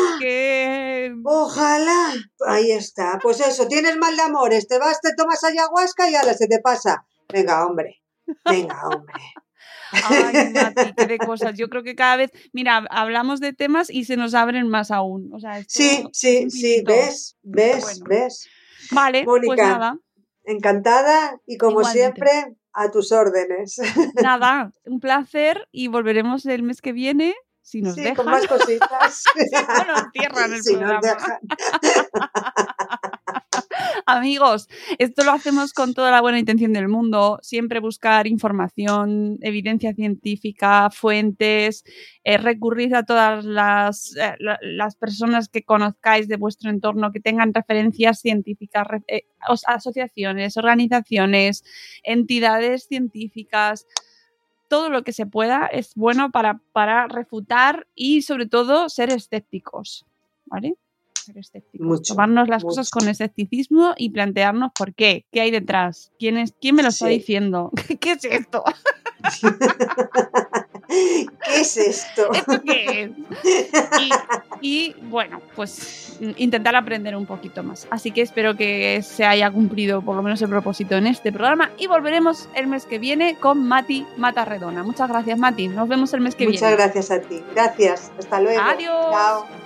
Ojalá. 1.24 2.12
Ahí 2.46 2.70
está. 2.70 3.18
Pues 3.20 3.40
eso, 3.40 3.66
tienes 3.66 3.96
mal 3.96 4.14
de 4.14 4.22
amores, 4.22 4.68
te 4.68 4.78
vas, 4.78 5.00
te 5.00 5.12
tomas 5.16 5.42
ayahuasca 5.42 6.08
y 6.08 6.14
ahora 6.14 6.34
se 6.34 6.46
te 6.46 6.60
pasa. 6.60 7.04
Venga, 7.28 7.66
hombre. 7.66 8.00
Venga, 8.44 8.80
hombre. 8.88 9.22
Ay, 9.92 10.52
Mati, 10.52 10.92
qué 10.96 11.06
de 11.06 11.18
cosas. 11.18 11.56
Yo 11.56 11.68
creo 11.70 11.82
que 11.82 11.94
cada 11.94 12.16
vez, 12.16 12.30
mira, 12.52 12.84
hablamos 12.90 13.40
de 13.40 13.52
temas 13.52 13.90
y 13.90 14.04
se 14.04 14.16
nos 14.16 14.34
abren 14.34 14.68
más 14.68 14.90
aún. 14.90 15.30
O 15.32 15.40
sea, 15.40 15.62
sí, 15.68 16.04
sí, 16.12 16.50
sí, 16.50 16.82
ves, 16.84 17.36
ves, 17.42 18.00
ves. 18.04 18.48
Vale, 18.90 19.24
pues 19.24 19.42
nada. 19.56 19.98
Encantada 20.44 21.40
y 21.46 21.56
como 21.56 21.82
siempre, 21.84 22.30
a 22.72 22.90
tus 22.90 23.10
órdenes. 23.10 23.78
Nada, 24.22 24.70
un 24.84 25.00
placer 25.00 25.66
y 25.72 25.88
volveremos 25.88 26.46
el 26.46 26.62
mes 26.62 26.80
que 26.80 26.92
viene 26.92 27.34
si 27.62 27.82
nos 27.82 27.94
sí, 27.94 28.14
con 28.14 28.26
más 28.26 28.46
cositas. 28.46 29.24
bueno, 29.34 29.94
tierra 30.12 30.44
en 30.44 30.52
el 30.52 30.62
programa. 30.62 31.00
Amigos, 34.08 34.68
esto 34.98 35.24
lo 35.24 35.32
hacemos 35.32 35.72
con 35.72 35.92
toda 35.92 36.12
la 36.12 36.20
buena 36.20 36.38
intención 36.38 36.72
del 36.72 36.86
mundo. 36.86 37.40
Siempre 37.42 37.80
buscar 37.80 38.28
información, 38.28 39.36
evidencia 39.40 39.94
científica, 39.94 40.90
fuentes, 40.92 41.82
eh, 42.22 42.38
recurrir 42.38 42.94
a 42.94 43.02
todas 43.02 43.44
las, 43.44 44.14
eh, 44.16 44.36
las, 44.60 44.94
personas 44.94 45.48
que 45.48 45.64
conozcáis 45.64 46.28
de 46.28 46.36
vuestro 46.36 46.70
entorno, 46.70 47.10
que 47.10 47.18
tengan 47.18 47.52
referencias 47.52 48.20
científicas, 48.20 48.86
eh, 49.08 49.26
asociaciones, 49.66 50.56
organizaciones, 50.56 51.64
entidades 52.04 52.86
científicas 52.86 53.86
todo 54.68 54.88
lo 54.88 55.02
que 55.02 55.12
se 55.12 55.26
pueda 55.26 55.66
es 55.66 55.94
bueno 55.96 56.30
para, 56.30 56.60
para 56.72 57.08
refutar 57.08 57.88
y 57.96 58.22
sobre 58.22 58.46
todo 58.46 58.88
ser 58.88 59.10
escépticos. 59.10 60.06
¿Vale? 60.44 60.76
Ser 61.26 61.38
escépticos. 61.38 62.02
Tomarnos 62.02 62.48
las 62.48 62.62
cosas 62.62 62.90
con 62.90 63.08
escepticismo 63.08 63.94
y 63.96 64.10
plantearnos 64.10 64.70
por 64.76 64.94
qué, 64.94 65.26
qué 65.32 65.40
hay 65.40 65.50
detrás, 65.50 66.12
quién, 66.18 66.38
es, 66.38 66.54
quién 66.60 66.76
me 66.76 66.82
lo 66.82 66.88
está 66.88 67.08
diciendo, 67.08 67.70
qué 68.00 68.12
es 68.12 68.24
esto. 68.24 68.64
¿Qué 70.88 71.60
es 71.60 71.76
esto? 71.76 72.30
qué 72.64 73.02
es? 73.02 73.10
Y, 74.60 74.94
bueno, 75.02 75.40
pues 75.56 76.18
intentar 76.36 76.76
aprender 76.76 77.16
un 77.16 77.26
poquito 77.26 77.64
más. 77.64 77.88
Así 77.90 78.12
que 78.12 78.22
espero 78.22 78.56
que 78.56 79.02
se 79.02 79.24
haya 79.24 79.50
cumplido 79.50 80.02
por 80.02 80.14
lo 80.14 80.22
menos 80.22 80.40
el 80.42 80.48
propósito 80.48 80.96
en 80.96 81.08
este 81.08 81.32
programa 81.32 81.72
y 81.76 81.88
volveremos 81.88 82.48
el 82.54 82.68
mes 82.68 82.86
que 82.86 82.98
viene 82.98 83.36
con 83.36 83.66
Mati 83.66 84.06
Matarredona. 84.16 84.84
Muchas 84.84 85.08
gracias, 85.08 85.38
Mati. 85.38 85.68
Nos 85.68 85.88
vemos 85.88 86.14
el 86.14 86.20
mes 86.20 86.36
que 86.36 86.46
viene. 86.46 86.58
Muchas 86.58 86.76
gracias 86.76 87.10
a 87.10 87.20
ti. 87.20 87.42
Gracias. 87.52 88.12
Hasta 88.18 88.40
luego. 88.40 88.60
Adiós. 88.60 89.10
Chao. 89.10 89.65